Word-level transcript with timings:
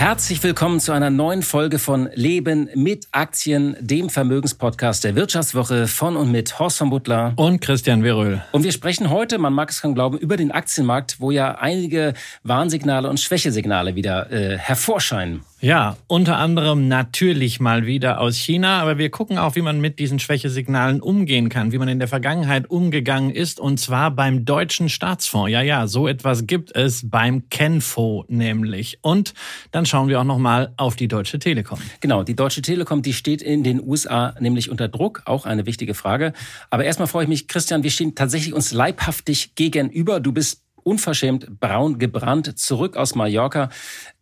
Herzlich 0.00 0.42
willkommen 0.42 0.80
zu 0.80 0.92
einer 0.92 1.10
neuen 1.10 1.42
Folge 1.42 1.78
von 1.78 2.08
Leben 2.14 2.70
mit 2.74 3.06
Aktien, 3.12 3.76
dem 3.80 4.08
Vermögenspodcast 4.08 5.04
der 5.04 5.14
Wirtschaftswoche 5.14 5.86
von 5.88 6.16
und 6.16 6.32
mit 6.32 6.58
Horst 6.58 6.78
von 6.78 6.88
Butler 6.88 7.34
und 7.36 7.60
Christian 7.60 8.02
Weröhl. 8.02 8.42
Und 8.52 8.64
wir 8.64 8.72
sprechen 8.72 9.10
heute, 9.10 9.36
man 9.36 9.52
mag 9.52 9.68
es 9.68 9.82
kaum 9.82 9.94
glauben, 9.94 10.16
über 10.16 10.38
den 10.38 10.52
Aktienmarkt, 10.52 11.20
wo 11.20 11.30
ja 11.30 11.56
einige 11.56 12.14
Warnsignale 12.44 13.10
und 13.10 13.20
Schwächesignale 13.20 13.94
wieder 13.94 14.32
äh, 14.32 14.56
hervorscheinen. 14.56 15.44
Ja, 15.62 15.98
unter 16.06 16.38
anderem 16.38 16.88
natürlich 16.88 17.60
mal 17.60 17.84
wieder 17.84 18.22
aus 18.22 18.38
China, 18.38 18.80
aber 18.80 18.96
wir 18.96 19.10
gucken 19.10 19.36
auch, 19.36 19.56
wie 19.56 19.60
man 19.60 19.78
mit 19.78 19.98
diesen 19.98 20.18
Schwächesignalen 20.18 21.02
umgehen 21.02 21.50
kann, 21.50 21.70
wie 21.70 21.76
man 21.76 21.86
in 21.88 21.98
der 21.98 22.08
Vergangenheit 22.08 22.70
umgegangen 22.70 23.30
ist, 23.30 23.60
und 23.60 23.78
zwar 23.78 24.10
beim 24.10 24.46
deutschen 24.46 24.88
Staatsfonds. 24.88 25.50
Ja, 25.50 25.60
ja, 25.60 25.86
so 25.86 26.08
etwas 26.08 26.46
gibt 26.46 26.74
es 26.74 27.10
beim 27.10 27.50
Kenfo 27.50 28.24
nämlich. 28.28 29.00
Und 29.02 29.34
dann 29.70 29.84
schauen 29.84 30.08
wir 30.08 30.18
auch 30.20 30.24
noch 30.24 30.38
mal 30.38 30.72
auf 30.78 30.96
die 30.96 31.08
Deutsche 31.08 31.38
Telekom. 31.38 31.78
Genau, 32.00 32.22
die 32.22 32.34
Deutsche 32.34 32.62
Telekom, 32.62 33.02
die 33.02 33.12
steht 33.12 33.42
in 33.42 33.62
den 33.62 33.86
USA 33.86 34.34
nämlich 34.40 34.70
unter 34.70 34.88
Druck, 34.88 35.24
auch 35.26 35.44
eine 35.44 35.66
wichtige 35.66 35.92
Frage. 35.92 36.32
Aber 36.70 36.86
erstmal 36.86 37.06
freue 37.06 37.24
ich 37.24 37.28
mich, 37.28 37.48
Christian, 37.48 37.82
wir 37.82 37.90
stehen 37.90 38.14
tatsächlich 38.14 38.54
uns 38.54 38.72
leibhaftig 38.72 39.56
gegenüber. 39.56 40.20
Du 40.20 40.32
bist 40.32 40.62
unverschämt 40.84 41.60
braun 41.60 41.98
gebrannt, 41.98 42.58
zurück 42.58 42.96
aus 42.96 43.14
Mallorca. 43.14 43.68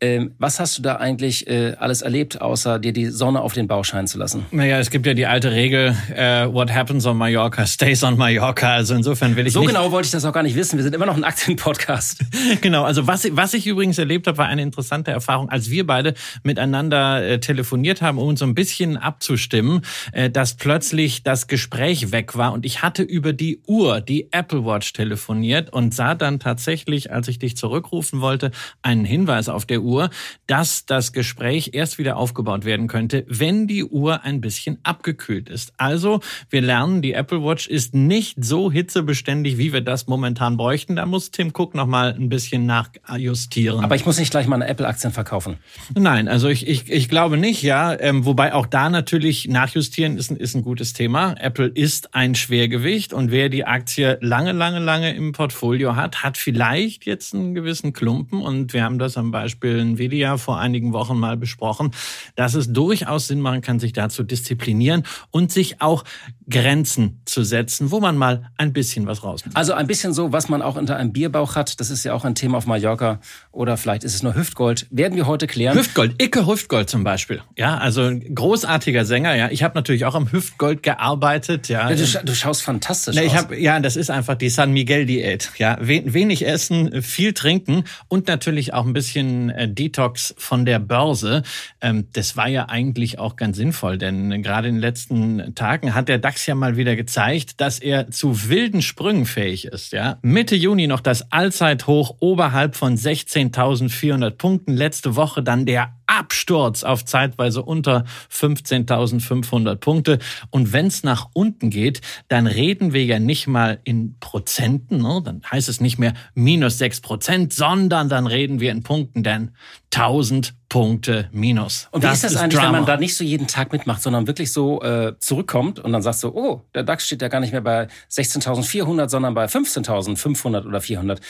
Ähm, 0.01 0.33
was 0.39 0.61
hast 0.61 0.79
du 0.79 0.83
da 0.83 0.97
eigentlich 0.97 1.49
äh, 1.49 1.75
alles 1.79 2.03
erlebt, 2.03 2.41
außer 2.41 2.79
dir 2.79 2.93
die 2.93 3.07
Sonne 3.07 3.41
auf 3.41 3.53
den 3.53 3.67
Bauch 3.67 3.85
scheinen 3.85 4.07
zu 4.07 4.19
lassen? 4.19 4.47
Naja, 4.53 4.79
es 4.79 4.91
gibt 4.91 5.07
ja 5.07 5.15
die 5.15 5.27
alte 5.27 5.51
Regel, 5.51 5.97
äh, 6.15 6.47
what 6.47 6.73
happens 6.73 7.05
on 7.07 7.17
Mallorca 7.17 7.67
stays 7.67 8.05
on 8.05 8.17
Mallorca. 8.17 8.75
Also 8.75 8.95
insofern 8.95 9.35
will 9.37 9.47
ich 9.47 9.53
So 9.53 9.61
nicht 9.61 9.71
genau 9.71 9.91
wollte 9.91 10.07
ich 10.07 10.13
das 10.13 10.25
auch 10.25 10.33
gar 10.33 10.43
nicht 10.43 10.55
wissen. 10.55 10.77
Wir 10.77 10.85
sind 10.85 10.95
immer 10.95 11.07
noch 11.07 11.17
ein 11.17 11.25
Aktienpodcast. 11.25 12.21
genau, 12.61 12.85
also 12.85 13.07
was, 13.07 13.27
was 13.33 13.55
ich 13.55 13.67
übrigens 13.67 13.99
erlebt 13.99 14.27
habe, 14.27 14.39
war 14.39 14.47
eine 14.47 14.63
interessante 14.63 15.11
Erfahrung, 15.11 15.49
als 15.49 15.71
wir 15.71 15.87
beide 15.87 16.15
miteinander 16.43 17.25
äh, 17.25 17.41
telefoniert 17.41 18.03
haben, 18.03 18.19
um 18.19 18.29
uns 18.29 18.41
so 18.41 18.47
ein 18.47 18.55
bisschen 18.55 18.97
abzustimmen, 18.97 19.83
äh, 20.13 20.31
dass 20.31 20.55
plötzlich 20.55 21.23
das 21.23 21.47
Gespräch 21.47 22.13
weg 22.13 22.37
war 22.37 22.53
und 22.53 22.65
ich 22.65 22.83
hatte 22.83 23.03
über 23.03 23.33
die 23.33 23.61
Uhr, 23.67 24.01
die 24.01 24.33
Apple 24.33 24.65
Watch 24.65 24.93
telefoniert 24.93 25.73
und 25.73 25.95
sah 25.95 26.15
dann 26.15 26.39
tatsächlich, 26.49 27.13
als 27.13 27.29
ich 27.29 27.39
dich 27.39 27.59
zurückrufen 27.59 28.23
wollte, 28.23 28.53
einen 28.81 29.05
Hinweis 29.05 29.51
auf 29.51 29.67
der 29.67 29.83
Uhr, 29.83 30.09
dass 30.47 30.87
das 30.87 31.13
Gespräch 31.13 31.71
erst 31.75 31.99
wieder 31.99 32.17
aufgebaut 32.17 32.65
werden 32.65 32.89
könnte, 32.89 33.27
wenn 33.29 33.67
die 33.67 33.85
Uhr 33.85 34.25
ein 34.25 34.41
bisschen 34.41 34.79
abgekühlt 34.83 35.51
ist. 35.51 35.75
Also, 35.77 36.21
wir 36.49 36.63
lernen, 36.63 37.03
die 37.03 37.13
Apple 37.13 37.45
Watch 37.45 37.67
ist 37.67 37.95
nicht 37.95 38.43
so 38.43 38.73
hitzebeständig, 38.73 39.59
wie 39.59 39.75
wir 39.75 39.83
das 39.83 40.07
momentan 40.07 40.57
bräuchten. 40.57 40.97
Da 40.97 41.05
muss 41.05 41.31
Tim 41.31 41.53
Cook 41.55 41.75
noch 41.75 41.87
mal 41.87 42.15
ein 42.15 42.31
bisschen 42.31 42.65
nachjustieren. 42.65 43.85
Aber 43.85 43.97
ich 43.97 44.07
muss 44.07 44.19
nicht 44.19 44.31
gleich 44.31 44.47
meine 44.47 44.67
Apple-Aktien 44.69 45.13
verkaufen. 45.13 45.59
Nein, 45.95 46.29
also 46.29 46.49
ich, 46.49 46.67
ich, 46.67 46.91
ich 46.91 47.11
glaube 47.11 47.37
nicht, 47.37 47.63
ja. 47.63 47.95
Ähm, 48.01 48.25
wobei 48.25 48.55
auch 48.55 48.67
da 48.67 48.89
natürlich 48.89 49.49
nachjustieren 49.49 50.17
ist 50.17 50.31
ist 50.31 50.55
ein 50.55 50.63
gutes 50.63 50.95
Thema. 50.95 51.35
Apple 51.39 51.67
ist 51.67 52.15
ein 52.15 52.35
Schwergewicht 52.35 53.13
und 53.13 53.31
wer 53.31 53.51
die 53.51 53.67
Aktie 53.67 54.17
lange, 54.23 54.53
lange, 54.53 54.79
lange 54.79 55.15
im 55.15 55.33
Portfolio 55.33 55.97
hat, 55.97 56.23
hat 56.23 56.38
vielleicht 56.39 57.05
jetzt 57.07 57.35
einen 57.35 57.55
gewissen 57.55 57.93
Klumpen 57.93 58.41
und 58.43 58.73
wir 58.73 58.85
haben 58.85 58.99
das 58.99 59.17
am 59.17 59.31
Beispiel 59.31 59.79
Nvidia 59.79 60.37
vor 60.37 60.59
einigen 60.59 60.93
Wochen 60.93 61.19
mal 61.19 61.37
besprochen, 61.37 61.91
dass 62.37 62.55
es 62.55 62.73
durchaus 62.73 63.27
Sinn 63.29 63.41
machen 63.41 63.61
kann, 63.61 63.79
sich 63.81 63.93
da 63.93 64.09
zu 64.09 64.23
disziplinieren 64.23 65.03
und 65.31 65.53
sich 65.53 65.81
auch 65.81 66.05
Grenzen 66.49 67.21
zu 67.25 67.43
setzen, 67.43 67.91
wo 67.91 68.01
man 68.01 68.17
mal 68.17 68.51
ein 68.57 68.73
bisschen 68.73 69.07
was 69.07 69.23
rausnimmt. 69.23 69.57
Also 69.57 69.75
ein 69.75 69.87
bisschen 69.87 70.15
so, 70.15 70.33
was 70.33 70.49
man 70.49 70.63
auch 70.63 70.77
unter 70.77 70.97
einem 70.97 71.13
Bierbauch 71.13 71.57
hat, 71.57 71.79
das 71.81 71.91
ist 71.91 72.05
ja 72.05 72.15
auch 72.15 72.25
ein 72.25 72.35
Thema 72.35 72.59
auf 72.59 72.67
Mallorca 72.67 73.21
oder 73.53 73.77
vielleicht 73.77 74.05
ist 74.05 74.15
es 74.15 74.23
nur 74.23 74.35
Hüftgold, 74.35 74.87
werden 74.91 75.15
wir 75.17 75.27
heute 75.27 75.47
klären. 75.47 75.77
Hüftgold, 75.77 76.23
Icke 76.23 76.47
Hüftgold 76.47 76.89
zum 76.89 77.05
Beispiel. 77.05 77.43
Ja, 77.57 77.77
also 77.79 78.03
ein 78.03 78.35
großartiger 78.35 79.05
Sänger. 79.05 79.35
Ja, 79.35 79.51
ich 79.51 79.63
habe 79.63 79.75
natürlich 79.75 80.05
auch 80.05 80.15
am 80.15 80.33
Hüftgold 80.33 80.83
gearbeitet. 80.83 81.69
Ja, 81.69 81.91
Ja, 81.91 81.97
du, 81.97 82.25
du 82.25 82.35
schaust 82.35 82.63
fantastisch 82.63 83.15
Na, 83.17 83.23
ich 83.23 83.33
aus. 83.33 83.39
hab, 83.39 83.53
ja, 83.57 83.79
das 83.81 83.97
ist 83.97 84.11
einfach 84.11 84.37
die 84.37 84.49
San 84.49 84.73
Miguel 84.73 85.05
Diät. 85.07 85.51
Ja, 85.59 85.77
We 85.81 86.03
wenig 86.29 86.47
essen, 86.47 87.01
viel 87.01 87.33
trinken 87.33 87.85
und 88.09 88.29
natürlich 88.29 88.75
auch 88.75 88.85
ein 88.85 88.93
bisschen 88.93 89.49
äh, 89.49 89.67
Detox 89.67 90.35
von 90.37 90.67
der 90.67 90.79
Börse. 90.79 91.43
Ähm, 91.81 92.09
das 92.13 92.37
war 92.37 92.49
ja 92.49 92.69
eigentlich 92.69 93.19
auch 93.19 93.37
ganz 93.37 93.57
sinnvoll, 93.57 93.97
denn 93.97 94.43
gerade 94.43 94.69
in 94.69 94.75
den 94.75 94.81
letzten 94.83 95.55
Tagen 95.55 95.95
hat 95.95 96.11
der 96.11 96.19
DAX 96.19 96.45
ja 96.45 96.55
mal 96.55 96.77
wieder 96.77 96.97
gezeigt, 96.97 97.63
dass 97.63 97.79
er 97.79 98.11
zu 98.11 98.51
wilden 98.51 98.83
Sprüngen 98.83 99.25
fähig 99.25 99.65
ist. 99.65 99.93
Ja, 99.93 100.19
Mitte 100.21 100.55
Juni 100.55 100.87
noch 100.87 101.01
das 101.01 101.33
Allzeithoch 101.33 102.17
oberhalb 102.21 102.77
von 102.77 102.99
16.400 102.99 104.33
Punkten. 104.33 104.77
Letzte 104.77 105.17
Woche 105.17 105.43
dann 105.43 105.65
der 105.65 105.98
Absturz 106.09 106.83
auf 106.83 107.05
zeitweise 107.05 107.63
unter 107.63 108.05
15.500 108.33 109.77
Punkte. 109.77 110.19
Und 110.51 110.73
wenn 110.73 110.87
es 110.87 111.05
nach 111.05 111.29
unten 111.35 111.71
geht, 111.71 112.01
dann 112.27 112.47
reden 112.47 112.93
wir 112.93 113.05
ja 113.05 113.19
nicht 113.21 113.47
mal 113.47 113.79
in 113.85 114.17
Prozenten, 114.19 114.99
ne? 114.99 115.21
dann 115.25 115.43
heißt 115.51 115.69
es 115.69 115.81
nicht 115.81 115.99
mehr 115.99 116.15
minus 116.35 116.79
6 116.79 117.01
Prozent, 117.03 117.53
sondern 117.53 118.09
dann 118.09 118.27
reden 118.27 118.59
wir 118.61 118.73
in 118.73 118.83
Punkten, 118.83 119.23
denn 119.23 119.53
1000 119.95 120.55
Punkte 120.69 121.31
minus. 121.33 121.89
Und 121.93 122.03
wie 122.03 122.09
ist 122.09 122.25
das 122.25 122.37
eigentlich, 122.37 122.59
wenn 122.59 122.67
Drama. 122.67 122.79
man 122.79 122.87
da 122.87 122.99
nicht 122.99 123.17
so 123.17 123.25
jeden 123.25 123.47
Tag 123.47 123.73
mitmacht, 123.73 124.03
sondern 124.03 124.27
wirklich 124.27 124.53
so 124.53 124.83
äh, 124.83 125.15
zurückkommt 125.19 125.79
und 125.79 125.93
dann 125.93 126.03
sagst 126.03 126.23
du, 126.23 126.29
oh, 126.29 126.63
der 126.75 126.83
DAX 126.83 127.07
steht 127.07 127.23
ja 127.23 127.29
gar 127.29 127.41
nicht 127.41 127.53
mehr 127.53 127.63
bei 127.63 127.89
16.400, 128.11 129.09
sondern 129.09 129.35
bei 129.35 129.47
15.500 129.47 130.67
oder 130.67 130.81
400. 130.81 131.21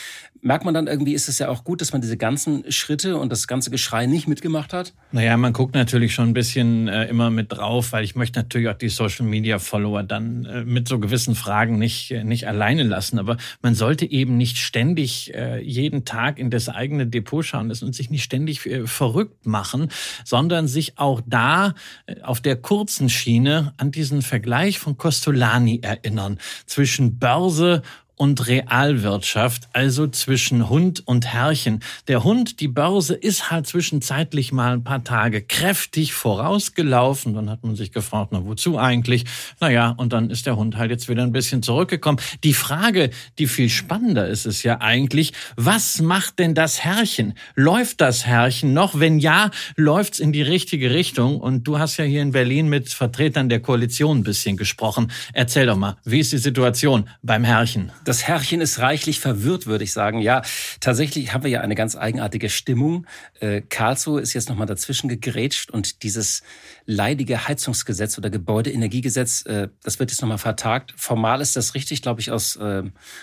Merkt 0.41 0.65
man 0.65 0.73
dann 0.73 0.87
irgendwie, 0.87 1.13
ist 1.13 1.29
es 1.29 1.39
ja 1.39 1.49
auch 1.49 1.63
gut, 1.63 1.79
dass 1.81 1.93
man 1.93 2.01
diese 2.01 2.17
ganzen 2.17 2.69
Schritte 2.71 3.17
und 3.17 3.31
das 3.31 3.47
ganze 3.47 3.71
Geschrei 3.71 4.05
nicht 4.05 4.27
mitgemacht 4.27 4.73
hat? 4.73 4.93
Naja, 5.11 5.35
man 5.37 5.53
guckt 5.53 5.73
natürlich 5.73 6.13
schon 6.13 6.29
ein 6.29 6.33
bisschen 6.33 6.87
äh, 6.87 7.05
immer 7.05 7.29
mit 7.29 7.51
drauf, 7.51 7.91
weil 7.93 8.03
ich 8.03 8.15
möchte 8.15 8.39
natürlich 8.39 8.67
auch 8.67 8.77
die 8.77 8.89
Social 8.89 9.25
Media 9.25 9.59
Follower 9.59 10.03
dann 10.03 10.45
äh, 10.45 10.63
mit 10.63 10.87
so 10.87 10.99
gewissen 10.99 11.35
Fragen 11.35 11.77
nicht, 11.77 12.11
äh, 12.11 12.23
nicht 12.23 12.47
alleine 12.47 12.83
lassen. 12.83 13.19
Aber 13.19 13.37
man 13.61 13.75
sollte 13.75 14.09
eben 14.09 14.37
nicht 14.37 14.57
ständig 14.57 15.33
äh, 15.33 15.61
jeden 15.61 16.03
Tag 16.03 16.39
in 16.39 16.49
das 16.49 16.67
eigene 16.67 17.07
Depot 17.07 17.45
schauen 17.45 17.69
und 17.69 17.95
sich 17.95 18.09
nicht 18.09 18.23
ständig 18.23 18.65
äh, 18.65 18.87
verrückt 19.29 19.45
machen, 19.45 19.89
sondern 20.25 20.67
sich 20.67 20.97
auch 20.97 21.21
da 21.25 21.73
äh, 22.05 22.21
auf 22.21 22.41
der 22.41 22.55
kurzen 22.55 23.09
Schiene 23.09 23.73
an 23.77 23.91
diesen 23.91 24.21
Vergleich 24.21 24.79
von 24.79 24.97
Costolani 24.97 25.79
erinnern 25.81 26.39
zwischen 26.65 27.19
Börse 27.19 27.81
und 28.19 28.47
Realwirtschaft, 28.47 29.69
also 29.71 30.05
zwischen 30.07 30.69
Hund 30.69 31.07
und 31.07 31.25
Herrchen. 31.25 31.79
Der 32.09 32.25
Hund, 32.25 32.59
die 32.59 32.67
Börse, 32.67 33.15
ist 33.15 33.49
halt 33.49 33.65
zwischenzeitlich 33.65 34.51
mal 34.51 34.73
ein 34.73 34.83
paar 34.83 35.05
Tage 35.05 35.41
kräftig 35.41 36.13
vorausgelaufen. 36.13 37.33
Dann 37.33 37.49
hat 37.49 37.63
man 37.63 37.77
sich 37.77 37.93
gefragt, 37.93 38.31
na 38.33 38.43
wozu 38.43 38.77
eigentlich? 38.77 39.23
Naja, 39.61 39.91
und 39.95 40.11
dann 40.11 40.29
ist 40.29 40.45
der 40.45 40.57
Hund 40.57 40.75
halt 40.75 40.91
jetzt 40.91 41.07
wieder 41.07 41.23
ein 41.23 41.31
bisschen 41.31 41.63
zurückgekommen. 41.63 42.19
Die 42.43 42.53
Frage, 42.53 43.09
die 43.37 43.47
viel 43.47 43.69
spannender 43.69 44.27
ist, 44.27 44.45
ist 44.45 44.63
ja 44.63 44.81
eigentlich, 44.81 45.31
was 45.55 46.01
macht 46.01 46.39
denn 46.39 46.53
das 46.53 46.81
Herrchen? 46.81 47.35
Läuft 47.55 48.01
das 48.01 48.25
Herrchen 48.25 48.73
noch? 48.73 48.99
Wenn 48.99 49.19
ja, 49.19 49.49
läuft's 49.77 50.19
in 50.19 50.33
die 50.33 50.41
richtige 50.41 50.91
Richtung? 50.91 51.39
Und 51.39 51.63
du 51.63 51.79
hast 51.79 51.95
ja 51.95 52.03
hier 52.03 52.21
in 52.21 52.31
Berlin 52.31 52.67
mit 52.67 52.89
Vertretern 52.89 53.47
der 53.47 53.61
Koalition 53.61 54.17
ein 54.17 54.23
bisschen 54.23 54.57
gesprochen. 54.57 55.09
Erzähl 55.31 55.67
doch 55.67 55.77
mal, 55.77 55.95
wie 56.03 56.19
ist 56.19 56.33
die 56.33 56.37
Situation 56.37 57.07
beim 57.21 57.45
Herrchen? 57.45 57.93
Das 58.09 58.23
Herrchen 58.27 58.59
ist 58.59 58.79
reichlich 58.79 59.19
verwirrt, 59.19 59.67
würde 59.67 59.83
ich 59.83 59.93
sagen. 59.93 60.17
Ja, 60.17 60.41
tatsächlich 60.79 61.31
haben 61.31 61.43
wir 61.43 61.51
ja 61.51 61.61
eine 61.61 61.75
ganz 61.75 61.95
eigenartige 61.95 62.49
Stimmung. 62.49 63.05
Äh, 63.39 63.61
Karlsruhe 63.61 64.19
ist 64.19 64.33
jetzt 64.33 64.49
nochmal 64.49 64.65
dazwischen 64.65 65.09
gegrätscht 65.09 65.69
und 65.69 66.01
dieses 66.01 66.41
leidige 66.89 67.47
Heizungsgesetz 67.47 68.17
oder 68.17 68.31
Gebäudeenergiegesetz, 68.31 69.45
äh, 69.45 69.69
das 69.83 69.99
wird 69.99 70.09
jetzt 70.09 70.21
nochmal 70.21 70.39
vertagt. 70.39 70.91
Formal 70.97 71.39
ist 71.39 71.55
das 71.55 71.75
richtig, 71.75 72.01
glaube 72.01 72.19
ich, 72.19 72.31
aus, 72.31 72.55
äh, 72.55 72.81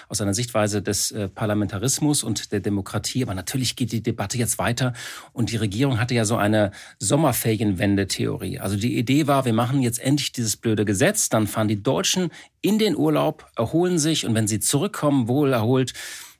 aus 0.09 0.21
einer 0.21 0.35
Sichtweise 0.35 0.83
des 0.83 1.11
äh, 1.11 1.29
Parlamentarismus 1.29 2.23
und 2.23 2.53
der 2.53 2.61
Demokratie. 2.61 3.25
Aber 3.25 3.35
natürlich 3.35 3.75
geht 3.75 3.91
die 3.91 4.05
Debatte 4.05 4.39
jetzt 4.39 4.59
weiter 4.59 4.93
und 5.33 5.51
die 5.51 5.57
Regierung 5.57 5.99
hatte 5.99 6.15
ja 6.15 6.25
so 6.25 6.37
eine 6.37 6.71
Sommerferienwende-Theorie. 7.01 8.61
Also 8.61 8.77
die 8.77 8.97
Idee 8.97 9.27
war, 9.27 9.45
wir 9.45 9.53
machen 9.53 9.83
jetzt 9.83 9.99
endlich 9.99 10.31
dieses 10.31 10.57
blöde 10.57 10.85
Gesetz, 10.85 11.29
dann 11.29 11.49
fahren 11.49 11.67
die 11.67 11.83
Deutschen 11.83 12.31
in 12.61 12.79
den 12.79 12.97
Urlaub, 12.97 13.51
erholen 13.57 13.99
sich 13.99 14.27
und 14.27 14.35
wenn 14.37 14.47
sie 14.47 14.61
zurückkommen, 14.61 15.27
wohl 15.27 15.53
erholt, 15.53 15.93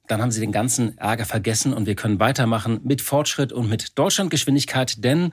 dann 0.07 0.23
haben 0.23 0.31
sie 0.31 0.41
den 0.41 0.53
ganzen 0.53 0.97
Ärger 0.99 1.25
vergessen 1.25 1.73
und 1.73 1.87
wir 1.87 1.97
können 1.97 2.21
weitermachen 2.21 2.81
mit 2.85 3.03
Fortschritt 3.03 3.53
und 3.53 3.69
mit 3.69 3.99
Deutschlandgeschwindigkeit, 3.99 5.03
denn 5.03 5.33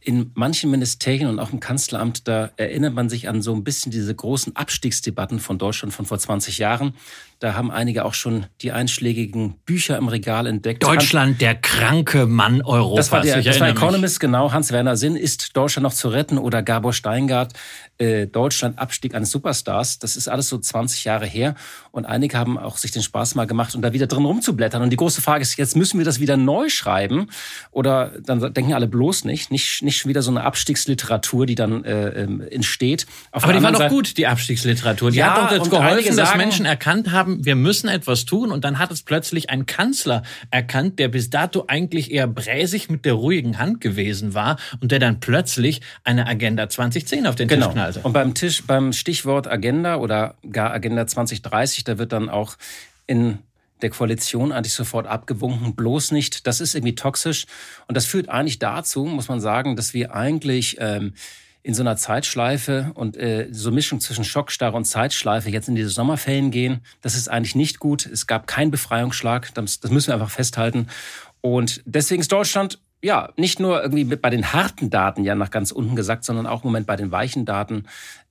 in 0.00 0.30
manchen 0.34 0.70
Ministerien 0.70 1.28
und 1.28 1.38
auch 1.38 1.52
im 1.52 1.60
Kanzleramt, 1.60 2.26
da 2.26 2.50
erinnert 2.56 2.94
man 2.94 3.08
sich 3.08 3.28
an 3.28 3.42
so 3.42 3.54
ein 3.54 3.64
bisschen 3.64 3.92
diese 3.92 4.14
großen 4.14 4.56
Abstiegsdebatten 4.56 5.40
von 5.40 5.58
Deutschland 5.58 5.92
von 5.92 6.06
vor 6.06 6.18
20 6.18 6.58
Jahren. 6.58 6.94
Da 7.40 7.54
haben 7.54 7.70
einige 7.70 8.04
auch 8.04 8.12
schon 8.12 8.44
die 8.60 8.70
einschlägigen 8.70 9.54
Bücher 9.64 9.96
im 9.96 10.08
Regal 10.08 10.46
entdeckt. 10.46 10.82
Deutschland, 10.82 11.40
der 11.40 11.54
kranke 11.54 12.26
Mann 12.26 12.60
Europas. 12.60 13.06
Das 13.06 13.12
war 13.12 13.22
der, 13.22 13.40
das 13.40 13.58
war 13.60 13.68
Economist, 13.70 14.16
mich. 14.16 14.20
genau. 14.20 14.52
Hans-Werner 14.52 14.98
Sinn, 14.98 15.16
ist 15.16 15.56
Deutschland 15.56 15.84
noch 15.84 15.94
zu 15.94 16.08
retten? 16.08 16.36
Oder 16.36 16.62
Gabor 16.62 16.92
Steingart, 16.92 17.54
äh, 17.96 18.26
Deutschland, 18.26 18.78
Abstieg 18.78 19.14
eines 19.14 19.30
Superstars. 19.30 19.98
Das 19.98 20.18
ist 20.18 20.28
alles 20.28 20.50
so 20.50 20.58
20 20.58 21.04
Jahre 21.04 21.24
her. 21.24 21.54
Und 21.92 22.04
einige 22.04 22.36
haben 22.36 22.58
auch 22.58 22.76
sich 22.76 22.90
den 22.90 23.02
Spaß 23.02 23.36
mal 23.36 23.46
gemacht 23.46 23.74
und 23.74 23.80
da 23.80 23.94
wieder 23.94 24.06
drin 24.06 24.26
rumzublättern. 24.26 24.82
Und 24.82 24.90
die 24.90 24.96
große 24.96 25.22
Frage 25.22 25.40
ist, 25.40 25.56
jetzt 25.56 25.76
müssen 25.76 25.96
wir 25.96 26.04
das 26.04 26.20
wieder 26.20 26.36
neu 26.36 26.68
schreiben? 26.68 27.28
Oder 27.70 28.12
dann 28.20 28.52
denken 28.52 28.74
alle 28.74 28.86
bloß 28.86 29.24
nicht. 29.24 29.50
Nicht, 29.50 29.82
nicht 29.82 29.89
schon 29.98 30.08
wieder 30.08 30.22
so 30.22 30.30
eine 30.30 30.42
Abstiegsliteratur, 30.42 31.46
die 31.46 31.54
dann 31.54 31.84
äh, 31.84 32.22
ähm, 32.22 32.40
entsteht. 32.40 33.06
Auf 33.30 33.44
Aber 33.44 33.52
die 33.52 33.62
war 33.62 33.72
doch 33.72 33.88
gut, 33.88 34.16
die 34.16 34.26
Abstiegsliteratur. 34.26 35.10
Die 35.10 35.18
ja, 35.18 35.34
hat 35.34 35.50
doch 35.50 35.56
jetzt 35.56 35.70
geholfen, 35.70 36.16
dass 36.16 36.34
Menschen 36.36 36.66
erkannt 36.66 37.12
haben, 37.12 37.20
haben, 37.20 37.44
wir 37.44 37.54
müssen 37.54 37.88
etwas 37.88 38.24
tun. 38.24 38.50
Und 38.50 38.64
dann 38.64 38.78
hat 38.78 38.90
es 38.90 39.02
plötzlich 39.02 39.50
ein 39.50 39.66
Kanzler 39.66 40.22
erkannt, 40.50 40.98
der 40.98 41.08
bis 41.08 41.30
dato 41.30 41.64
eigentlich 41.68 42.10
eher 42.10 42.26
bräsig 42.26 42.90
mit 42.90 43.04
der 43.04 43.14
ruhigen 43.14 43.58
Hand 43.58 43.80
gewesen 43.80 44.34
war 44.34 44.56
und 44.80 44.90
der 44.92 44.98
dann 44.98 45.20
plötzlich 45.20 45.80
eine 46.04 46.26
Agenda 46.26 46.68
2010 46.68 47.26
auf 47.26 47.36
den 47.36 47.48
genau. 47.48 47.66
Tisch 47.66 47.74
knallte. 47.74 48.00
Und 48.00 48.12
beim 48.12 48.34
Tisch, 48.34 48.66
beim 48.66 48.92
Stichwort 48.92 49.46
Agenda 49.46 49.96
oder 49.96 50.34
gar 50.50 50.72
Agenda 50.72 51.06
2030, 51.06 51.84
da 51.84 51.98
wird 51.98 52.12
dann 52.12 52.28
auch 52.28 52.56
in 53.06 53.38
der 53.82 53.90
Koalition 53.90 54.52
eigentlich 54.52 54.74
sofort 54.74 55.06
abgewunken, 55.06 55.74
bloß 55.74 56.12
nicht. 56.12 56.46
Das 56.46 56.60
ist 56.60 56.74
irgendwie 56.74 56.94
toxisch. 56.94 57.46
Und 57.88 57.96
das 57.96 58.06
führt 58.06 58.28
eigentlich 58.28 58.58
dazu, 58.58 59.04
muss 59.04 59.28
man 59.28 59.40
sagen, 59.40 59.76
dass 59.76 59.94
wir 59.94 60.14
eigentlich 60.14 60.76
ähm, 60.80 61.14
in 61.62 61.74
so 61.74 61.82
einer 61.82 61.96
Zeitschleife 61.96 62.92
und 62.94 63.16
äh, 63.16 63.48
so 63.50 63.70
Mischung 63.70 64.00
zwischen 64.00 64.24
Schockstarre 64.24 64.76
und 64.76 64.86
Zeitschleife 64.86 65.50
jetzt 65.50 65.68
in 65.68 65.74
diese 65.74 65.90
Sommerferien 65.90 66.50
gehen, 66.50 66.80
das 67.02 67.16
ist 67.16 67.28
eigentlich 67.28 67.54
nicht 67.54 67.78
gut. 67.78 68.06
Es 68.06 68.26
gab 68.26 68.46
keinen 68.46 68.70
Befreiungsschlag, 68.70 69.52
das, 69.54 69.80
das 69.80 69.90
müssen 69.90 70.08
wir 70.08 70.14
einfach 70.14 70.30
festhalten. 70.30 70.86
Und 71.42 71.82
deswegen 71.84 72.20
ist 72.20 72.32
Deutschland 72.32 72.78
ja 73.02 73.30
nicht 73.36 73.60
nur 73.60 73.82
irgendwie 73.82 74.04
bei 74.04 74.30
den 74.30 74.52
harten 74.52 74.90
Daten 74.90 75.24
ja 75.24 75.34
nach 75.34 75.50
ganz 75.50 75.70
unten 75.70 75.96
gesagt, 75.96 76.24
sondern 76.24 76.46
auch 76.46 76.64
im 76.64 76.68
Moment 76.68 76.86
bei 76.86 76.96
den 76.96 77.10
weichen 77.10 77.44
Daten 77.44 77.84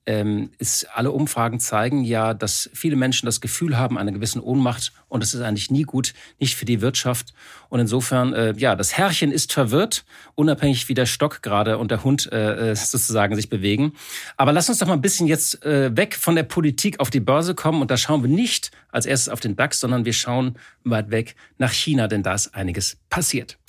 ähm, 0.09 0.49
ist, 0.57 0.87
alle 0.95 1.11
Umfragen 1.11 1.59
zeigen 1.59 2.03
ja, 2.03 2.33
dass 2.33 2.67
viele 2.73 2.95
Menschen 2.95 3.27
das 3.27 3.41
Gefühl 3.41 3.77
haben, 3.77 3.95
einer 3.95 4.11
gewissen 4.11 4.41
Ohnmacht 4.41 4.91
und 5.07 5.21
das 5.21 5.35
ist 5.35 5.41
eigentlich 5.41 5.69
nie 5.69 5.83
gut, 5.83 6.15
nicht 6.39 6.55
für 6.55 6.65
die 6.65 6.81
Wirtschaft. 6.81 7.35
Und 7.69 7.79
insofern, 7.79 8.33
äh, 8.33 8.55
ja, 8.57 8.75
das 8.75 8.97
Herrchen 8.97 9.31
ist 9.31 9.53
verwirrt, 9.53 10.05
unabhängig 10.33 10.89
wie 10.89 10.95
der 10.95 11.05
Stock 11.05 11.43
gerade 11.43 11.77
und 11.77 11.91
der 11.91 12.03
Hund 12.03 12.27
äh, 12.31 12.71
äh, 12.71 12.75
sozusagen 12.75 13.35
sich 13.35 13.49
bewegen. 13.49 13.93
Aber 14.35 14.51
lass 14.51 14.67
uns 14.67 14.79
doch 14.79 14.87
mal 14.87 14.93
ein 14.93 15.01
bisschen 15.01 15.27
jetzt 15.27 15.63
äh, 15.63 15.95
weg 15.95 16.15
von 16.15 16.35
der 16.35 16.43
Politik 16.43 16.99
auf 16.99 17.11
die 17.11 17.19
Börse 17.19 17.53
kommen 17.53 17.79
und 17.79 17.91
da 17.91 17.97
schauen 17.97 18.23
wir 18.23 18.29
nicht 18.31 18.71
als 18.91 19.05
erstes 19.05 19.29
auf 19.31 19.39
den 19.39 19.55
DAX, 19.55 19.79
sondern 19.79 20.05
wir 20.05 20.13
schauen 20.13 20.55
weit 20.83 21.11
weg 21.11 21.35
nach 21.59 21.71
China, 21.71 22.07
denn 22.07 22.23
da 22.23 22.33
ist 22.33 22.55
einiges 22.55 22.97
passiert. 23.11 23.59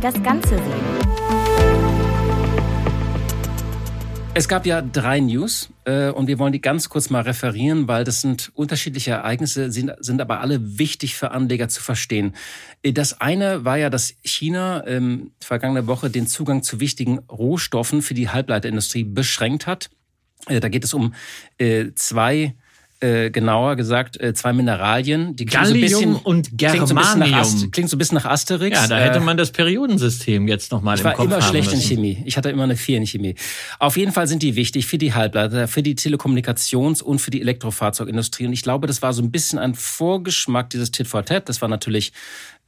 Das 0.00 0.20
Ganze 0.24 0.56
sehen. 0.56 1.19
Es 4.40 4.48
gab 4.48 4.64
ja 4.64 4.80
drei 4.80 5.20
News 5.20 5.68
äh, 5.84 6.08
und 6.08 6.26
wir 6.26 6.38
wollen 6.38 6.54
die 6.54 6.62
ganz 6.62 6.88
kurz 6.88 7.10
mal 7.10 7.20
referieren, 7.20 7.88
weil 7.88 8.04
das 8.04 8.22
sind 8.22 8.50
unterschiedliche 8.54 9.10
Ereignisse, 9.10 9.70
sind, 9.70 9.92
sind 9.98 10.18
aber 10.18 10.40
alle 10.40 10.78
wichtig 10.78 11.14
für 11.14 11.32
Anleger 11.32 11.68
zu 11.68 11.82
verstehen. 11.82 12.34
Äh, 12.82 12.94
das 12.94 13.20
eine 13.20 13.66
war 13.66 13.76
ja, 13.76 13.90
dass 13.90 14.14
China 14.22 14.82
ähm, 14.86 15.32
vergangene 15.40 15.86
Woche 15.86 16.08
den 16.08 16.26
Zugang 16.26 16.62
zu 16.62 16.80
wichtigen 16.80 17.18
Rohstoffen 17.18 18.00
für 18.00 18.14
die 18.14 18.30
Halbleiterindustrie 18.30 19.04
beschränkt 19.04 19.66
hat. 19.66 19.90
Äh, 20.46 20.60
da 20.60 20.70
geht 20.70 20.84
es 20.84 20.94
um 20.94 21.12
äh, 21.58 21.88
zwei 21.94 22.54
äh, 23.00 23.30
genauer 23.30 23.76
gesagt 23.76 24.20
äh, 24.20 24.34
zwei 24.34 24.52
Mineralien, 24.52 25.34
die 25.34 25.46
klingen 25.46 25.64
Gallium 25.64 25.88
so 25.88 25.96
ein 25.96 26.08
bisschen, 26.12 26.24
und 26.24 26.58
Germanium. 26.58 26.86
Klingt 26.86 27.28
so, 27.28 27.36
Ast, 27.36 27.72
klingt 27.72 27.90
so 27.90 27.96
ein 27.96 27.98
bisschen 27.98 28.14
nach 28.16 28.26
Asterix. 28.26 28.76
Ja, 28.78 28.86
da 28.88 28.98
hätte 28.98 29.18
äh, 29.18 29.22
man 29.22 29.36
das 29.36 29.50
Periodensystem 29.52 30.46
jetzt 30.48 30.70
nochmal 30.70 30.98
im 30.98 31.04
Kopf 31.04 31.12
Ich 31.12 31.18
war 31.18 31.24
immer 31.24 31.42
schlecht 31.42 31.70
müssen. 31.70 31.80
in 31.80 31.96
Chemie. 31.96 32.22
Ich 32.26 32.36
hatte 32.36 32.50
immer 32.50 32.64
eine 32.64 32.76
4 32.76 32.98
in 32.98 33.06
Chemie. 33.06 33.34
Auf 33.78 33.96
jeden 33.96 34.12
Fall 34.12 34.26
sind 34.26 34.42
die 34.42 34.54
wichtig 34.54 34.86
für 34.86 34.98
die 34.98 35.14
Halbleiter, 35.14 35.66
für 35.66 35.82
die 35.82 35.94
Telekommunikations- 35.94 37.02
und 37.02 37.20
für 37.20 37.30
die 37.30 37.40
Elektrofahrzeugindustrie. 37.40 38.46
Und 38.46 38.52
ich 38.52 38.62
glaube, 38.62 38.86
das 38.86 39.00
war 39.00 39.12
so 39.12 39.22
ein 39.22 39.30
bisschen 39.30 39.58
ein 39.58 39.74
Vorgeschmack 39.74 40.70
dieses 40.70 40.90
Tit 40.90 41.06
for 41.06 41.24
Tat. 41.24 41.48
Das 41.48 41.62
war 41.62 41.68
natürlich, 41.68 42.12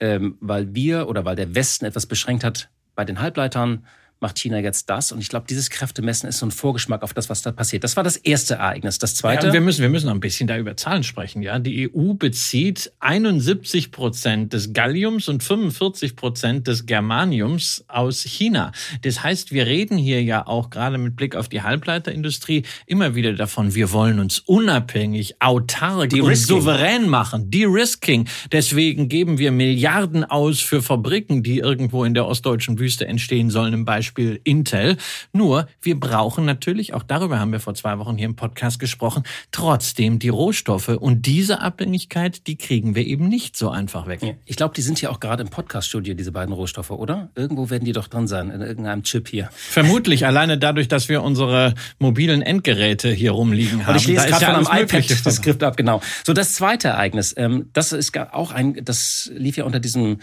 ähm, 0.01 0.37
weil 0.41 0.75
wir 0.75 1.09
oder 1.09 1.25
weil 1.25 1.37
der 1.37 1.55
Westen 1.55 1.85
etwas 1.85 2.07
beschränkt 2.07 2.43
hat 2.43 2.71
bei 2.95 3.05
den 3.05 3.21
Halbleitern, 3.21 3.85
macht 4.23 4.39
China 4.39 4.59
jetzt 4.61 4.89
das. 4.89 5.13
Und 5.13 5.21
ich 5.21 5.29
glaube, 5.29 5.47
dieses 5.49 5.69
Kräftemessen 5.69 6.29
ist 6.29 6.39
so 6.39 6.47
ein 6.47 6.51
Vorgeschmack 6.51 7.03
auf 7.03 7.13
das, 7.13 7.29
was 7.29 7.43
da 7.43 7.53
passiert. 7.53 7.85
Das 7.85 7.97
war 7.97 8.05
das 8.05 8.17
erste 8.17 8.55
Ereignis. 8.55 8.99
Das 8.99 9.15
zweite. 9.15 9.49
Ja, 9.49 9.53
wir 9.53 9.61
müssen, 9.61 9.83
wir 9.83 9.89
müssen 9.89 10.07
noch 10.07 10.15
ein 10.15 10.21
bisschen 10.21 10.47
da 10.47 10.57
über 10.57 10.77
Zahlen 10.77 11.03
sprechen. 11.03 11.43
Ja, 11.43 11.59
die 11.59 11.91
EU 11.93 12.15
bezieht 12.15 12.93
71 13.01 13.91
Prozent 13.91 14.53
des 14.53 14.73
Galliums 14.73 15.29
und 15.29 15.43
45 15.43 16.17
Prozent 16.17 16.69
des 16.69 16.87
Germaniums 16.87 17.85
aus 17.89 18.23
China. 18.23 18.73
Das 19.03 19.23
heißt, 19.23 19.53
wir 19.53 19.67
reden 19.67 19.99
hier 19.99 20.23
ja 20.23 20.47
auch 20.47 20.71
gerade 20.71 20.97
mit 20.99 21.17
Blick 21.17 21.37
auf 21.37 21.49
die 21.49 21.63
Halbleiterindustrie 21.63 22.63
immer 22.87 23.15
wieder 23.15 23.33
davon, 23.33 23.75
wir 23.75 23.93
wollen 23.93 24.21
uns 24.21 24.39
unabhängig, 24.39 25.41
autark 25.41 26.13
und 26.13 26.37
souverän 26.37 27.09
machen. 27.09 27.51
De-risking. 27.51 28.29
Deswegen 28.51 29.09
geben 29.09 29.39
wir 29.39 29.51
Milliarden 29.51 30.25
aus 30.25 30.61
für 30.61 30.81
Fabriken, 30.81 31.43
die 31.43 31.59
irgendwo 31.59 32.05
in 32.05 32.15
der 32.15 32.27
ostdeutschen 32.27 32.79
Wüste 32.79 33.07
entstehen 33.07 33.51
sollen, 33.51 33.75
im 33.75 33.85
Beispiel 33.85 34.12
Beispiel 34.13 34.41
Intel. 34.45 34.99
Nur, 35.33 35.67
wir 35.81 35.99
brauchen 35.99 36.45
natürlich, 36.45 36.93
auch 36.93 37.03
darüber 37.03 37.41
haben 37.41 37.51
wir 37.51 37.61
vor 37.61 37.75
zwei 37.75 37.99
Wochen 37.99 38.19
hier 38.19 38.27
im 38.27 38.37
Podcast 38.37 38.79
gesprochen, 38.79 39.23
trotzdem 39.53 40.19
die 40.19 40.29
Rohstoffe. 40.29 40.89
Und 40.89 41.25
diese 41.25 41.61
Abhängigkeit, 41.61 42.47
die 42.47 42.57
kriegen 42.57 42.95
wir 42.95 43.07
eben 43.07 43.29
nicht 43.29 43.57
so 43.57 43.71
einfach 43.71 44.07
weg. 44.07 44.23
Ja. 44.23 44.33
Ich 44.45 44.57
glaube, 44.57 44.75
die 44.75 44.83
sind 44.83 45.01
ja 45.01 45.09
auch 45.09 45.19
gerade 45.19 45.43
im 45.43 45.49
Podcaststudio, 45.49 46.13
diese 46.13 46.31
beiden 46.31 46.53
Rohstoffe, 46.53 46.91
oder? 46.91 47.31
Irgendwo 47.35 47.71
werden 47.71 47.87
die 47.87 47.93
doch 47.93 48.07
drin 48.07 48.27
sein, 48.27 48.51
in 48.51 48.61
irgendeinem 48.61 49.03
Chip 49.03 49.29
hier. 49.29 49.49
Vermutlich, 49.55 50.27
alleine 50.27 50.59
dadurch, 50.59 50.89
dass 50.89 51.09
wir 51.09 51.23
unsere 51.23 51.75
mobilen 51.99 52.43
Endgeräte 52.43 53.11
hier 53.11 53.31
rumliegen 53.31 53.87
haben. 53.87 53.95
Und 53.95 54.01
ich 54.03 54.09
lese 54.09 54.27
gerade 54.27 54.43
ja 54.43 54.55
von 54.55 54.67
einem 54.67 54.85
iPad 54.85 55.25
das 55.25 55.37
Skript 55.37 55.63
ab, 55.63 55.79
genau. 55.79 56.03
So, 56.27 56.35
das 56.35 56.55
zweite 56.55 56.89
Ereignis, 56.89 57.35
ähm, 57.39 57.71
das 57.73 57.93
ist 57.93 58.15
auch 58.19 58.53
ein, 58.53 58.85
das 58.85 59.31
lief 59.35 59.57
ja 59.57 59.65
unter 59.65 59.81
diesem 59.81 60.19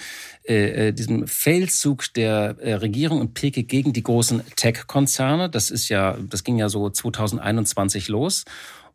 äh, 0.49 0.87
äh, 0.87 0.93
diesem 0.93 1.27
Feldzug 1.27 2.11
der 2.15 2.55
äh, 2.59 2.73
Regierung 2.73 3.21
und 3.21 3.35
Peking 3.35 3.67
gegen 3.67 3.93
die 3.93 4.01
großen 4.01 4.41
Tech-Konzerne. 4.55 5.47
Das 5.47 5.69
ist 5.69 5.89
ja, 5.89 6.17
das 6.27 6.43
ging 6.43 6.57
ja 6.57 6.69
so 6.69 6.89
2021 6.89 8.07
los. 8.07 8.45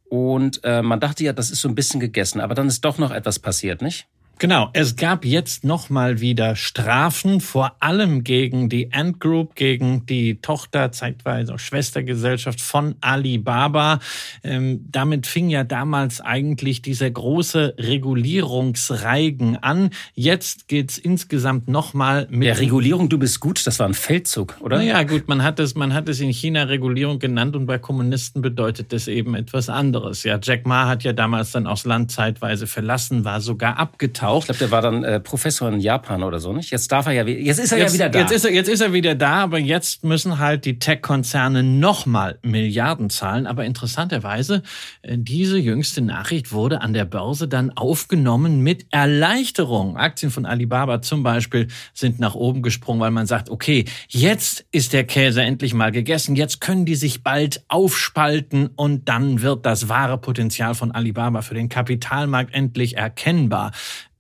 Und 0.09 0.61
äh, 0.65 0.83
man 0.83 0.99
dachte 0.99 1.23
ja, 1.23 1.33
das 1.33 1.53
ist 1.53 1.61
so 1.61 1.69
ein 1.69 1.77
bisschen 1.77 2.01
gegessen, 2.01 2.41
aber 2.41 2.57
dann 2.57 2.67
ist 2.67 2.85
doch 2.85 2.99
noch 2.99 3.13
etwas 3.13 3.39
passiert, 3.39 3.83
nicht? 3.83 4.09
Genau, 4.41 4.69
es 4.73 4.97
gab 4.97 5.25
jetzt 5.25 5.63
nochmal 5.63 6.21
wieder 6.21 6.57
Strafen, 6.57 7.41
vor 7.41 7.77
allem 7.79 8.25
gegen 8.25 8.69
die 8.69 8.93
Ant 8.93 9.21
Group, 9.21 9.55
gegen 9.55 10.07
die 10.07 10.41
Tochter, 10.41 10.91
zeitweise 10.91 11.55
auch 11.55 11.61
Schwestergesellschaft 11.61 12.61
von 12.61 12.97
Alibaba. 13.01 14.01
Ähm, 14.43 14.87
damit 14.91 15.29
fing 15.29 15.51
ja 15.51 15.63
damals 15.63 16.21
eigentlich 16.21 16.83
dieser 16.83 17.11
große 17.11 17.77
Regulierungsreigen 17.79 19.63
an. 19.63 19.91
Jetzt 20.15 20.67
geht's 20.67 20.99
insgesamt 20.99 21.69
nochmal 21.69 22.27
mit... 22.29 22.49
Ja, 22.49 22.55
Regulierung, 22.55 23.09
du 23.09 23.19
bist 23.19 23.39
gut, 23.39 23.65
das 23.65 23.79
war 23.79 23.87
ein 23.87 23.95
Feldzug, 23.95 24.57
oder? 24.61 24.79
Naja, 24.79 25.05
gut, 25.05 25.29
man 25.29 25.45
hat 25.45 25.61
es, 25.61 25.77
man 25.77 25.95
hat 25.95 26.09
es 26.09 26.19
in 26.19 26.31
China 26.31 26.65
Regulierung 26.65 27.21
genannt 27.21 27.55
und 27.55 27.67
bei 27.67 27.79
Kommunisten 27.79 28.43
bedeutet 28.43 28.93
das 28.93 29.07
eben 29.07 29.37
etwas 29.37 29.69
anderes. 29.69 30.25
Ja, 30.25 30.41
Jack 30.43 30.67
Ma 30.67 30.89
hat 30.89 31.05
ja 31.05 31.13
damals 31.13 31.53
dann 31.53 31.69
auch 31.69 31.75
das 31.75 31.85
Land 31.85 32.11
zeitweise 32.11 32.67
verlassen, 32.67 33.25
war 33.25 33.41
sogar 33.41 33.79
abgetaucht 33.79 34.24
getaucht. 34.25 34.51
Ich 34.51 34.59
glaube, 34.59 34.59
der 34.59 34.71
war 34.71 34.83
dann 34.83 35.05
äh, 35.05 35.21
Professor 35.21 35.69
in 35.69 35.81
Japan 35.81 36.23
oder 36.23 36.41
so, 36.41 36.53
nicht? 36.53 36.71
Jetzt 36.71 36.91
darf 36.91 37.07
er 37.07 37.13
ja, 37.13 37.25
jetzt 37.25 37.59
ist 37.59 37.73
er 37.73 37.79
jetzt, 37.79 37.93
ja 37.93 37.95
wieder 37.95 38.09
da. 38.11 38.19
Jetzt 38.21 38.33
ist 38.33 38.45
er, 38.45 38.53
jetzt 38.53 38.69
ist 38.69 38.81
er 38.81 38.93
wieder 38.93 39.15
da, 39.15 39.43
aber 39.43 39.59
jetzt 39.59 40.05
müssen 40.05 40.39
halt 40.39 40.65
die 40.65 40.79
Tech-Konzerne 40.79 41.63
nochmal 41.63 42.39
Milliarden 42.43 43.11
zahlen. 43.11 43.47
Aber 43.47 43.65
interessanterweise, 43.65 44.63
äh, 45.03 45.17
diese 45.19 45.59
jüngste 45.59 46.01
Nachricht 46.01 46.53
wurde 46.53 46.81
an 46.81 46.93
der 46.93 47.05
Börse 47.05 47.49
dann 47.49 47.71
aufgenommen 47.71 48.61
mit 48.61 48.87
Erleichterung. 48.91 49.97
Aktien 49.97 50.31
von 50.31 50.47
Alibaba 50.47 51.03
zum 51.03 51.23
Beispiel 51.23 51.69
sind 51.93 52.19
nach 52.19 52.35
oben 52.35 52.63
gesprungen, 52.63 53.01
weil 53.01 53.11
man 53.11 53.27
sagt, 53.27 53.51
okay, 53.51 53.85
jetzt 54.09 54.65
ist 54.73 54.93
der 54.93 55.05
Käse 55.05 55.43
endlich 55.43 55.75
mal 55.75 55.93
gegessen. 55.93 56.37
Jetzt 56.37 56.61
können 56.61 56.85
die 56.85 56.95
sich 56.95 57.23
bald 57.23 57.65
aufspalten 57.69 58.69
und 58.77 59.09
dann 59.09 59.43
wird 59.43 59.67
das 59.67 59.89
wahre 59.89 60.19
Potenzial 60.19 60.75
von 60.75 60.93
Alibaba 60.93 61.43
für 61.43 61.55
den 61.55 61.69
Kapitalmarkt 61.69 62.55
endlich 62.55 62.97
erkennbar. 62.97 63.73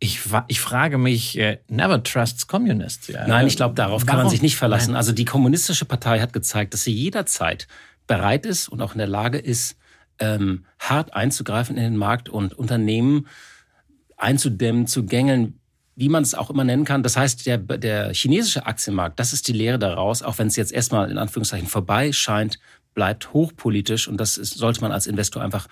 Ich, 0.04 0.20
ich 0.48 0.60
frage 0.60 0.98
mich, 0.98 1.38
äh, 1.38 1.60
never 1.68 2.02
trusts 2.02 2.46
communists. 2.46 3.08
Ja. 3.08 3.26
Nein, 3.26 3.46
ich 3.46 3.56
glaube, 3.56 3.74
darauf 3.74 4.02
Warum? 4.02 4.06
kann 4.06 4.16
man 4.18 4.28
sich 4.28 4.42
nicht 4.42 4.56
verlassen. 4.56 4.90
Nein. 4.90 4.98
Also 4.98 5.12
die 5.12 5.24
kommunistische 5.24 5.86
Partei 5.86 6.20
hat 6.20 6.34
gezeigt, 6.34 6.74
dass 6.74 6.84
sie 6.84 6.92
jederzeit 6.92 7.66
bereit 8.06 8.44
ist 8.44 8.68
und 8.68 8.82
auch 8.82 8.92
in 8.92 8.98
der 8.98 9.06
Lage 9.06 9.38
ist, 9.38 9.76
ähm, 10.18 10.66
hart 10.78 11.14
einzugreifen 11.14 11.78
in 11.78 11.84
den 11.84 11.96
Markt 11.96 12.28
und 12.28 12.52
Unternehmen 12.52 13.26
einzudämmen, 14.18 14.86
zu 14.86 15.06
gängeln, 15.06 15.58
wie 15.96 16.10
man 16.10 16.22
es 16.22 16.34
auch 16.34 16.50
immer 16.50 16.64
nennen 16.64 16.84
kann. 16.84 17.02
Das 17.02 17.16
heißt, 17.16 17.46
der, 17.46 17.56
der 17.56 18.12
chinesische 18.12 18.66
Aktienmarkt, 18.66 19.18
das 19.18 19.32
ist 19.32 19.48
die 19.48 19.52
Lehre 19.52 19.78
daraus, 19.78 20.22
auch 20.22 20.36
wenn 20.36 20.48
es 20.48 20.56
jetzt 20.56 20.72
erstmal 20.72 21.10
in 21.10 21.16
Anführungszeichen 21.16 21.66
vorbei 21.66 22.12
scheint, 22.12 22.58
bleibt 22.92 23.32
hochpolitisch 23.32 24.06
und 24.06 24.18
das 24.18 24.36
ist, 24.36 24.54
sollte 24.54 24.82
man 24.82 24.92
als 24.92 25.06
Investor 25.06 25.42
einfach 25.42 25.66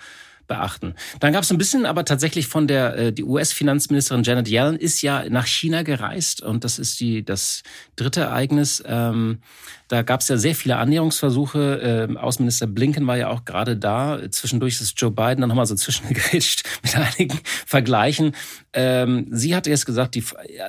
beachten. 0.47 0.95
Dann 1.19 1.33
gab 1.33 1.43
es 1.43 1.51
ein 1.51 1.57
bisschen, 1.57 1.85
aber 1.85 2.05
tatsächlich 2.05 2.47
von 2.47 2.67
der 2.67 2.95
äh, 2.95 3.13
die 3.13 3.23
US-Finanzministerin 3.23 4.23
Janet 4.23 4.47
Yellen 4.47 4.75
ist 4.75 5.01
ja 5.01 5.23
nach 5.29 5.47
China 5.47 5.83
gereist 5.83 6.41
und 6.41 6.63
das 6.63 6.79
ist 6.79 6.99
die 6.99 7.23
das 7.23 7.63
dritte 7.95 8.21
Ereignis. 8.21 8.83
Ähm, 8.85 9.39
da 9.87 10.01
gab 10.01 10.21
es 10.21 10.27
ja 10.27 10.37
sehr 10.37 10.55
viele 10.55 10.77
Annäherungsversuche. 10.77 12.07
Ähm, 12.09 12.17
Außenminister 12.17 12.67
Blinken 12.67 13.05
war 13.05 13.17
ja 13.17 13.29
auch 13.29 13.45
gerade 13.45 13.77
da. 13.77 14.19
Zwischendurch 14.31 14.81
ist 14.81 14.99
Joe 14.99 15.11
Biden 15.11 15.41
dann 15.41 15.49
nochmal 15.49 15.65
so 15.65 15.75
zwischengegrätscht 15.83 16.63
mit 16.81 16.95
einigen 16.95 17.39
Vergleichen. 17.65 18.35
Ähm, 18.73 19.27
sie 19.29 19.55
hat 19.55 19.67
jetzt 19.67 19.85
gesagt, 19.85 20.15
die, 20.15 20.23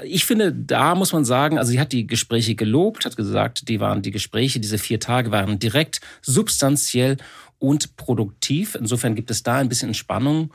ich 0.04 0.24
finde, 0.24 0.52
da 0.52 0.94
muss 0.94 1.12
man 1.12 1.24
sagen, 1.24 1.58
also 1.58 1.70
sie 1.70 1.80
hat 1.80 1.92
die 1.92 2.06
Gespräche 2.06 2.54
gelobt, 2.54 3.06
hat 3.06 3.16
gesagt, 3.16 3.68
die 3.68 3.80
waren 3.80 4.02
die 4.02 4.10
Gespräche, 4.10 4.60
diese 4.60 4.78
vier 4.78 5.00
Tage 5.00 5.30
waren 5.30 5.58
direkt, 5.58 6.00
substanziell 6.20 7.16
und 7.64 7.96
produktiv. 7.96 8.74
Insofern 8.74 9.14
gibt 9.14 9.30
es 9.30 9.42
da 9.42 9.56
ein 9.56 9.68
bisschen 9.68 9.94
Spannung. 9.94 10.52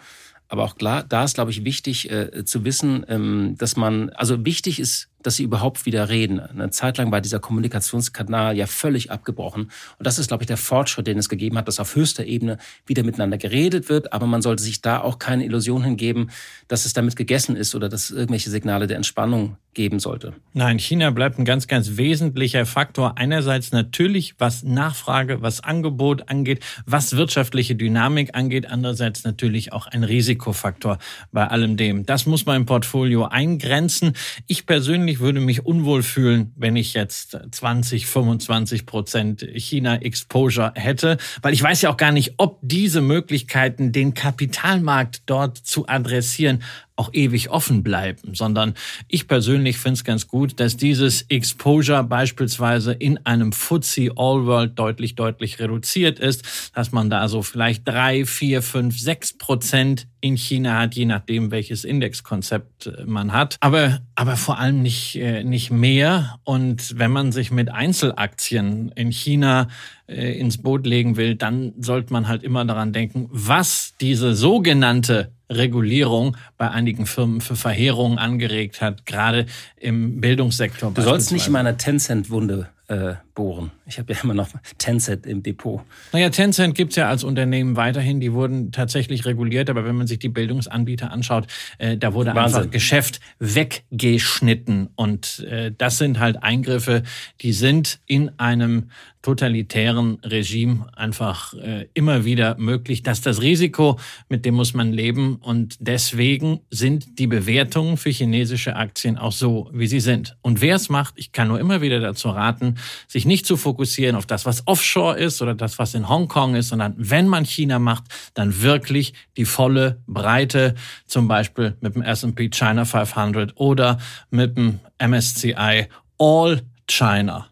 Aber 0.48 0.64
auch 0.64 0.76
klar, 0.76 1.04
da 1.04 1.24
ist, 1.24 1.36
glaube 1.36 1.52
ich, 1.52 1.64
wichtig 1.64 2.10
äh, 2.10 2.44
zu 2.44 2.66
wissen, 2.66 3.06
ähm, 3.08 3.56
dass 3.58 3.76
man, 3.76 4.10
also 4.10 4.46
wichtig 4.46 4.80
ist 4.80 5.09
dass 5.24 5.36
sie 5.36 5.44
überhaupt 5.44 5.86
wieder 5.86 6.10
reden. 6.10 6.40
Eine 6.40 6.70
Zeit 6.70 6.98
lang 6.98 7.12
war 7.12 7.22
dieser 7.22 7.40
Kommunikationskanal 7.40 8.56
ja 8.56 8.68
völlig 8.68 9.12
abgebrochen. 9.12 9.64
Und 9.64 10.08
das 10.08 10.20
ist, 10.20 10.28
glaube 10.30 10.44
ich, 10.44 10.48
der 10.48 10.58
Fortschritt, 10.58 11.08
den 11.08 11.18
es 11.18 11.30
gegeben 11.30 11.58
hat, 11.58 11.68
dass 11.68 11.80
auf 11.80 11.96
höchster 11.96 12.26
Ebene 12.26 12.58
wieder 12.86 13.04
miteinander 13.04 13.38
geredet 13.38 13.90
wird. 13.90 14.14
Aber 14.14 14.28
man 14.28 14.42
sollte 14.42 14.64
sich 14.64 14.82
da 14.82 15.02
auch 15.02 15.20
keine 15.20 15.46
Illusion 15.46 15.84
hingeben, 15.84 16.32
dass 16.68 16.86
es 16.86 16.94
damit 16.94 17.16
gegessen 17.16 17.56
ist 17.56 17.76
oder 17.76 17.90
dass 17.90 18.06
es 18.06 18.12
irgendwelche 18.12 18.50
Signale 18.50 18.88
der 18.88 18.98
Entspannung 18.98 19.58
geben 19.74 20.00
sollte. 20.00 20.34
Nein, 20.54 20.80
China 20.80 21.12
bleibt 21.12 21.40
ein 21.40 21.46
ganz, 21.46 21.68
ganz 21.68 21.96
wesentlicher 21.96 22.66
Faktor. 22.66 23.18
Einerseits 23.18 23.72
natürlich, 23.72 24.36
was 24.38 24.64
Nachfrage, 24.64 25.42
was 25.42 25.64
Angebot 25.64 26.28
angeht, 26.28 26.64
was 26.86 27.16
wirtschaftliche 27.16 27.76
Dynamik 27.76 28.36
angeht. 28.36 28.70
Andererseits 28.70 29.24
natürlich 29.24 29.72
auch 29.72 29.88
ein 29.88 30.04
Risikofaktor 30.04 30.98
bei 31.32 31.48
allem 31.48 31.78
dem. 31.78 32.06
Das 32.06 32.26
muss 32.26 32.46
man 32.46 32.58
im 32.58 32.66
Portfolio 32.66 33.26
eingrenzen. 33.26 34.14
Ich 34.48 34.66
persönlich 34.66 35.09
persönlich 35.10 35.20
würde 35.20 35.40
mich 35.40 35.66
unwohl 35.66 36.04
fühlen, 36.04 36.54
wenn 36.56 36.76
ich 36.76 36.94
jetzt 36.94 37.38
20, 37.52 38.06
25 38.06 38.86
Prozent 38.86 39.42
China-Exposure 39.42 40.74
hätte, 40.76 41.18
weil 41.42 41.54
ich 41.54 41.64
weiß 41.64 41.82
ja 41.82 41.90
auch 41.90 41.98
gar 41.98 42.12
nicht, 42.12 42.36
ob 42.38 42.60
diese 42.62 43.02
Möglichkeiten, 43.02 43.92
den 43.92 44.14
Kapitalmarkt 44.14 45.24
dort 45.26 45.58
zu 45.58 45.88
adressieren, 45.88 46.62
auch 47.00 47.14
ewig 47.14 47.50
offen 47.50 47.82
bleiben, 47.82 48.36
sondern 48.36 48.74
ich 49.08 49.28
persönlich 49.28 49.78
finde 49.78 49.94
es 49.94 50.04
ganz 50.04 50.28
gut, 50.28 50.60
dass 50.60 50.76
dieses 50.76 51.22
Exposure 51.24 52.04
beispielsweise 52.04 52.92
in 52.92 53.26
einem 53.26 53.54
FTSE 53.54 54.12
All 54.18 54.46
World 54.46 54.78
deutlich, 54.78 55.16
deutlich 55.16 55.60
reduziert 55.60 56.20
ist, 56.20 56.72
dass 56.76 56.92
man 56.92 57.10
da 57.10 57.30
so 57.30 57.42
vielleicht 57.42 57.88
drei, 57.88 58.26
vier, 58.26 58.62
fünf, 58.62 59.00
sechs 59.00 59.38
Prozent 59.38 60.08
in 60.22 60.36
China 60.36 60.78
hat, 60.78 60.96
je 60.96 61.06
nachdem, 61.06 61.52
welches 61.52 61.86
Indexkonzept 61.86 62.88
äh, 62.88 63.06
man 63.06 63.32
hat. 63.32 63.56
Aber, 63.62 64.02
aber 64.16 64.36
vor 64.36 64.60
allem 64.60 64.82
nicht, 64.82 65.16
äh, 65.16 65.46
nicht 65.46 65.72
mehr. 65.72 66.40
Und 66.44 67.00
wenn 67.00 67.12
man 67.12 67.32
sich 67.32 67.52
mit 67.52 67.72
Einzelaktien 67.72 68.92
in 68.96 69.12
China 69.12 69.70
äh, 70.08 70.38
ins 70.38 70.62
Boot 70.62 70.86
legen 70.86 71.16
will, 71.16 71.36
dann 71.36 71.74
sollte 71.80 72.12
man 72.12 72.28
halt 72.28 72.44
immer 72.44 72.66
daran 72.66 72.92
denken, 72.92 73.28
was 73.32 73.94
diese 74.02 74.36
sogenannte 74.36 75.32
Regulierung 75.50 76.38
bei 76.58 76.70
einigen 76.70 77.06
Firmen 77.06 77.42
für 77.42 77.56
Verheerungen 77.56 78.18
angeregt 78.18 78.82
hat, 78.82 79.06
gerade 79.06 79.46
im 79.78 80.22
Bildungssektor. 80.22 80.92
Du 80.92 81.02
sollst 81.02 81.32
nicht 81.32 81.48
in 81.48 81.54
meiner 81.54 81.78
Tencent-Wunde 81.78 82.70
äh, 82.88 83.14
bohren. 83.40 83.72
Ich 83.86 83.98
habe 84.00 84.12
ja 84.12 84.20
immer 84.22 84.34
noch 84.34 84.50
Tencent 84.80 85.26
im 85.26 85.42
Depot. 85.42 85.80
Naja, 86.12 86.30
Tencent 86.30 86.76
gibt's 86.76 86.98
ja 86.98 87.08
als 87.08 87.24
Unternehmen 87.24 87.78
weiterhin. 87.78 88.20
Die 88.20 88.34
wurden 88.34 88.74
tatsächlich 88.74 89.26
reguliert, 89.26 89.70
aber 89.70 89.86
wenn 89.86 89.96
man 89.96 90.08
sich 90.08 90.20
die 90.20 90.28
Bildungsanbieter 90.28 91.10
anschaut, 91.10 91.48
äh, 91.78 91.96
da 91.96 92.14
wurde 92.14 92.36
Wahnsinn. 92.36 92.60
einfach 92.60 92.70
Geschäft 92.70 93.22
weggeschnitten. 93.40 94.90
Und 94.96 95.40
äh, 95.50 95.72
das 95.72 96.00
sind 96.00 96.20
halt 96.20 96.44
Eingriffe, 96.44 97.04
die 97.40 97.54
sind 97.54 98.02
in 98.08 98.38
einem 98.38 98.90
totalitären 99.22 100.18
Regime 100.24 100.88
einfach 100.96 101.54
äh, 101.54 101.88
immer 101.94 102.24
wieder 102.24 102.58
möglich. 102.58 103.04
Das 103.04 103.20
ist 103.20 103.26
das 103.26 103.42
Risiko, 103.42 104.00
mit 104.30 104.46
dem 104.46 104.56
muss 104.56 104.74
man 104.74 104.94
leben. 104.94 105.36
Und 105.36 105.76
deswegen 105.82 106.62
sind 106.70 107.20
die 107.20 107.28
Bewertungen 107.28 107.98
für 107.98 108.12
chinesische 108.12 108.78
Aktien 108.78 109.18
auch 109.18 109.34
so, 109.34 109.70
wie 109.74 109.88
sie 109.88 110.00
sind. 110.00 110.38
Und 110.42 110.62
wer 110.62 110.76
es 110.76 110.90
macht, 110.90 111.16
ich 111.18 111.34
kann 111.34 111.50
nur 111.50 111.60
immer 111.60 111.82
wieder 111.82 112.00
dazu 112.00 112.30
raten, 112.30 112.76
sich 113.08 113.26
nicht 113.30 113.46
zu 113.46 113.58
fokussieren 113.58 114.16
auf 114.16 114.26
das, 114.26 114.46
was 114.48 114.68
offshore 114.68 115.18
ist 115.18 115.42
oder 115.42 115.54
das, 115.54 115.78
was 115.78 115.94
in 115.94 116.10
Hongkong 116.10 116.56
ist, 116.56 116.70
sondern 116.70 116.96
wenn 116.98 117.28
man 117.28 117.46
China 117.46 117.78
macht, 117.78 118.06
dann 118.34 118.62
wirklich 118.64 119.14
die 119.38 119.46
volle 119.46 120.02
Breite, 120.08 120.74
zum 121.06 121.28
Beispiel 121.28 121.78
mit 121.80 121.94
dem 121.94 122.02
S&P 122.02 122.50
China 122.50 122.86
500 122.86 123.54
oder 123.56 124.00
mit 124.32 124.58
dem 124.58 124.80
MSCI 124.98 125.88
All 126.18 126.62
China. 126.88 127.48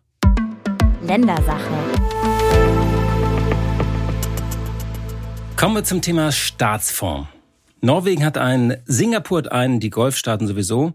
Ländersache. 1.03 1.72
Kommen 5.55 5.75
wir 5.75 5.84
zum 5.84 6.01
Thema 6.01 6.31
Staatsfonds. 6.31 7.29
Norwegen 7.81 8.25
hat 8.25 8.39
einen, 8.39 8.77
Singapur 8.86 9.38
hat 9.38 9.51
einen, 9.51 9.79
die 9.79 9.91
Golfstaaten 9.91 10.48
sowieso. 10.48 10.93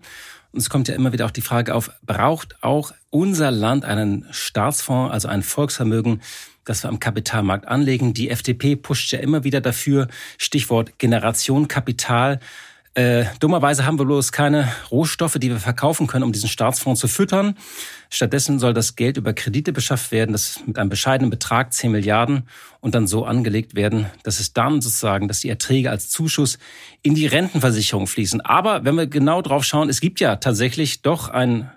Und 0.52 0.60
es 0.60 0.70
kommt 0.70 0.88
ja 0.88 0.94
immer 0.94 1.12
wieder 1.12 1.26
auch 1.26 1.30
die 1.30 1.40
Frage 1.40 1.74
auf, 1.74 1.90
braucht 2.02 2.62
auch 2.62 2.92
unser 3.10 3.50
Land 3.50 3.84
einen 3.84 4.26
Staatsfonds, 4.30 5.12
also 5.12 5.28
ein 5.28 5.42
Volksvermögen, 5.42 6.20
das 6.64 6.84
wir 6.84 6.88
am 6.88 7.00
Kapitalmarkt 7.00 7.66
anlegen? 7.66 8.14
Die 8.14 8.30
FDP 8.30 8.76
pusht 8.76 9.12
ja 9.12 9.18
immer 9.18 9.44
wieder 9.44 9.60
dafür, 9.60 10.08
Stichwort 10.38 10.98
Generation 10.98 11.68
Kapital. 11.68 12.38
Äh, 12.94 13.24
dummerweise 13.40 13.86
haben 13.86 13.98
wir 13.98 14.04
bloß 14.04 14.32
keine 14.32 14.70
Rohstoffe, 14.90 15.38
die 15.38 15.48
wir 15.48 15.58
verkaufen 15.58 16.06
können, 16.06 16.24
um 16.24 16.32
diesen 16.32 16.50
Staatsfonds 16.50 17.00
zu 17.00 17.08
füttern. 17.08 17.56
Stattdessen 18.10 18.58
soll 18.58 18.74
das 18.74 18.96
Geld 18.96 19.16
über 19.16 19.32
Kredite 19.32 19.72
beschafft 19.72 20.12
werden, 20.12 20.32
das 20.32 20.60
mit 20.66 20.78
einem 20.78 20.90
bescheidenen 20.90 21.30
Betrag, 21.30 21.72
10 21.72 21.90
Milliarden, 21.90 22.42
und 22.80 22.94
dann 22.94 23.06
so 23.06 23.24
angelegt 23.24 23.74
werden, 23.74 24.06
dass 24.24 24.40
es 24.40 24.52
dann 24.52 24.82
sozusagen, 24.82 25.26
dass 25.26 25.40
die 25.40 25.48
Erträge 25.48 25.90
als 25.90 26.10
Zuschuss 26.10 26.58
in 27.00 27.14
die 27.14 27.26
Rentenversicherung 27.26 28.06
fließen. 28.06 28.42
Aber 28.42 28.84
wenn 28.84 28.96
wir 28.96 29.06
genau 29.06 29.40
drauf 29.40 29.64
schauen, 29.64 29.88
es 29.88 30.02
gibt 30.02 30.20
ja 30.20 30.36
tatsächlich 30.36 31.00
doch 31.00 31.30
einen 31.30 31.70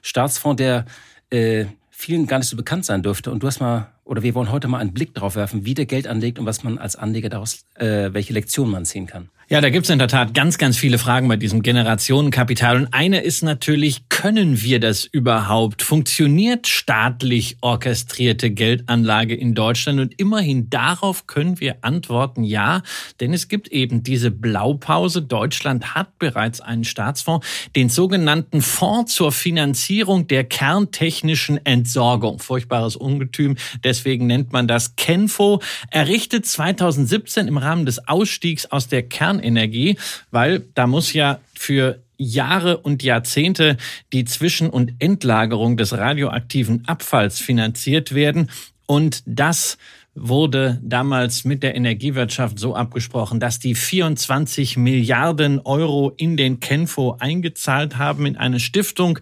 Staatsfonds, 0.00 0.56
der 0.56 0.86
äh, 1.28 1.66
vielen 1.90 2.26
gar 2.26 2.38
nicht 2.38 2.48
so 2.48 2.56
bekannt 2.56 2.86
sein 2.86 3.02
dürfte. 3.02 3.30
Und 3.30 3.42
du 3.42 3.46
hast 3.46 3.60
mal, 3.60 3.88
oder 4.04 4.22
wir 4.22 4.34
wollen 4.34 4.50
heute 4.50 4.68
mal 4.68 4.78
einen 4.78 4.94
Blick 4.94 5.14
drauf 5.14 5.36
werfen, 5.36 5.66
wie 5.66 5.74
der 5.74 5.86
Geld 5.86 6.06
anlegt 6.06 6.38
und 6.38 6.46
was 6.46 6.64
man 6.64 6.78
als 6.78 6.96
Anleger 6.96 7.28
daraus, 7.28 7.66
äh, 7.74 8.14
welche 8.14 8.32
Lektionen 8.32 8.72
man 8.72 8.86
ziehen 8.86 9.06
kann. 9.06 9.28
Ja, 9.52 9.60
da 9.60 9.68
gibt's 9.68 9.90
in 9.90 9.98
der 9.98 10.08
Tat 10.08 10.32
ganz, 10.32 10.56
ganz 10.56 10.78
viele 10.78 10.96
Fragen 10.96 11.28
bei 11.28 11.36
diesem 11.36 11.60
Generationenkapital. 11.60 12.74
Und 12.78 12.94
eine 12.94 13.20
ist 13.20 13.42
natürlich, 13.42 14.08
können 14.08 14.62
wir 14.62 14.80
das 14.80 15.04
überhaupt? 15.04 15.82
Funktioniert 15.82 16.66
staatlich 16.66 17.58
orchestrierte 17.60 18.50
Geldanlage 18.50 19.34
in 19.34 19.54
Deutschland? 19.54 20.00
Und 20.00 20.18
immerhin 20.18 20.70
darauf 20.70 21.26
können 21.26 21.60
wir 21.60 21.76
antworten, 21.82 22.44
ja, 22.44 22.80
denn 23.20 23.34
es 23.34 23.48
gibt 23.48 23.68
eben 23.68 24.02
diese 24.02 24.30
Blaupause. 24.30 25.20
Deutschland 25.20 25.94
hat 25.94 26.18
bereits 26.18 26.62
einen 26.62 26.84
Staatsfonds, 26.84 27.46
den 27.76 27.90
sogenannten 27.90 28.62
Fonds 28.62 29.14
zur 29.14 29.32
Finanzierung 29.32 30.28
der 30.28 30.44
kerntechnischen 30.44 31.60
Entsorgung. 31.66 32.38
Furchtbares 32.38 32.96
Ungetüm, 32.96 33.56
deswegen 33.84 34.26
nennt 34.26 34.54
man 34.54 34.66
das 34.66 34.96
KENFO. 34.96 35.60
Errichtet 35.90 36.46
2017 36.46 37.48
im 37.48 37.58
Rahmen 37.58 37.84
des 37.84 38.08
Ausstiegs 38.08 38.64
aus 38.64 38.88
der 38.88 39.02
Kern 39.02 39.41
Kernenergie, 39.42 39.98
weil 40.30 40.64
da 40.74 40.86
muss 40.86 41.12
ja 41.12 41.40
für 41.54 42.00
Jahre 42.16 42.78
und 42.78 43.02
Jahrzehnte 43.02 43.76
die 44.12 44.24
Zwischen- 44.24 44.70
und 44.70 44.94
Endlagerung 45.00 45.76
des 45.76 45.92
radioaktiven 45.92 46.84
Abfalls 46.86 47.40
finanziert 47.40 48.14
werden. 48.14 48.48
Und 48.86 49.22
das 49.26 49.76
wurde 50.14 50.78
damals 50.82 51.44
mit 51.44 51.62
der 51.62 51.74
Energiewirtschaft 51.74 52.58
so 52.58 52.76
abgesprochen, 52.76 53.40
dass 53.40 53.58
die 53.58 53.74
24 53.74 54.76
Milliarden 54.76 55.58
Euro 55.60 56.12
in 56.16 56.36
den 56.36 56.60
Kenfo 56.60 57.16
eingezahlt 57.18 57.96
haben 57.96 58.26
in 58.26 58.36
eine 58.36 58.60
Stiftung, 58.60 59.18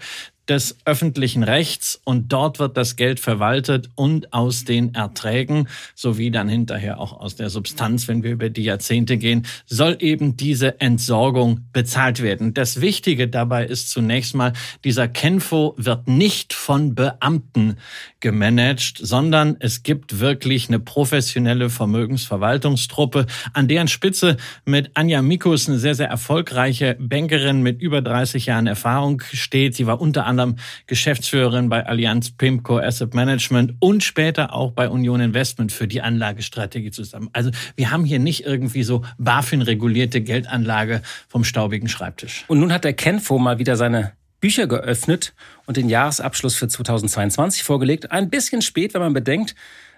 des 0.50 0.76
öffentlichen 0.85 1.45
Rechts 1.45 2.00
und 2.04 2.33
dort 2.33 2.59
wird 2.59 2.76
das 2.76 2.97
Geld 2.97 3.21
verwaltet 3.21 3.88
und 3.95 4.33
aus 4.33 4.64
den 4.64 4.95
Erträgen 4.95 5.69
sowie 5.95 6.33
dann 6.33 6.49
hinterher 6.49 6.99
auch 6.99 7.12
aus 7.12 7.37
der 7.37 7.50
Substanz, 7.50 8.09
wenn 8.09 8.25
wir 8.25 8.33
über 8.33 8.50
die 8.50 8.64
Jahrzehnte 8.64 9.16
gehen, 9.16 9.47
soll 9.66 9.97
eben 10.00 10.37
diese 10.37 10.80
Entsorgung 10.80 11.61
bezahlt 11.73 12.21
werden. 12.21 12.52
Das 12.52 12.80
Wichtige 12.80 13.28
dabei 13.28 13.64
ist 13.64 13.90
zunächst 13.90 14.35
mal, 14.35 14.52
dieser 14.83 15.07
Kenfo 15.07 15.75
wird 15.76 16.09
nicht 16.09 16.52
von 16.52 16.97
Beamten 16.97 17.76
gemanagt, 18.19 18.99
sondern 19.00 19.57
es 19.61 19.85
gibt 19.85 20.19
wirklich 20.19 20.69
eine 20.69 20.80
professionelle 20.80 21.71
Vermögensverwaltungstruppe, 21.71 23.26
an 23.52 23.69
deren 23.69 23.88
Spitze 23.88 24.37
mit 24.64 24.90
Anja 24.95 25.23
Mikus 25.23 25.69
eine 25.69 25.78
sehr, 25.78 25.95
sehr 25.95 26.09
erfolgreiche 26.09 26.97
Bankerin 26.99 27.62
mit 27.62 27.80
über 27.80 28.02
30 28.02 28.47
Jahren 28.47 28.66
Erfahrung 28.66 29.23
steht. 29.33 29.76
Sie 29.76 29.87
war 29.87 30.00
unter 30.00 30.26
anderem 30.26 30.39
Geschäftsführerin 30.87 31.68
bei 31.68 31.87
Allianz 31.87 32.30
Pimco 32.30 32.78
Asset 32.78 33.14
Management 33.14 33.75
und 33.80 34.02
später 34.02 34.54
auch 34.54 34.73
bei 34.73 34.88
Union 34.88 35.20
Investment 35.20 35.73
für 35.73 35.88
die 35.88 36.02
Anlagestrategie 36.02 36.90
zusammen. 36.90 37.30
Also 37.32 37.50
wir 37.76 37.90
haben 37.90 38.04
hier 38.04 38.18
nicht 38.18 38.44
irgendwie 38.44 38.82
so 38.82 39.04
BaFin-regulierte 39.18 40.20
Geldanlage 40.20 41.02
vom 41.28 41.44
staubigen 41.44 41.88
Schreibtisch. 41.88 42.44
Und 42.49 42.61
nun 42.61 42.73
hat 42.73 42.85
der 42.85 42.92
Kenfo 42.92 43.38
mal 43.38 43.59
wieder 43.59 43.76
seine 43.76 44.12
Bücher 44.40 44.66
geöffnet 44.66 45.35
und 45.66 45.76
den 45.76 45.88
Jahresabschluss 45.88 46.54
für 46.56 46.66
2022 46.66 47.62
vorgelegt. 47.62 48.11
Ein 48.11 48.30
bisschen 48.30 48.62
spät, 48.62 48.94
wenn 48.94 49.02
man 49.02 49.12
bedenkt, 49.12 49.54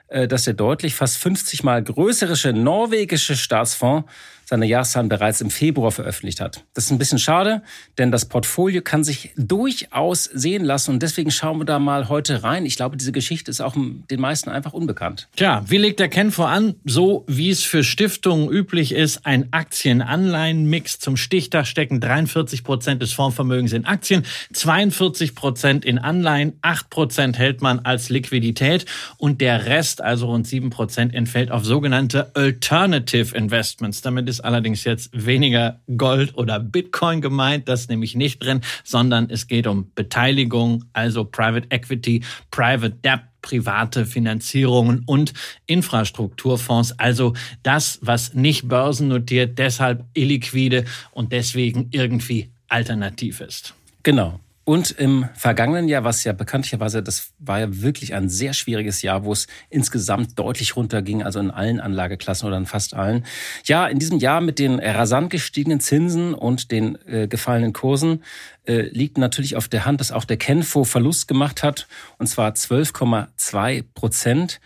äh, 0.08 0.28
dass 0.28 0.44
der 0.44 0.54
deutlich 0.54 0.94
fast 0.94 1.16
50 1.18 1.62
mal 1.62 1.82
größere 1.82 2.52
norwegische 2.52 3.36
Staatsfonds 3.36 4.10
seine 4.44 4.66
Jahreszahlen 4.66 5.08
bereits 5.08 5.40
im 5.40 5.50
Februar 5.50 5.92
veröffentlicht 5.92 6.40
hat. 6.40 6.64
Das 6.74 6.84
ist 6.84 6.90
ein 6.90 6.98
bisschen 6.98 7.18
schade, 7.18 7.62
denn 7.98 8.10
das 8.10 8.26
Portfolio 8.26 8.82
kann 8.82 9.04
sich 9.04 9.30
durchaus 9.36 10.24
sehen 10.24 10.64
lassen 10.64 10.92
und 10.92 11.02
deswegen 11.02 11.30
schauen 11.30 11.58
wir 11.58 11.64
da 11.64 11.78
mal 11.78 12.08
heute 12.08 12.42
rein. 12.42 12.66
Ich 12.66 12.76
glaube, 12.76 12.96
diese 12.96 13.12
Geschichte 13.12 13.50
ist 13.50 13.60
auch 13.60 13.74
den 13.76 14.20
meisten 14.20 14.50
einfach 14.50 14.72
unbekannt. 14.72 15.28
Tja, 15.36 15.64
wie 15.66 15.78
legt 15.78 16.00
der 16.00 16.08
Ken 16.08 16.30
voran? 16.30 16.74
So 16.84 17.24
wie 17.26 17.50
es 17.50 17.62
für 17.62 17.84
Stiftungen 17.84 18.50
üblich 18.50 18.92
ist, 18.92 19.24
ein 19.26 19.48
Aktien-Anleihen-Mix 19.52 20.98
zum 20.98 21.16
Stichtag 21.16 21.66
stecken 21.66 22.00
43 22.00 22.64
Prozent 22.64 23.02
des 23.02 23.12
Fondsvermögens 23.12 23.72
in 23.72 23.84
Aktien, 23.84 24.24
42 24.52 25.34
Prozent 25.34 25.84
in 25.84 25.98
Anleihen, 25.98 26.54
8 26.62 26.90
Prozent 26.90 27.38
hält 27.38 27.62
man 27.62 27.80
als 27.80 28.08
Liquidität 28.08 28.86
und 29.16 29.40
der 29.40 29.66
Rest, 29.66 30.02
also 30.02 30.26
rund 30.26 30.46
7 30.46 30.70
Prozent, 30.70 31.14
entfällt 31.14 31.50
auf 31.50 31.64
sogenannte 31.64 32.34
Alternative 32.34 33.36
Investments. 33.36 34.02
Damit 34.02 34.28
ist 34.28 34.40
allerdings 34.44 34.84
jetzt 34.84 35.10
weniger 35.12 35.80
Gold 35.96 36.36
oder 36.36 36.60
Bitcoin 36.60 37.20
gemeint, 37.20 37.68
das 37.68 37.88
nämlich 37.88 38.14
nicht 38.14 38.42
drin, 38.42 38.60
sondern 38.84 39.30
es 39.30 39.46
geht 39.46 39.66
um 39.66 39.90
Beteiligung, 39.94 40.84
also 40.92 41.24
Private 41.24 41.66
Equity, 41.70 42.22
Private 42.50 42.96
Debt 43.04 43.22
private 43.42 44.06
Finanzierungen 44.06 45.02
und 45.04 45.34
Infrastrukturfonds, 45.66 46.98
also 46.98 47.34
das, 47.64 47.98
was 48.00 48.34
nicht 48.34 48.68
börsennotiert, 48.68 49.58
deshalb 49.58 50.04
illiquide 50.14 50.84
und 51.10 51.32
deswegen 51.32 51.88
irgendwie 51.90 52.50
alternativ 52.68 53.40
ist. 53.40 53.74
Genau. 54.04 54.40
Und 54.64 54.92
im 54.92 55.28
vergangenen 55.34 55.88
Jahr, 55.88 56.04
was 56.04 56.22
ja 56.22 56.32
bekanntlicherweise, 56.32 57.02
das 57.02 57.32
war 57.38 57.58
ja 57.58 57.82
wirklich 57.82 58.14
ein 58.14 58.28
sehr 58.28 58.52
schwieriges 58.52 59.02
Jahr, 59.02 59.24
wo 59.24 59.32
es 59.32 59.48
insgesamt 59.70 60.38
deutlich 60.38 60.76
runterging, 60.76 61.24
also 61.24 61.40
in 61.40 61.50
allen 61.50 61.80
Anlageklassen 61.80 62.46
oder 62.46 62.58
in 62.58 62.66
fast 62.66 62.94
allen. 62.94 63.24
Ja, 63.64 63.88
in 63.88 63.98
diesem 63.98 64.18
Jahr 64.18 64.40
mit 64.40 64.60
den 64.60 64.78
rasant 64.78 65.30
gestiegenen 65.30 65.80
Zinsen 65.80 66.32
und 66.32 66.70
den 66.70 66.96
äh, 67.06 67.26
gefallenen 67.26 67.72
Kursen 67.72 68.22
äh, 68.64 68.82
liegt 68.82 69.18
natürlich 69.18 69.56
auf 69.56 69.66
der 69.66 69.84
Hand, 69.84 70.00
dass 70.00 70.12
auch 70.12 70.24
der 70.24 70.36
Kenfo 70.36 70.84
Verlust 70.84 71.26
gemacht 71.26 71.64
hat, 71.64 71.88
und 72.18 72.28
zwar 72.28 72.52
12,2 72.52 73.84
Prozent. 73.94 74.60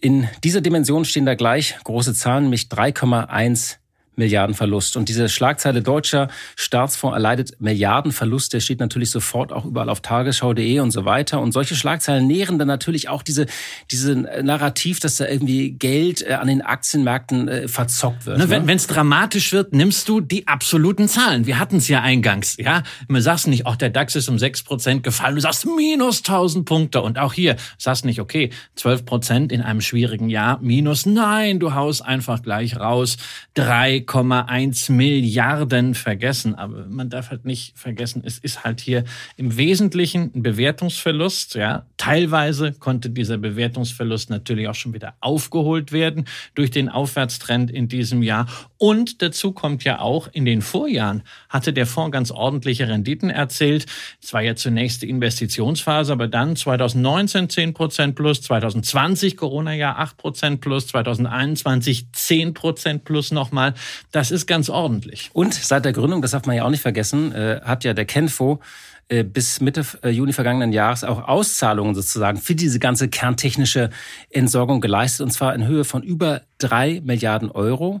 In 0.00 0.28
dieser 0.44 0.60
Dimension 0.60 1.04
stehen 1.04 1.26
da 1.26 1.34
gleich 1.34 1.76
große 1.82 2.14
Zahlen, 2.14 2.44
nämlich 2.44 2.62
3,1 2.62 3.78
Milliardenverlust. 4.16 4.96
Und 4.96 5.08
diese 5.08 5.28
Schlagzeile 5.28 5.82
deutscher 5.82 6.28
Staatsfonds 6.56 7.14
erleidet 7.14 7.60
Milliardenverlust, 7.60 8.52
der 8.52 8.60
steht 8.60 8.80
natürlich 8.80 9.10
sofort 9.10 9.52
auch 9.52 9.64
überall 9.64 9.88
auf 9.88 10.00
tagesschau.de 10.00 10.80
und 10.80 10.90
so 10.90 11.04
weiter. 11.04 11.40
Und 11.40 11.52
solche 11.52 11.74
Schlagzeilen 11.74 12.26
nähren 12.26 12.58
dann 12.58 12.68
natürlich 12.68 13.08
auch 13.08 13.22
diese, 13.22 13.46
diese 13.90 14.14
Narrativ, 14.14 15.00
dass 15.00 15.16
da 15.16 15.26
irgendwie 15.26 15.70
Geld 15.72 16.22
äh, 16.22 16.34
an 16.34 16.48
den 16.48 16.62
Aktienmärkten 16.62 17.48
äh, 17.48 17.68
verzockt 17.68 18.26
wird. 18.26 18.38
Ne, 18.38 18.46
ne? 18.46 18.66
Wenn 18.66 18.76
es 18.76 18.86
dramatisch 18.86 19.52
wird, 19.52 19.72
nimmst 19.72 20.08
du 20.08 20.20
die 20.20 20.46
absoluten 20.46 21.08
Zahlen. 21.08 21.46
Wir 21.46 21.58
hatten 21.58 21.76
es 21.76 21.88
ja 21.88 22.02
eingangs. 22.02 22.56
Ja, 22.58 22.82
Man 23.08 23.22
sagst 23.22 23.48
nicht, 23.48 23.66
auch 23.66 23.76
der 23.76 23.90
DAX 23.90 24.14
ist 24.14 24.28
um 24.28 24.38
sechs 24.38 24.62
Prozent 24.62 25.02
gefallen. 25.02 25.36
Du 25.36 25.40
sagst 25.40 25.66
minus 25.66 26.18
1000 26.18 26.66
Punkte. 26.66 27.02
Und 27.02 27.18
auch 27.18 27.32
hier 27.32 27.56
sagst 27.78 28.04
nicht, 28.04 28.20
okay, 28.20 28.50
12 28.76 29.04
Prozent 29.04 29.52
in 29.52 29.62
einem 29.62 29.80
schwierigen 29.80 30.28
Jahr 30.28 30.58
minus. 30.60 31.06
Nein, 31.06 31.58
du 31.58 31.74
haust 31.74 32.04
einfach 32.04 32.42
gleich 32.42 32.76
raus. 32.76 33.16
Drei 33.54 34.01
3,1 34.06 34.92
Milliarden 34.92 35.94
vergessen. 35.94 36.54
Aber 36.54 36.86
man 36.86 37.10
darf 37.10 37.30
halt 37.30 37.44
nicht 37.44 37.78
vergessen, 37.78 38.22
es 38.24 38.38
ist 38.38 38.64
halt 38.64 38.80
hier 38.80 39.04
im 39.36 39.56
Wesentlichen 39.56 40.30
ein 40.34 40.42
Bewertungsverlust. 40.42 41.54
Ja, 41.54 41.86
teilweise 41.96 42.72
konnte 42.72 43.10
dieser 43.10 43.38
Bewertungsverlust 43.38 44.30
natürlich 44.30 44.68
auch 44.68 44.74
schon 44.74 44.94
wieder 44.94 45.14
aufgeholt 45.20 45.92
werden 45.92 46.26
durch 46.54 46.70
den 46.70 46.88
Aufwärtstrend 46.88 47.70
in 47.70 47.88
diesem 47.88 48.22
Jahr. 48.22 48.46
Und 48.78 49.22
dazu 49.22 49.52
kommt 49.52 49.84
ja 49.84 50.00
auch, 50.00 50.28
in 50.32 50.44
den 50.44 50.60
Vorjahren 50.60 51.22
hatte 51.48 51.72
der 51.72 51.86
Fonds 51.86 52.12
ganz 52.12 52.30
ordentliche 52.30 52.88
Renditen 52.88 53.30
erzählt. 53.30 53.86
Es 54.20 54.32
war 54.32 54.42
ja 54.42 54.56
zunächst 54.56 55.02
die 55.02 55.08
Investitionsphase, 55.08 56.12
aber 56.12 56.28
dann 56.28 56.56
2019 56.56 57.48
10 57.48 57.74
Prozent 57.74 58.14
plus, 58.16 58.42
2020 58.42 59.36
Corona-Jahr 59.36 59.98
8 59.98 60.16
Prozent 60.16 60.60
plus, 60.60 60.88
2021 60.88 62.06
10 62.12 62.54
Prozent 62.54 63.04
plus 63.04 63.30
nochmal. 63.30 63.74
Das 64.10 64.30
ist 64.30 64.46
ganz 64.46 64.68
ordentlich. 64.68 65.30
Und 65.32 65.54
seit 65.54 65.84
der 65.84 65.92
Gründung, 65.92 66.22
das 66.22 66.32
darf 66.32 66.46
man 66.46 66.56
ja 66.56 66.64
auch 66.64 66.70
nicht 66.70 66.82
vergessen, 66.82 67.32
äh, 67.32 67.60
hat 67.62 67.84
ja 67.84 67.94
der 67.94 68.04
Kenfo 68.04 68.60
äh, 69.08 69.24
bis 69.24 69.60
Mitte 69.60 69.84
äh, 70.02 70.08
Juni 70.08 70.32
vergangenen 70.32 70.72
Jahres 70.72 71.04
auch 71.04 71.28
Auszahlungen 71.28 71.94
sozusagen 71.94 72.38
für 72.38 72.54
diese 72.54 72.78
ganze 72.78 73.08
kerntechnische 73.08 73.90
Entsorgung 74.30 74.80
geleistet, 74.80 75.24
und 75.24 75.30
zwar 75.32 75.54
in 75.54 75.66
Höhe 75.66 75.84
von 75.84 76.02
über 76.02 76.42
drei 76.58 77.00
Milliarden 77.04 77.50
Euro. 77.50 78.00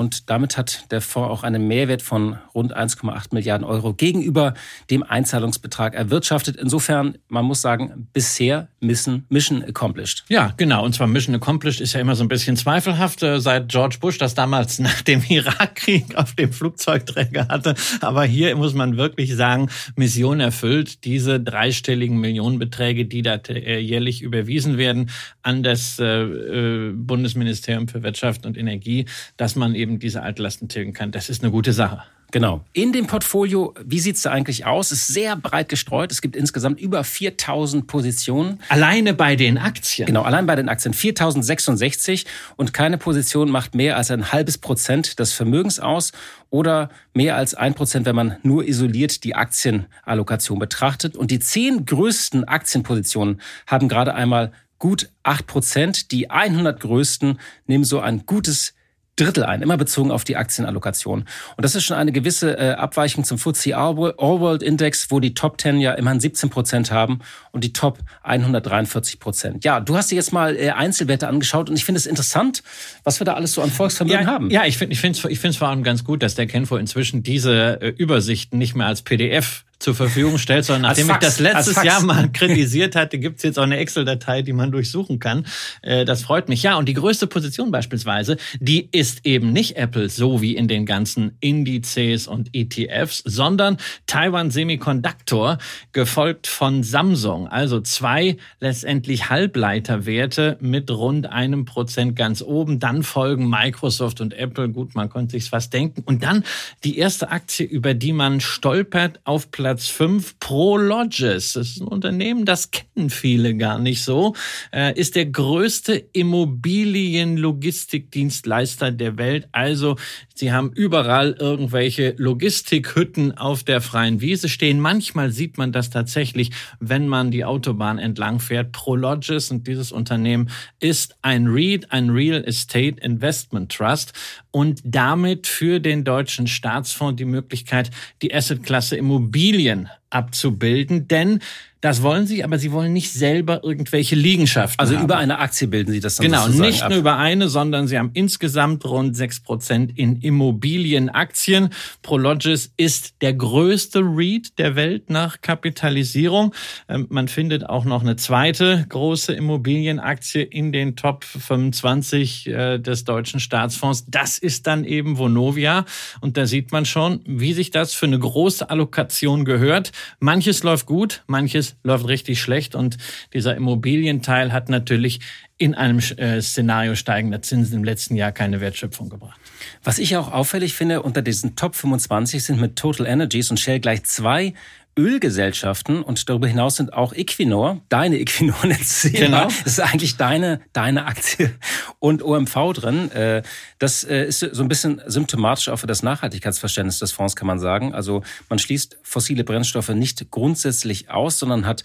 Und 0.00 0.30
damit 0.30 0.56
hat 0.56 0.90
der 0.92 1.02
Fonds 1.02 1.28
auch 1.28 1.42
einen 1.42 1.68
Mehrwert 1.68 2.00
von 2.00 2.38
rund 2.54 2.74
1,8 2.74 3.34
Milliarden 3.34 3.66
Euro 3.66 3.92
gegenüber 3.92 4.54
dem 4.88 5.02
Einzahlungsbetrag 5.02 5.92
erwirtschaftet. 5.92 6.56
Insofern, 6.56 7.18
man 7.28 7.44
muss 7.44 7.60
sagen, 7.60 8.08
bisher 8.14 8.68
Mission, 8.80 9.26
Mission 9.28 9.62
accomplished. 9.62 10.24
Ja, 10.30 10.54
genau. 10.56 10.86
Und 10.86 10.94
zwar 10.94 11.06
Mission 11.06 11.34
accomplished 11.34 11.82
ist 11.82 11.92
ja 11.92 12.00
immer 12.00 12.16
so 12.16 12.24
ein 12.24 12.28
bisschen 12.28 12.56
zweifelhaft, 12.56 13.22
äh, 13.22 13.40
seit 13.40 13.68
George 13.68 13.98
Bush 14.00 14.16
das 14.16 14.32
damals 14.32 14.78
nach 14.78 15.02
dem 15.02 15.22
Irakkrieg 15.22 16.16
auf 16.16 16.34
dem 16.34 16.50
Flugzeugträger 16.50 17.48
hatte. 17.48 17.74
Aber 18.00 18.24
hier 18.24 18.56
muss 18.56 18.72
man 18.72 18.96
wirklich 18.96 19.36
sagen, 19.36 19.68
Mission 19.96 20.40
erfüllt. 20.40 21.04
Diese 21.04 21.40
dreistelligen 21.40 22.18
Millionenbeträge, 22.18 23.04
die 23.04 23.20
da 23.20 23.34
äh, 23.34 23.78
jährlich 23.80 24.22
überwiesen 24.22 24.78
werden 24.78 25.10
an 25.42 25.62
das 25.62 25.98
äh, 25.98 26.90
Bundesministerium 26.94 27.86
für 27.86 28.02
Wirtschaft 28.02 28.46
und 28.46 28.56
Energie, 28.56 29.04
dass 29.36 29.56
man 29.56 29.74
eben 29.74 29.89
diese 29.98 30.22
Altlasten 30.22 30.68
tilgen 30.68 30.92
kann. 30.92 31.12
Das 31.12 31.28
ist 31.28 31.42
eine 31.42 31.50
gute 31.50 31.72
Sache. 31.72 32.02
Genau. 32.32 32.64
In 32.72 32.92
dem 32.92 33.06
Portfolio, 33.06 33.74
wie 33.84 33.98
sieht's 33.98 34.22
da 34.22 34.30
eigentlich 34.30 34.64
aus? 34.64 34.92
Ist 34.92 35.08
sehr 35.08 35.36
breit 35.36 35.68
gestreut. 35.68 36.12
Es 36.12 36.22
gibt 36.22 36.36
insgesamt 36.36 36.80
über 36.80 37.02
4000 37.02 37.86
Positionen. 37.86 38.60
Alleine 38.68 39.14
bei 39.14 39.36
den 39.36 39.58
Aktien? 39.58 40.06
Genau, 40.06 40.22
allein 40.22 40.46
bei 40.46 40.54
den 40.54 40.68
Aktien 40.68 40.94
4066 40.94 42.26
und 42.56 42.72
keine 42.72 42.98
Position 42.98 43.50
macht 43.50 43.74
mehr 43.74 43.96
als 43.96 44.10
ein 44.10 44.32
halbes 44.32 44.58
Prozent 44.58 45.18
des 45.18 45.32
Vermögens 45.32 45.80
aus 45.80 46.12
oder 46.50 46.90
mehr 47.14 47.36
als 47.36 47.54
ein 47.54 47.74
Prozent, 47.74 48.06
wenn 48.06 48.16
man 48.16 48.36
nur 48.42 48.66
isoliert 48.66 49.24
die 49.24 49.34
Aktienallokation 49.34 50.58
betrachtet. 50.58 51.16
Und 51.16 51.30
die 51.30 51.40
zehn 51.40 51.84
größten 51.84 52.44
Aktienpositionen 52.44 53.40
haben 53.66 53.88
gerade 53.88 54.14
einmal 54.14 54.52
gut 54.78 55.10
acht 55.22 55.46
Prozent. 55.46 56.12
Die 56.12 56.30
100 56.30 56.80
größten 56.80 57.40
nehmen 57.66 57.84
so 57.84 58.00
ein 58.00 58.24
gutes 58.26 58.74
Drittel 59.20 59.44
ein, 59.44 59.62
immer 59.62 59.76
bezogen 59.76 60.10
auf 60.10 60.24
die 60.24 60.36
Aktienallokation. 60.36 61.20
Und 61.56 61.64
das 61.64 61.74
ist 61.74 61.84
schon 61.84 61.96
eine 61.96 62.12
gewisse 62.12 62.58
äh, 62.58 62.72
Abweichung 62.72 63.24
zum 63.24 63.38
FTSE 63.38 63.76
All-World 63.76 64.62
Index, 64.62 65.10
wo 65.10 65.20
die 65.20 65.34
Top 65.34 65.60
10 65.60 65.80
ja 65.80 65.92
immerhin 65.92 66.20
17 66.20 66.50
Prozent 66.50 66.90
haben 66.90 67.20
und 67.52 67.64
die 67.64 67.72
Top 67.72 67.98
143 68.22 69.20
Prozent. 69.20 69.64
Ja, 69.64 69.80
du 69.80 69.96
hast 69.96 70.10
dir 70.10 70.16
jetzt 70.16 70.32
mal 70.32 70.56
äh, 70.56 70.70
Einzelwerte 70.70 71.28
angeschaut 71.28 71.70
und 71.70 71.76
ich 71.76 71.84
finde 71.84 71.98
es 71.98 72.06
interessant, 72.06 72.62
was 73.04 73.20
wir 73.20 73.24
da 73.24 73.34
alles 73.34 73.52
so 73.52 73.62
an 73.62 73.70
Volksvermögen 73.70 74.26
ja, 74.26 74.26
haben. 74.26 74.50
Ja, 74.50 74.64
ich 74.64 74.78
finde 74.78 74.92
ich 74.94 75.00
finde 75.00 75.18
ich 75.28 75.44
es 75.44 75.56
vor 75.56 75.68
allem 75.68 75.82
ganz 75.82 76.04
gut, 76.04 76.22
dass 76.22 76.34
der 76.34 76.46
Kenfo 76.46 76.76
inzwischen 76.76 77.22
diese 77.22 77.80
äh, 77.80 77.88
Übersichten 77.88 78.58
nicht 78.58 78.74
mehr 78.74 78.86
als 78.86 79.02
PDF 79.02 79.64
zur 79.80 79.94
Verfügung 79.94 80.36
stellt, 80.36 80.66
sondern 80.66 80.82
nachdem 80.82 81.10
ich 81.10 81.16
das 81.16 81.40
letztes 81.40 81.82
Jahr 81.82 82.02
mal 82.02 82.28
kritisiert 82.32 82.94
hatte, 82.94 83.18
gibt's 83.18 83.42
jetzt 83.42 83.58
auch 83.58 83.64
eine 83.64 83.78
Excel-Datei, 83.78 84.42
die 84.42 84.52
man 84.52 84.70
durchsuchen 84.70 85.18
kann. 85.18 85.46
Äh, 85.80 86.04
das 86.04 86.22
freut 86.22 86.50
mich. 86.50 86.62
Ja, 86.62 86.76
und 86.76 86.86
die 86.86 86.94
größte 86.94 87.26
Position 87.26 87.70
beispielsweise, 87.70 88.36
die 88.60 88.90
ist 88.92 89.24
eben 89.24 89.54
nicht 89.54 89.78
Apple, 89.78 90.10
so 90.10 90.42
wie 90.42 90.54
in 90.54 90.68
den 90.68 90.84
ganzen 90.84 91.38
Indizes 91.40 92.28
und 92.28 92.50
ETFs, 92.54 93.22
sondern 93.24 93.78
Taiwan 94.06 94.50
Semiconductor, 94.50 95.56
gefolgt 95.92 96.46
von 96.46 96.82
Samsung. 96.82 97.48
Also 97.48 97.80
zwei 97.80 98.36
letztendlich 98.60 99.30
Halbleiterwerte 99.30 100.58
mit 100.60 100.90
rund 100.90 101.26
einem 101.26 101.64
Prozent 101.64 102.16
ganz 102.16 102.42
oben. 102.42 102.80
Dann 102.80 103.02
folgen 103.02 103.48
Microsoft 103.48 104.20
und 104.20 104.34
Apple. 104.34 104.68
Gut, 104.68 104.94
man 104.94 105.08
konnte 105.08 105.40
sich 105.40 105.50
was 105.52 105.70
denken. 105.70 106.02
Und 106.04 106.22
dann 106.22 106.44
die 106.84 106.98
erste 106.98 107.30
Aktie, 107.30 107.64
über 107.64 107.94
die 107.94 108.12
man 108.12 108.40
stolpert 108.40 109.20
auf 109.24 109.50
Platz 109.50 109.69
fünf 109.78 110.38
Prologis. 110.40 111.54
Das 111.54 111.68
ist 111.68 111.80
ein 111.80 111.88
Unternehmen, 111.88 112.44
das 112.44 112.70
kennen 112.70 113.08
viele 113.10 113.56
gar 113.56 113.78
nicht 113.78 114.02
so. 114.02 114.34
Äh, 114.72 114.98
ist 114.98 115.14
der 115.16 115.26
größte 115.26 115.94
Immobilienlogistikdienstleister 116.12 118.90
der 118.90 119.16
Welt. 119.16 119.48
Also 119.52 119.96
sie 120.34 120.52
haben 120.52 120.72
überall 120.72 121.36
irgendwelche 121.38 122.14
Logistikhütten 122.16 123.38
auf 123.38 123.62
der 123.62 123.80
freien 123.80 124.20
Wiese 124.20 124.48
stehen. 124.48 124.80
Manchmal 124.80 125.30
sieht 125.30 125.58
man 125.58 125.70
das 125.72 125.90
tatsächlich, 125.90 126.50
wenn 126.80 127.06
man 127.08 127.30
die 127.30 127.44
Autobahn 127.44 127.98
entlang 127.98 128.40
fährt. 128.40 128.72
Prologis 128.72 129.50
und 129.50 129.66
dieses 129.66 129.92
Unternehmen 129.92 130.50
ist 130.80 131.16
ein 131.22 131.46
REIT, 131.46 131.92
ein 131.92 132.10
Real 132.10 132.42
Estate 132.44 133.00
Investment 133.00 133.72
Trust 133.72 134.12
und 134.50 134.80
damit 134.84 135.46
für 135.46 135.80
den 135.80 136.04
deutschen 136.04 136.46
Staatsfonds 136.46 137.16
die 137.16 137.24
Möglichkeit, 137.24 137.90
die 138.22 138.34
Assetklasse 138.34 138.96
Immobilien 138.96 139.88
abzubilden, 140.10 141.08
denn 141.08 141.40
das 141.80 142.02
wollen 142.02 142.26
sie, 142.26 142.44
aber 142.44 142.58
sie 142.58 142.72
wollen 142.72 142.92
nicht 142.92 143.10
selber 143.10 143.64
irgendwelche 143.64 144.14
Liegenschaften. 144.14 144.78
Also 144.78 144.96
haben. 144.96 145.04
über 145.04 145.16
eine 145.16 145.38
Aktie 145.38 145.66
bilden 145.66 145.92
sie 145.92 146.00
das 146.00 146.16
dann 146.16 146.26
Genau, 146.26 146.46
nicht 146.48 146.82
ab. 146.82 146.90
nur 146.90 146.98
über 146.98 147.16
eine, 147.16 147.48
sondern 147.48 147.88
sie 147.88 147.98
haben 147.98 148.10
insgesamt 148.12 148.84
rund 148.84 149.16
sechs 149.16 149.40
Prozent 149.40 149.96
in 149.98 150.20
Immobilienaktien. 150.20 151.70
Prologis 152.02 152.72
ist 152.76 153.14
der 153.22 153.32
größte 153.32 154.00
REIT 154.00 154.58
der 154.58 154.76
Welt 154.76 155.08
nach 155.08 155.40
Kapitalisierung. 155.40 156.54
Ähm, 156.88 157.06
man 157.08 157.28
findet 157.28 157.68
auch 157.68 157.84
noch 157.86 158.02
eine 158.02 158.16
zweite 158.16 158.84
große 158.88 159.32
Immobilienaktie 159.32 160.42
in 160.42 160.72
den 160.72 160.96
Top 160.96 161.24
25 161.24 162.46
äh, 162.46 162.78
des 162.78 163.04
deutschen 163.04 163.40
Staatsfonds. 163.40 164.04
Das 164.08 164.36
ist 164.38 164.66
dann 164.66 164.84
eben 164.84 165.16
Vonovia. 165.16 165.84
Und 166.20 166.36
da 166.36 166.46
sieht 166.46 166.72
man 166.72 166.84
schon, 166.84 167.20
wie 167.26 167.54
sich 167.54 167.70
das 167.70 167.94
für 167.94 168.06
eine 168.06 168.18
große 168.18 168.68
Allokation 168.68 169.44
gehört. 169.44 169.92
Manches 170.18 170.62
läuft 170.62 170.86
gut, 170.86 171.22
manches 171.26 171.69
läuft 171.82 172.08
richtig 172.08 172.40
schlecht 172.40 172.74
und 172.74 172.96
dieser 173.32 173.56
Immobilienteil 173.56 174.52
hat 174.52 174.68
natürlich 174.68 175.20
in 175.58 175.74
einem 175.74 175.98
äh, 176.16 176.40
Szenario 176.40 176.94
steigender 176.94 177.42
Zinsen 177.42 177.76
im 177.76 177.84
letzten 177.84 178.16
Jahr 178.16 178.32
keine 178.32 178.60
Wertschöpfung 178.60 179.10
gebracht. 179.10 179.38
Was 179.84 179.98
ich 179.98 180.16
auch 180.16 180.32
auffällig 180.32 180.74
finde, 180.74 181.02
unter 181.02 181.20
diesen 181.20 181.54
Top 181.54 181.74
25 181.74 182.42
sind 182.42 182.60
mit 182.60 182.76
Total 182.76 183.06
Energies 183.06 183.50
und 183.50 183.60
Shell 183.60 183.80
gleich 183.80 184.04
zwei 184.04 184.54
Ölgesellschaften 185.00 186.02
und 186.02 186.28
darüber 186.28 186.46
hinaus 186.46 186.76
sind 186.76 186.92
auch 186.92 187.14
Equinor, 187.14 187.80
deine 187.88 188.18
Equinor 188.18 188.58
netz 188.66 189.08
genau. 189.10 189.44
das 189.44 189.62
ist 189.62 189.80
eigentlich 189.80 190.18
deine, 190.18 190.60
deine 190.74 191.06
Aktie 191.06 191.52
und 191.98 192.22
OMV 192.22 192.74
drin. 192.74 193.10
Äh, 193.12 193.42
das 193.78 194.04
äh, 194.04 194.26
ist 194.26 194.40
so 194.40 194.62
ein 194.62 194.68
bisschen 194.68 195.00
symptomatisch 195.06 195.70
auch 195.70 195.78
für 195.78 195.86
das 195.86 196.02
Nachhaltigkeitsverständnis 196.02 196.98
des 196.98 197.12
Fonds, 197.12 197.34
kann 197.34 197.46
man 197.46 197.58
sagen. 197.58 197.94
Also 197.94 198.22
man 198.50 198.58
schließt 198.58 198.98
fossile 199.02 199.42
Brennstoffe 199.42 199.88
nicht 199.88 200.30
grundsätzlich 200.30 201.10
aus, 201.10 201.38
sondern 201.38 201.66
hat 201.66 201.82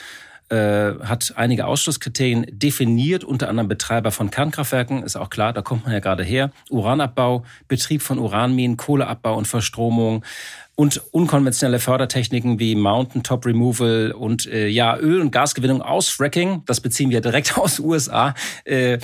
äh, 0.50 0.94
hat 1.04 1.34
einige 1.38 1.66
Ausschlusskriterien 1.66 2.46
definiert, 2.52 3.24
unter 3.24 3.50
anderem 3.50 3.68
Betreiber 3.68 4.12
von 4.12 4.30
Kernkraftwerken, 4.30 5.02
ist 5.02 5.16
auch 5.16 5.32
klar, 5.32 5.54
da 5.54 5.64
kommt 5.64 5.86
man 5.86 5.94
ja 5.94 6.00
gerade 6.00 6.24
her, 6.24 6.52
Uranabbau, 6.70 7.44
Betrieb 7.68 8.04
von 8.04 8.20
Uranminen, 8.20 8.78
Kohleabbau 8.78 9.36
und 9.36 9.48
Verstromung, 9.48 10.24
und 10.76 11.02
unkonventionelle 11.12 11.80
Fördertechniken 11.80 12.60
wie 12.60 12.76
Mountaintop 12.76 13.46
Removal 13.46 14.12
und 14.12 14.46
äh, 14.46 14.68
ja 14.68 14.98
Öl- 14.98 15.22
und 15.22 15.32
Gasgewinnung 15.32 15.82
aus 15.82 16.10
Fracking. 16.10 16.64
Das 16.66 16.82
beziehen 16.82 17.10
wir 17.10 17.22
direkt 17.22 17.58
aus 17.58 17.80
USA. 17.80 18.34
Äh, 18.66 19.00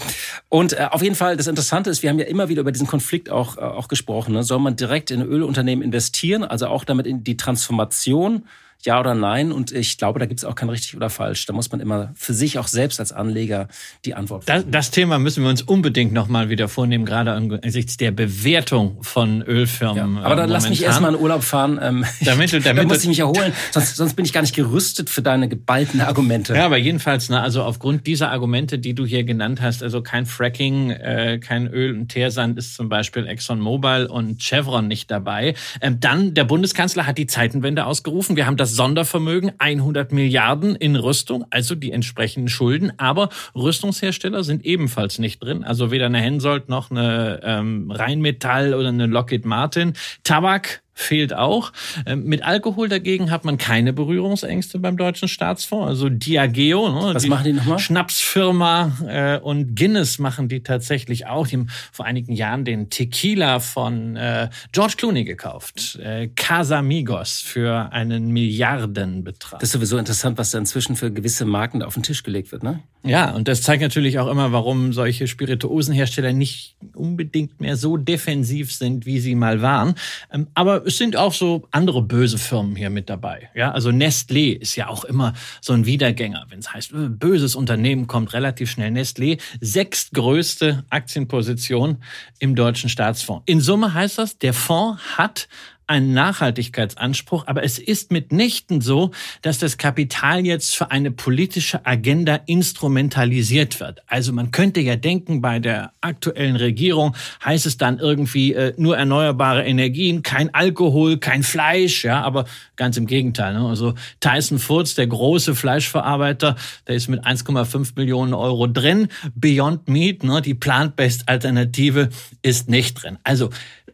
und 0.49 0.73
äh, 0.73 0.87
auf 0.91 1.01
jeden 1.01 1.15
Fall, 1.15 1.37
das 1.37 1.47
Interessante 1.47 1.89
ist, 1.89 2.03
wir 2.03 2.09
haben 2.09 2.19
ja 2.19 2.25
immer 2.25 2.49
wieder 2.49 2.61
über 2.61 2.73
diesen 2.73 2.87
Konflikt 2.87 3.29
auch, 3.29 3.57
äh, 3.57 3.61
auch 3.61 3.87
gesprochen. 3.87 4.33
Ne? 4.33 4.43
Soll 4.43 4.59
man 4.59 4.75
direkt 4.75 5.11
in 5.11 5.21
Ölunternehmen 5.21 5.83
investieren, 5.83 6.43
also 6.43 6.67
auch 6.67 6.83
damit 6.83 7.07
in 7.07 7.23
die 7.23 7.37
Transformation 7.37 8.43
ja 8.85 8.99
oder 8.99 9.15
nein. 9.15 9.51
Und 9.51 9.71
ich 9.71 9.97
glaube, 9.97 10.19
da 10.19 10.25
gibt 10.25 10.39
es 10.39 10.45
auch 10.45 10.55
kein 10.55 10.69
richtig 10.69 10.95
oder 10.95 11.09
falsch. 11.09 11.45
Da 11.45 11.53
muss 11.53 11.71
man 11.71 11.79
immer 11.79 12.11
für 12.15 12.33
sich 12.33 12.57
auch 12.59 12.67
selbst 12.67 12.99
als 12.99 13.11
Anleger 13.11 13.67
die 14.05 14.15
Antwort 14.15 14.45
finden. 14.45 14.71
Das, 14.71 14.87
das 14.87 14.91
Thema 14.91 15.19
müssen 15.19 15.43
wir 15.43 15.49
uns 15.49 15.61
unbedingt 15.61 16.13
nochmal 16.13 16.49
wieder 16.49 16.67
vornehmen, 16.67 17.05
gerade 17.05 17.31
angesichts 17.31 17.97
der 17.97 18.11
Bewertung 18.11 19.03
von 19.03 19.41
Ölfirmen. 19.41 20.15
Ja, 20.15 20.21
aber 20.23 20.35
dann 20.35 20.49
äh, 20.49 20.53
lass 20.53 20.69
mich 20.69 20.83
erstmal 20.83 21.13
in 21.13 21.19
Urlaub 21.19 21.43
fahren. 21.43 21.79
Ähm, 21.81 22.05
damit, 22.21 22.53
damit, 22.65 22.83
da 22.83 22.83
muss 22.83 23.01
ich 23.03 23.07
mich 23.07 23.19
erholen, 23.19 23.53
sonst, 23.71 23.95
sonst 23.95 24.15
bin 24.15 24.25
ich 24.25 24.33
gar 24.33 24.41
nicht 24.41 24.55
gerüstet 24.55 25.09
für 25.09 25.21
deine 25.21 25.47
geballten 25.47 26.01
Argumente. 26.01 26.55
Ja, 26.55 26.65
aber 26.65 26.77
jedenfalls, 26.77 27.29
na, 27.29 27.41
also 27.41 27.63
aufgrund 27.63 28.07
dieser 28.07 28.31
Argumente, 28.31 28.79
die 28.79 28.93
du 28.93 29.05
hier 29.05 29.23
genannt 29.23 29.61
hast, 29.61 29.83
also 29.83 30.01
kein 30.01 30.25
Fracking, 30.25 30.91
äh, 30.91 31.39
kein 31.39 31.67
Öl 31.67 31.93
und 31.93 32.09
Teersand 32.09 32.57
ist 32.57 32.75
zum 32.75 32.89
Beispiel 32.89 33.27
ExxonMobil 33.27 34.07
und 34.07 34.41
Chevron 34.41 34.87
nicht 34.87 35.11
dabei. 35.11 35.55
Ähm, 35.81 35.99
dann, 35.99 36.33
der 36.33 36.45
Bundeskanzler 36.45 37.05
hat 37.05 37.17
die 37.17 37.27
Zeitenwende 37.27 37.85
ausgerufen. 37.85 38.35
Wir 38.35 38.45
haben 38.45 38.57
das 38.57 38.70
Sondervermögen 38.75 39.51
100 39.57 40.11
Milliarden 40.11 40.75
in 40.75 40.95
Rüstung, 40.95 41.45
also 41.49 41.75
die 41.75 41.91
entsprechenden 41.91 42.49
Schulden. 42.49 42.93
Aber 42.97 43.29
Rüstungshersteller 43.55 44.43
sind 44.43 44.65
ebenfalls 44.65 45.19
nicht 45.19 45.41
drin. 45.43 45.63
Also 45.63 45.91
weder 45.91 46.07
eine 46.07 46.19
Hensoldt 46.19 46.69
noch 46.69 46.91
eine 46.91 47.39
ähm, 47.43 47.91
Rheinmetall 47.91 48.73
oder 48.73 48.89
eine 48.89 49.07
Lockheed 49.07 49.45
Martin. 49.45 49.93
Tabak 50.23 50.81
fehlt 50.93 51.33
auch. 51.33 51.71
Ähm, 52.05 52.25
mit 52.25 52.43
Alkohol 52.43 52.89
dagegen 52.89 53.31
hat 53.31 53.45
man 53.45 53.57
keine 53.57 53.93
Berührungsängste 53.93 54.79
beim 54.79 54.97
deutschen 54.97 55.27
Staatsfonds. 55.27 55.87
Also 55.87 56.09
Diageo, 56.09 56.89
ne, 56.89 57.15
was 57.15 57.23
die 57.23 57.29
machen 57.29 57.45
die 57.45 57.53
nochmal? 57.53 57.79
Schnapsfirma 57.79 58.91
äh, 59.07 59.39
und 59.39 59.75
Guinness 59.75 60.19
machen 60.19 60.47
die 60.49 60.63
tatsächlich 60.63 61.27
auch. 61.27 61.47
Die 61.47 61.57
haben 61.57 61.69
vor 61.91 62.05
einigen 62.05 62.33
Jahren 62.33 62.65
den 62.65 62.89
Tequila 62.89 63.59
von 63.59 64.15
äh, 64.15 64.49
George 64.71 64.95
Clooney 64.97 65.23
gekauft. 65.23 65.99
Äh, 66.01 66.27
Casamigos 66.35 67.39
für 67.39 67.91
einen 67.91 68.31
Milliardenbetrag. 68.31 69.59
Das 69.59 69.69
ist 69.69 69.73
sowieso 69.73 69.97
interessant, 69.97 70.37
was 70.37 70.51
da 70.51 70.57
inzwischen 70.57 70.95
für 70.95 71.11
gewisse 71.11 71.45
Marken 71.45 71.81
auf 71.83 71.93
den 71.93 72.03
Tisch 72.03 72.23
gelegt 72.23 72.51
wird, 72.51 72.63
ne? 72.63 72.81
Ja, 73.03 73.31
und 73.31 73.47
das 73.47 73.63
zeigt 73.63 73.81
natürlich 73.81 74.19
auch 74.19 74.27
immer, 74.27 74.51
warum 74.51 74.93
solche 74.93 75.27
Spirituosenhersteller 75.27 76.33
nicht 76.33 76.75
unbedingt 76.93 77.59
mehr 77.59 77.75
so 77.75 77.97
defensiv 77.97 78.71
sind, 78.71 79.07
wie 79.07 79.19
sie 79.19 79.33
mal 79.33 79.63
waren. 79.63 79.95
Ähm, 80.31 80.47
aber 80.53 80.80
es 80.85 80.97
sind 80.97 81.15
auch 81.15 81.33
so 81.33 81.67
andere 81.71 82.01
böse 82.01 82.37
Firmen 82.37 82.75
hier 82.75 82.89
mit 82.89 83.09
dabei. 83.09 83.49
Ja, 83.55 83.71
also 83.71 83.89
Nestlé 83.89 84.57
ist 84.57 84.75
ja 84.75 84.87
auch 84.87 85.03
immer 85.03 85.33
so 85.61 85.73
ein 85.73 85.85
Wiedergänger, 85.85 86.45
wenn 86.49 86.59
es 86.59 86.73
heißt, 86.73 86.91
äh, 86.91 87.09
böses 87.09 87.55
Unternehmen 87.55 88.07
kommt 88.07 88.33
relativ 88.33 88.71
schnell. 88.71 88.91
Nestlé, 88.91 89.39
sechstgrößte 89.59 90.83
Aktienposition 90.89 91.97
im 92.39 92.55
deutschen 92.55 92.89
Staatsfonds. 92.89 93.43
In 93.45 93.61
Summe 93.61 93.93
heißt 93.93 94.17
das, 94.17 94.37
der 94.37 94.53
Fonds 94.53 95.17
hat 95.17 95.47
einen 95.91 96.13
Nachhaltigkeitsanspruch, 96.13 97.47
aber 97.47 97.63
es 97.63 97.77
ist 97.77 98.13
mitnichten 98.13 98.79
so, 98.79 99.11
dass 99.41 99.59
das 99.59 99.77
Kapital 99.77 100.45
jetzt 100.45 100.73
für 100.73 100.89
eine 100.89 101.11
politische 101.11 101.85
Agenda 101.85 102.39
instrumentalisiert 102.45 103.81
wird. 103.81 104.01
Also 104.07 104.31
man 104.31 104.51
könnte 104.51 104.79
ja 104.79 104.95
denken, 104.95 105.41
bei 105.41 105.59
der 105.59 105.91
aktuellen 105.99 106.55
Regierung 106.55 107.13
heißt 107.43 107.65
es 107.65 107.75
dann 107.75 107.99
irgendwie 107.99 108.53
äh, 108.53 108.73
nur 108.77 108.97
erneuerbare 108.97 109.65
Energien, 109.65 110.23
kein 110.23 110.53
Alkohol, 110.53 111.17
kein 111.17 111.43
Fleisch, 111.43 112.05
ja, 112.05 112.21
aber 112.21 112.45
ganz 112.77 112.95
im 112.95 113.05
Gegenteil. 113.05 113.53
Ne? 113.53 113.67
Also 113.67 113.93
Tyson 114.21 114.59
Foods, 114.59 114.95
der 114.95 115.07
große 115.07 115.55
Fleischverarbeiter, 115.55 116.55
der 116.87 116.95
ist 116.95 117.09
mit 117.09 117.25
1,5 117.25 117.91
Millionen 117.97 118.33
Euro 118.33 118.67
drin. 118.67 119.09
Beyond 119.35 119.89
Meat, 119.89 120.23
ne, 120.23 120.41
die 120.41 120.53
plant-based 120.53 121.27
Alternative, 121.27 122.07
ist 122.41 122.69
nicht 122.69 123.03
drin. 123.03 123.17
Also 123.25 123.49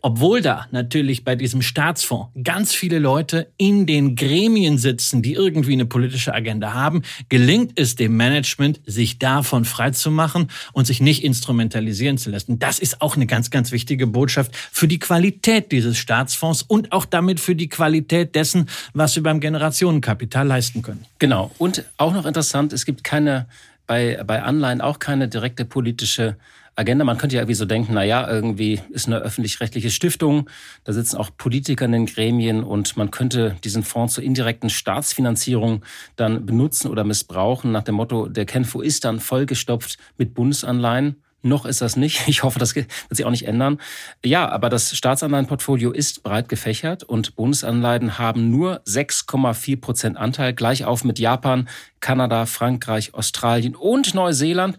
obwohl 0.08 0.42
da 0.42 0.68
natürlich 0.72 1.26
bei 1.26 1.36
diesem 1.36 1.62
Staatsfonds 1.62 2.30
ganz 2.42 2.74
viele 2.74 2.98
Leute 2.98 3.52
in 3.58 3.86
den 3.86 4.16
Gremien 4.16 4.78
sitzen, 4.78 5.22
die 5.22 5.34
irgendwie 5.34 5.74
eine 5.74 5.86
politische 5.86 6.34
Agenda 6.34 6.74
haben, 6.74 7.02
gelingt 7.28 7.78
es 7.78 7.98
dem 7.98 8.16
Management, 8.16 8.80
sich 8.86 9.20
davon 9.20 9.66
freizumachen 9.66 10.50
und 10.72 10.88
sich 10.88 11.02
nicht 11.02 11.26
instrumentalisieren 11.26 12.18
zu 12.18 12.30
lassen. 12.30 12.58
Das 12.58 12.80
ist 12.80 13.02
auch 13.02 13.18
eine 13.18 13.28
ganz, 13.28 13.50
ganz 13.50 13.74
wichtige 13.74 14.08
Botschaft 14.08 14.56
für 14.56 14.88
die 14.88 14.98
Qualität 14.98 15.74
dieses 15.74 15.98
Staatsfonds 15.98 16.62
und 16.62 16.94
auch 16.94 17.04
damit 17.04 17.42
für 17.42 17.56
die 17.56 17.68
Qualität 17.68 18.34
dessen, 18.34 18.70
was 18.94 19.14
wir 19.18 19.24
beim 19.24 19.42
Generationenkapital 19.42 20.48
leisten 20.48 20.84
können. 20.84 21.04
Genau. 21.20 21.52
Und 21.58 21.84
auch 21.98 22.14
noch 22.14 22.26
interessant, 22.26 22.72
es 22.72 22.86
gibt 22.86 23.04
keine 23.04 23.46
bei, 23.88 24.24
bei 24.26 24.42
Anleihen 24.42 24.80
auch 24.80 25.00
keine 25.00 25.28
direkte 25.28 25.66
politische 25.66 26.38
Agenda. 26.78 27.04
Man 27.04 27.18
könnte 27.18 27.36
ja 27.36 27.42
irgendwie 27.42 27.56
so 27.56 27.66
denken, 27.66 27.94
na 27.96 28.04
ja, 28.04 28.30
irgendwie 28.30 28.80
ist 28.92 29.08
eine 29.08 29.18
öffentlich-rechtliche 29.18 29.90
Stiftung, 29.90 30.50
da 30.84 30.94
sitzen 30.94 31.18
auch 31.18 31.32
Politiker 31.36 31.86
in 31.86 31.92
den 31.92 32.06
Gremien 32.06 32.64
und 32.64 32.96
man 32.98 33.12
könnte 33.12 33.56
diesen 33.64 33.84
Fonds 33.84 34.14
zur 34.14 34.24
indirekten 34.24 34.70
Staatsfinanzierung 34.70 35.84
dann 36.16 36.46
benutzen 36.46 36.90
oder 36.90 37.04
missbrauchen 37.04 37.72
nach 37.72 37.84
dem 37.84 37.96
Motto, 37.96 38.28
der 38.28 38.46
Kenfo 38.46 38.82
ist 38.82 39.06
dann 39.06 39.20
vollgestopft 39.20 39.98
mit 40.18 40.36
Bundesanleihen. 40.36 41.18
Noch 41.44 41.66
ist 41.66 41.82
das 41.82 41.96
nicht. 41.96 42.28
Ich 42.28 42.44
hoffe, 42.44 42.60
das 42.60 42.76
wird 42.76 42.90
sich 43.10 43.26
auch 43.26 43.32
nicht 43.32 43.48
ändern. 43.48 43.80
Ja, 44.24 44.50
aber 44.50 44.70
das 44.70 44.96
Staatsanleihenportfolio 44.96 45.92
ist 45.92 46.24
breit 46.24 46.50
gefächert 46.50 47.04
und 47.04 47.36
Bundesanleihen 47.36 48.18
haben 48.18 48.50
nur 48.50 48.82
6,4 48.82 49.80
Prozent 49.80 50.18
Anteil, 50.18 50.54
gleich 50.54 50.86
auf 50.86 51.04
mit 51.04 51.20
Japan, 51.20 51.70
Kanada, 52.00 52.46
Frankreich, 52.46 53.14
Australien 53.14 53.76
und 53.76 54.14
Neuseeland 54.14 54.78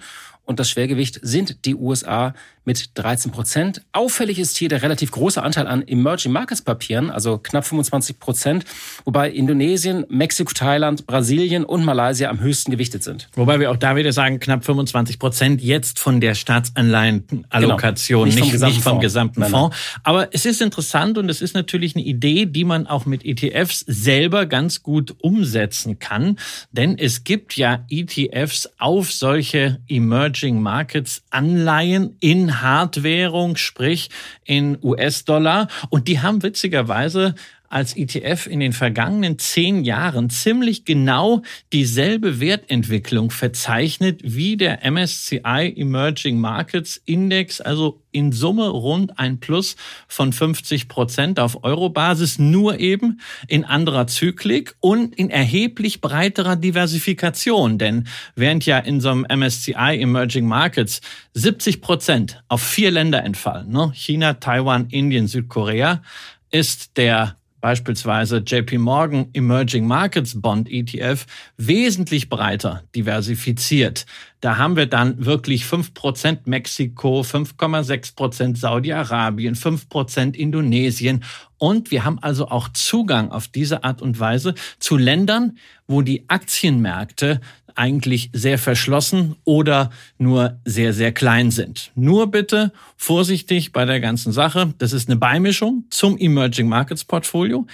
und 0.48 0.58
das 0.58 0.70
Schwergewicht 0.70 1.20
sind 1.22 1.66
die 1.66 1.74
USA 1.74 2.32
mit 2.68 2.90
13 2.98 3.33
Prozent. 3.33 3.81
Auffällig 3.92 4.38
ist 4.38 4.59
hier 4.59 4.68
der 4.68 4.83
relativ 4.83 5.11
große 5.11 5.42
Anteil 5.42 5.66
an 5.66 5.88
Emerging 5.88 6.33
Markets 6.33 6.61
Papieren, 6.61 7.11
also 7.11 7.38
knapp 7.38 7.64
25 7.64 8.20
Prozent, 8.20 8.66
wobei 9.07 9.31
Indonesien, 9.31 10.04
Mexiko, 10.11 10.52
Thailand, 10.52 11.07
Brasilien 11.07 11.64
und 11.64 11.83
Malaysia 11.87 12.28
am 12.28 12.40
höchsten 12.40 12.70
gewichtet 12.70 13.02
sind. 13.02 13.31
Wobei 13.37 13.59
wir 13.59 13.70
auch 13.70 13.76
da 13.78 13.96
wieder 13.96 14.12
sagen, 14.12 14.38
knapp 14.38 14.66
25 14.66 15.18
Prozent 15.18 15.62
jetzt 15.62 15.98
von 15.98 16.20
der 16.20 16.35
Staatsanleihenallokation, 16.35 18.28
genau. 18.28 18.44
nicht, 18.44 18.52
nicht, 18.52 18.61
vom 18.61 18.68
nicht, 18.68 18.83
vom 18.83 19.00
gesamten 19.00 19.40
Fonds. 19.44 19.50
Fonds. 19.50 19.76
Aber 20.02 20.28
es 20.33 20.44
ist 20.44 20.61
interessant 20.61 21.16
und 21.16 21.31
es 21.31 21.40
ist 21.40 21.54
natürlich 21.54 21.96
eine 21.96 22.04
Idee, 22.04 22.44
die 22.44 22.64
man 22.64 22.87
auch 22.87 23.07
mit 23.07 23.24
ETFs 23.24 23.81
selber 23.87 24.44
ganz 24.44 24.83
gut 24.83 25.14
umsetzen 25.22 25.98
kann, 25.98 26.37
denn 26.70 26.98
es 26.98 27.24
gibt 27.24 27.57
ja 27.57 27.87
ETFs 27.88 28.68
auf 28.76 29.11
solche 29.11 29.81
Emerging 29.88 30.61
Markets 30.61 31.22
Anleihen 31.31 32.18
in 32.20 32.57
Hardwährung, 32.62 33.56
sprich 33.56 34.10
in 34.44 34.78
US-Dollar. 34.82 35.68
Und 35.90 36.08
die 36.08 36.20
haben 36.20 36.42
witzigerweise 36.42 37.34
als 37.68 37.96
ETF 37.96 38.46
in 38.46 38.61
den 38.61 38.72
vergangenen 38.72 39.38
zehn 39.38 39.85
Jahren 39.85 40.31
ziemlich 40.31 40.85
genau 40.85 41.42
dieselbe 41.72 42.40
Wertentwicklung 42.40 43.31
verzeichnet 43.31 44.20
wie 44.24 44.57
der 44.57 44.90
MSCI 44.90 45.74
Emerging 45.76 46.38
Markets 46.40 47.00
Index, 47.04 47.61
also 47.61 48.02
in 48.11 48.33
Summe 48.33 48.68
rund 48.68 49.18
ein 49.18 49.38
Plus 49.38 49.76
von 50.09 50.33
50 50.33 50.88
Prozent 50.88 51.38
auf 51.38 51.62
Eurobasis, 51.62 52.38
nur 52.38 52.81
eben 52.81 53.20
in 53.46 53.64
anderer 53.64 54.07
Zyklik 54.07 54.74
und 54.81 55.14
in 55.14 55.31
erheblich 55.31 56.00
breiterer 56.00 56.57
Diversifikation. 56.57 57.78
Denn 57.78 58.09
während 58.35 58.64
ja 58.66 58.78
in 58.78 59.00
so 59.00 59.11
einem 59.11 59.26
MSCI 59.28 60.00
Emerging 60.00 60.46
Markets 60.46 61.00
70 61.35 61.81
Prozent 61.81 62.42
auf 62.48 62.62
vier 62.62 62.90
Länder 62.90 63.22
entfallen, 63.22 63.70
ne? 63.70 63.92
China, 63.94 64.35
Taiwan, 64.35 64.88
Indien, 64.88 65.26
Südkorea, 65.26 66.02
ist 66.50 66.96
der 66.96 67.38
beispielsweise 67.60 68.38
JP 68.38 68.78
Morgan 68.78 69.28
Emerging 69.32 69.86
Markets 69.86 70.40
Bond 70.40 70.70
ETF 70.70 71.26
wesentlich 71.56 72.28
breiter 72.28 72.84
diversifiziert. 72.94 74.06
Da 74.40 74.56
haben 74.56 74.76
wir 74.76 74.86
dann 74.86 75.24
wirklich 75.24 75.64
5% 75.64 76.40
Mexiko, 76.44 77.22
5,6% 77.22 78.56
Saudi-Arabien, 78.56 79.56
5% 79.56 80.34
Indonesien 80.34 81.24
und 81.58 81.90
wir 81.90 82.04
haben 82.04 82.20
also 82.20 82.48
auch 82.48 82.68
Zugang 82.68 83.32
auf 83.32 83.48
diese 83.48 83.82
Art 83.82 84.00
und 84.00 84.20
Weise 84.20 84.54
zu 84.78 84.96
Ländern, 84.96 85.58
wo 85.88 86.02
die 86.02 86.28
Aktienmärkte 86.28 87.40
eigentlich 87.78 88.30
sehr 88.32 88.58
verschlossen 88.58 89.36
oder 89.44 89.90
nur 90.18 90.58
sehr, 90.64 90.92
sehr 90.92 91.12
klein 91.12 91.50
sind. 91.50 91.92
Nur 91.94 92.30
bitte 92.30 92.72
vorsichtig 92.96 93.72
bei 93.72 93.84
der 93.84 94.00
ganzen 94.00 94.32
Sache. 94.32 94.74
Das 94.78 94.92
ist 94.92 95.08
eine 95.08 95.16
Beimischung 95.16 95.84
zum 95.90 96.18
Emerging 96.18 96.68
Markets 96.68 97.04
Portfolio. 97.04 97.66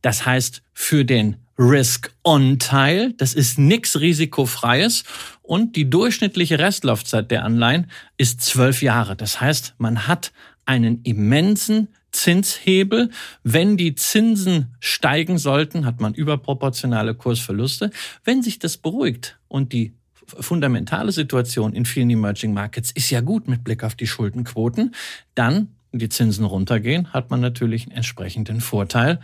Das 0.00 0.24
heißt, 0.24 0.62
für 0.72 1.04
den 1.04 1.36
Risk-On-Teil, 1.58 3.14
das 3.14 3.34
ist 3.34 3.58
nichts 3.58 3.98
Risikofreies 3.98 5.02
und 5.42 5.74
die 5.74 5.90
durchschnittliche 5.90 6.60
Restlaufzeit 6.60 7.30
der 7.32 7.44
Anleihen 7.44 7.90
ist 8.16 8.42
zwölf 8.42 8.80
Jahre. 8.80 9.16
Das 9.16 9.40
heißt, 9.40 9.74
man 9.78 10.06
hat 10.06 10.30
einen 10.66 11.02
immensen 11.02 11.88
Zinshebel. 12.12 13.10
Wenn 13.42 13.76
die 13.76 13.94
Zinsen 13.94 14.74
steigen 14.80 15.38
sollten, 15.38 15.84
hat 15.84 16.00
man 16.00 16.14
überproportionale 16.14 17.14
Kursverluste. 17.14 17.90
Wenn 18.24 18.42
sich 18.42 18.58
das 18.58 18.76
beruhigt 18.76 19.38
und 19.48 19.72
die 19.72 19.94
fundamentale 20.40 21.12
Situation 21.12 21.74
in 21.74 21.84
vielen 21.84 22.10
Emerging 22.10 22.52
Markets 22.52 22.90
ist 22.90 23.10
ja 23.10 23.20
gut 23.20 23.48
mit 23.48 23.64
Blick 23.64 23.82
auf 23.82 23.94
die 23.94 24.06
Schuldenquoten, 24.06 24.94
dann 25.34 25.68
die 25.92 26.08
Zinsen 26.08 26.44
runtergehen, 26.44 27.12
hat 27.12 27.30
man 27.30 27.40
natürlich 27.40 27.84
einen 27.84 27.96
entsprechenden 27.96 28.60
Vorteil, 28.60 29.20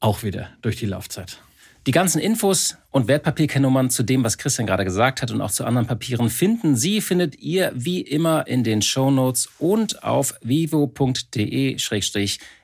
auch 0.00 0.22
wieder 0.22 0.48
durch 0.62 0.76
die 0.76 0.86
Laufzeit. 0.86 1.40
Die 1.86 1.92
ganzen 1.92 2.20
Infos 2.20 2.76
und 2.90 3.06
Wertpapierkennnummern 3.06 3.90
zu 3.90 4.02
dem, 4.02 4.24
was 4.24 4.38
Christian 4.38 4.66
gerade 4.66 4.84
gesagt 4.84 5.22
hat 5.22 5.30
und 5.30 5.40
auch 5.40 5.52
zu 5.52 5.64
anderen 5.64 5.86
Papieren 5.86 6.30
finden 6.30 6.74
Sie, 6.74 7.00
findet 7.00 7.38
ihr 7.38 7.70
wie 7.76 8.00
immer 8.00 8.48
in 8.48 8.64
den 8.64 8.82
Show 8.82 9.12
Notes 9.12 9.48
und 9.60 10.02
auf 10.02 10.34
vivo.de 10.42 11.76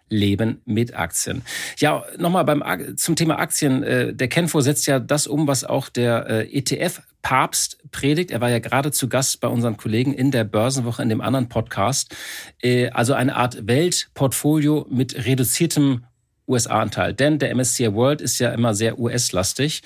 Leben 0.09 0.61
mit 0.65 0.95
Aktien. 0.95 1.43
Ja, 1.79 2.05
nochmal 2.19 2.45
beim 2.45 2.97
zum 2.97 3.15
Thema 3.15 3.39
Aktien. 3.39 3.83
Äh, 3.85 4.13
der 4.13 4.29
Kenfo 4.29 4.61
setzt 4.61 4.87
ja 4.87 4.99
das 4.99 5.27
um, 5.29 5.47
was 5.47 5.65
auch 5.65 5.89
der 5.89 6.27
äh, 6.29 6.59
ETF 6.59 7.03
Papst 7.23 7.79
predigt. 7.93 8.33
Er 8.33 8.41
war 8.41 8.51
ja 8.51 8.59
gerade 8.59 8.91
zu 8.91 9.09
Gast 9.09 9.41
bei 9.41 9.49
unseren 9.49 9.77
Kollegen 9.77 10.13
in 10.13 10.33
der 10.33 10.45
Börsenwoche 10.45 11.03
in 11.03 11.09
dem 11.09 11.21
anderen 11.21 11.49
Podcast. 11.49 12.15
Äh, 12.61 12.91
also 12.91 13.15
eine 13.15 13.37
Art 13.37 13.67
Weltportfolio 13.67 14.87
mit 14.91 15.25
reduziertem 15.25 16.05
USA-Anteil. 16.49 17.15
Denn 17.15 17.39
der 17.39 17.55
MSCI 17.55 17.95
World 17.95 18.21
ist 18.21 18.39
ja 18.39 18.51
immer 18.51 18.75
sehr 18.75 18.99
US-lastig. 18.99 19.83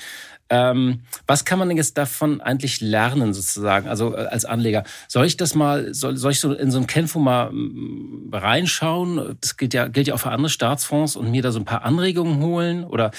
Ähm, 0.48 1.00
was 1.26 1.44
kann 1.44 1.58
man 1.58 1.68
denn 1.68 1.76
jetzt 1.76 1.98
davon 1.98 2.40
eigentlich 2.40 2.80
lernen, 2.80 3.34
sozusagen, 3.34 3.88
also 3.88 4.14
äh, 4.14 4.26
als 4.26 4.44
Anleger? 4.44 4.84
Soll 5.08 5.26
ich 5.26 5.36
das 5.36 5.56
mal, 5.56 5.92
soll, 5.92 6.16
soll 6.16 6.32
ich 6.32 6.40
so 6.40 6.52
in 6.52 6.70
so 6.70 6.78
ein 6.78 6.86
Kenfo 6.86 7.18
mal 7.18 7.50
mm, 7.50 8.30
reinschauen? 8.32 9.36
Das 9.40 9.56
gilt 9.56 9.74
ja, 9.74 9.88
gilt 9.88 10.06
ja 10.06 10.14
auch 10.14 10.20
für 10.20 10.30
andere 10.30 10.48
Staatsfonds 10.48 11.16
und 11.16 11.32
mir 11.32 11.42
da 11.42 11.50
so 11.50 11.58
ein 11.58 11.64
paar 11.64 11.84
Anregungen 11.84 12.40
holen? 12.40 12.84
Oder 12.84 13.10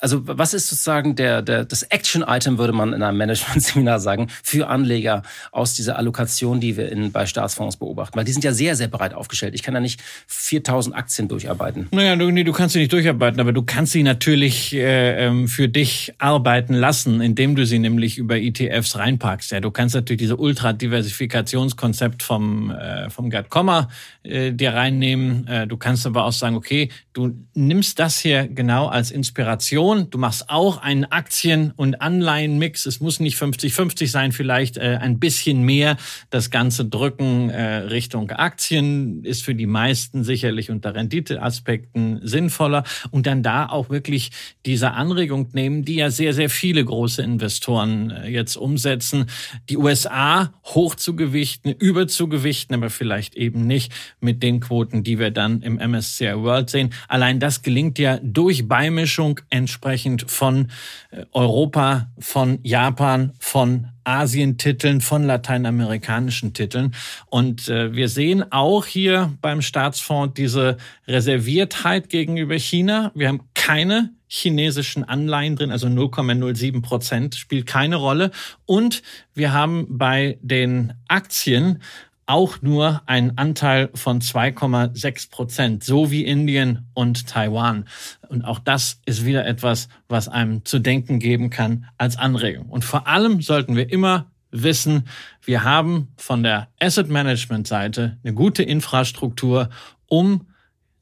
also 0.00 0.22
was 0.26 0.54
ist 0.54 0.68
sozusagen 0.68 1.16
der, 1.16 1.42
der 1.42 1.64
das 1.64 1.82
Action-Item, 1.82 2.58
würde 2.58 2.72
man 2.72 2.92
in 2.92 3.02
einem 3.02 3.18
Management-Seminar 3.26 3.98
sagen, 3.98 4.28
für 4.44 4.68
Anleger 4.68 5.22
aus 5.50 5.74
dieser 5.74 5.98
Allokation, 5.98 6.60
die 6.60 6.76
wir 6.76 6.92
in, 6.92 7.10
bei 7.10 7.26
Staatsfonds 7.26 7.78
beobachten? 7.78 8.16
Weil 8.16 8.24
die 8.24 8.32
sind 8.32 8.44
ja 8.44 8.52
sehr, 8.52 8.76
sehr 8.76 8.88
breit 8.88 9.12
aufgestellt. 9.12 9.54
Ich 9.56 9.64
kann 9.64 9.74
ja 9.74 9.80
nicht 9.80 10.00
4000 10.28 10.94
Aktien 10.94 11.26
durcharbeiten. 11.26 11.88
Naja, 11.90 12.14
du, 12.14 12.30
nee, 12.30 12.44
du 12.44 12.52
kannst 12.52 12.74
sie 12.74 12.78
nicht 12.78 12.92
durcharbeiten, 12.92 13.40
aber 13.40 13.52
du 13.52 13.62
kannst 13.62 13.92
sie 13.92 14.04
natürlich 14.04 14.72
äh, 14.72 15.26
ähm, 15.26 15.48
für 15.48 15.68
dich 15.68 16.14
arbeiten 16.18 16.75
lassen, 16.76 17.20
indem 17.20 17.56
du 17.56 17.66
sie 17.66 17.78
nämlich 17.78 18.18
über 18.18 18.36
ETFs 18.38 18.96
reinpackst. 18.96 19.50
Ja, 19.50 19.60
du 19.60 19.70
kannst 19.70 19.94
natürlich 19.94 20.20
diese 20.20 20.36
Ultradiversifikationskonzept 20.36 22.22
vom 22.22 22.70
äh, 22.70 23.10
vom 23.10 23.30
Gerd 23.30 23.50
Kommer 23.50 23.88
äh, 24.22 24.52
dir 24.52 24.74
reinnehmen. 24.74 25.46
Äh, 25.46 25.66
du 25.66 25.76
kannst 25.76 26.06
aber 26.06 26.24
auch 26.24 26.32
sagen, 26.32 26.56
okay, 26.56 26.90
du 27.12 27.32
nimmst 27.54 27.98
das 27.98 28.18
hier 28.18 28.46
genau 28.46 28.86
als 28.86 29.10
Inspiration. 29.10 30.10
Du 30.10 30.18
machst 30.18 30.50
auch 30.50 30.78
einen 30.78 31.04
Aktien- 31.04 31.72
und 31.76 32.00
Anleihenmix. 32.00 32.86
Es 32.86 33.00
muss 33.00 33.20
nicht 33.20 33.36
50-50 33.36 34.08
sein, 34.08 34.32
vielleicht 34.32 34.76
äh, 34.76 34.98
ein 35.00 35.18
bisschen 35.18 35.62
mehr 35.62 35.96
das 36.30 36.50
Ganze 36.50 36.84
drücken 36.84 37.50
äh, 37.50 37.76
Richtung 37.76 38.30
Aktien 38.30 39.24
ist 39.24 39.44
für 39.44 39.54
die 39.54 39.66
meisten 39.66 40.24
sicherlich 40.24 40.70
unter 40.70 40.94
Renditeaspekten 40.94 42.20
sinnvoller 42.22 42.84
und 43.10 43.26
dann 43.26 43.42
da 43.42 43.66
auch 43.66 43.90
wirklich 43.90 44.30
diese 44.64 44.92
Anregung 44.92 45.48
nehmen, 45.52 45.84
die 45.84 45.96
ja 45.96 46.10
sehr, 46.10 46.34
sehr 46.34 46.50
viele 46.66 46.84
große 46.84 47.22
Investoren 47.22 48.10
äh, 48.10 48.28
jetzt 48.28 48.56
umsetzen, 48.56 49.26
die 49.70 49.76
USA 49.76 50.52
hoch 50.64 50.96
zu 50.96 51.14
gewichten, 51.14 51.70
überzugewichten, 51.70 52.74
aber 52.74 52.90
vielleicht 52.90 53.36
eben 53.36 53.68
nicht 53.68 53.92
mit 54.18 54.42
den 54.42 54.58
Quoten, 54.58 55.04
die 55.04 55.20
wir 55.20 55.30
dann 55.30 55.62
im 55.62 55.76
MSCI 55.76 56.34
World 56.34 56.68
sehen. 56.68 56.92
Allein 57.06 57.38
das 57.38 57.62
gelingt 57.62 58.00
ja 58.00 58.18
durch 58.20 58.66
Beimischung 58.66 59.38
entsprechend 59.48 60.28
von 60.28 60.72
äh, 61.12 61.24
Europa, 61.30 62.10
von 62.18 62.58
Japan, 62.64 63.30
von 63.38 63.86
Asientiteln, 64.02 65.00
von 65.00 65.24
lateinamerikanischen 65.24 66.52
Titeln. 66.52 66.94
Und 67.26 67.68
äh, 67.68 67.94
wir 67.94 68.08
sehen 68.08 68.44
auch 68.52 68.86
hier 68.86 69.32
beim 69.40 69.62
Staatsfonds 69.62 70.34
diese 70.34 70.76
Reserviertheit 71.08 72.08
gegenüber 72.08 72.54
China. 72.54 73.10
Wir 73.14 73.28
haben 73.28 73.42
keine 73.66 74.10
chinesischen 74.28 75.02
Anleihen 75.02 75.56
drin, 75.56 75.72
also 75.72 75.88
0,07 75.88 76.82
Prozent 76.82 77.34
spielt 77.34 77.66
keine 77.66 77.96
Rolle. 77.96 78.30
Und 78.64 79.02
wir 79.34 79.52
haben 79.52 79.98
bei 79.98 80.38
den 80.40 80.92
Aktien 81.08 81.82
auch 82.26 82.62
nur 82.62 83.02
einen 83.06 83.36
Anteil 83.36 83.90
von 83.92 84.20
2,6 84.20 85.30
Prozent, 85.30 85.82
so 85.82 86.12
wie 86.12 86.24
Indien 86.24 86.86
und 86.94 87.26
Taiwan. 87.26 87.88
Und 88.28 88.44
auch 88.44 88.60
das 88.60 89.00
ist 89.04 89.24
wieder 89.24 89.44
etwas, 89.44 89.88
was 90.06 90.28
einem 90.28 90.64
zu 90.64 90.78
denken 90.78 91.18
geben 91.18 91.50
kann 91.50 91.86
als 91.98 92.16
Anregung. 92.16 92.66
Und 92.66 92.84
vor 92.84 93.08
allem 93.08 93.42
sollten 93.42 93.74
wir 93.74 93.90
immer 93.90 94.30
wissen, 94.52 95.08
wir 95.44 95.64
haben 95.64 96.12
von 96.16 96.44
der 96.44 96.68
Asset 96.80 97.08
Management 97.08 97.66
Seite 97.66 98.16
eine 98.22 98.32
gute 98.32 98.62
Infrastruktur, 98.62 99.70
um 100.06 100.46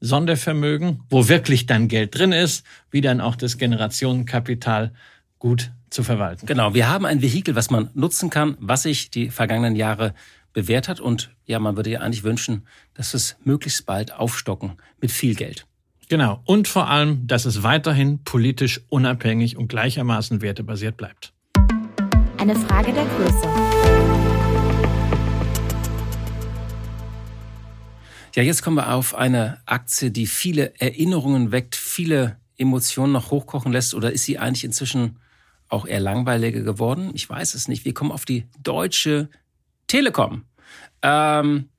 Sondervermögen, 0.05 1.01
wo 1.09 1.27
wirklich 1.27 1.65
dann 1.65 1.87
Geld 1.87 2.17
drin 2.17 2.31
ist, 2.31 2.65
wie 2.91 3.01
dann 3.01 3.21
auch 3.21 3.35
das 3.35 3.57
Generationenkapital 3.57 4.91
gut 5.39 5.71
zu 5.89 6.03
verwalten. 6.03 6.45
Genau, 6.45 6.73
wir 6.73 6.89
haben 6.89 7.05
ein 7.05 7.21
Vehikel, 7.21 7.55
was 7.55 7.69
man 7.69 7.89
nutzen 7.93 8.29
kann, 8.29 8.57
was 8.59 8.83
sich 8.83 9.09
die 9.09 9.29
vergangenen 9.29 9.75
Jahre 9.75 10.13
bewährt 10.53 10.87
hat. 10.87 10.99
Und 10.99 11.31
ja, 11.45 11.59
man 11.59 11.75
würde 11.75 11.89
ja 11.89 11.99
eigentlich 11.99 12.23
wünschen, 12.23 12.65
dass 12.93 13.13
es 13.13 13.37
möglichst 13.43 13.85
bald 13.85 14.13
aufstocken 14.13 14.73
mit 15.01 15.11
viel 15.11 15.35
Geld. 15.35 15.65
Genau. 16.09 16.41
Und 16.45 16.67
vor 16.67 16.87
allem, 16.87 17.25
dass 17.27 17.45
es 17.45 17.63
weiterhin 17.63 18.23
politisch 18.23 18.81
unabhängig 18.89 19.57
und 19.57 19.67
gleichermaßen 19.67 20.41
wertebasiert 20.41 20.97
bleibt. 20.97 21.33
Eine 22.37 22.55
Frage 22.55 22.93
der 22.93 23.05
Größe. 23.05 23.94
Ja, 28.35 28.43
jetzt 28.43 28.63
kommen 28.63 28.75
wir 28.75 28.93
auf 28.93 29.15
eine 29.15 29.61
Aktie, 29.65 30.11
die 30.11 30.27
viele 30.27 30.77
Erinnerungen 30.77 31.53
weckt, 31.53 31.73
viele 31.73 32.37
Emotionen 32.57 33.13
noch 33.13 33.31
hochkochen 33.31 33.71
lässt. 33.71 33.93
Oder 33.93 34.11
ist 34.11 34.25
sie 34.25 34.37
eigentlich 34.37 34.65
inzwischen 34.65 35.19
auch 35.69 35.87
eher 35.87 36.01
langweiliger 36.01 36.59
geworden? 36.59 37.11
Ich 37.13 37.29
weiß 37.29 37.53
es 37.53 37.69
nicht. 37.69 37.85
Wir 37.85 37.93
kommen 37.93 38.11
auf 38.11 38.25
die 38.25 38.45
Deutsche 38.61 39.29
Telekom. 39.87 40.43
Ähm, 41.01 41.69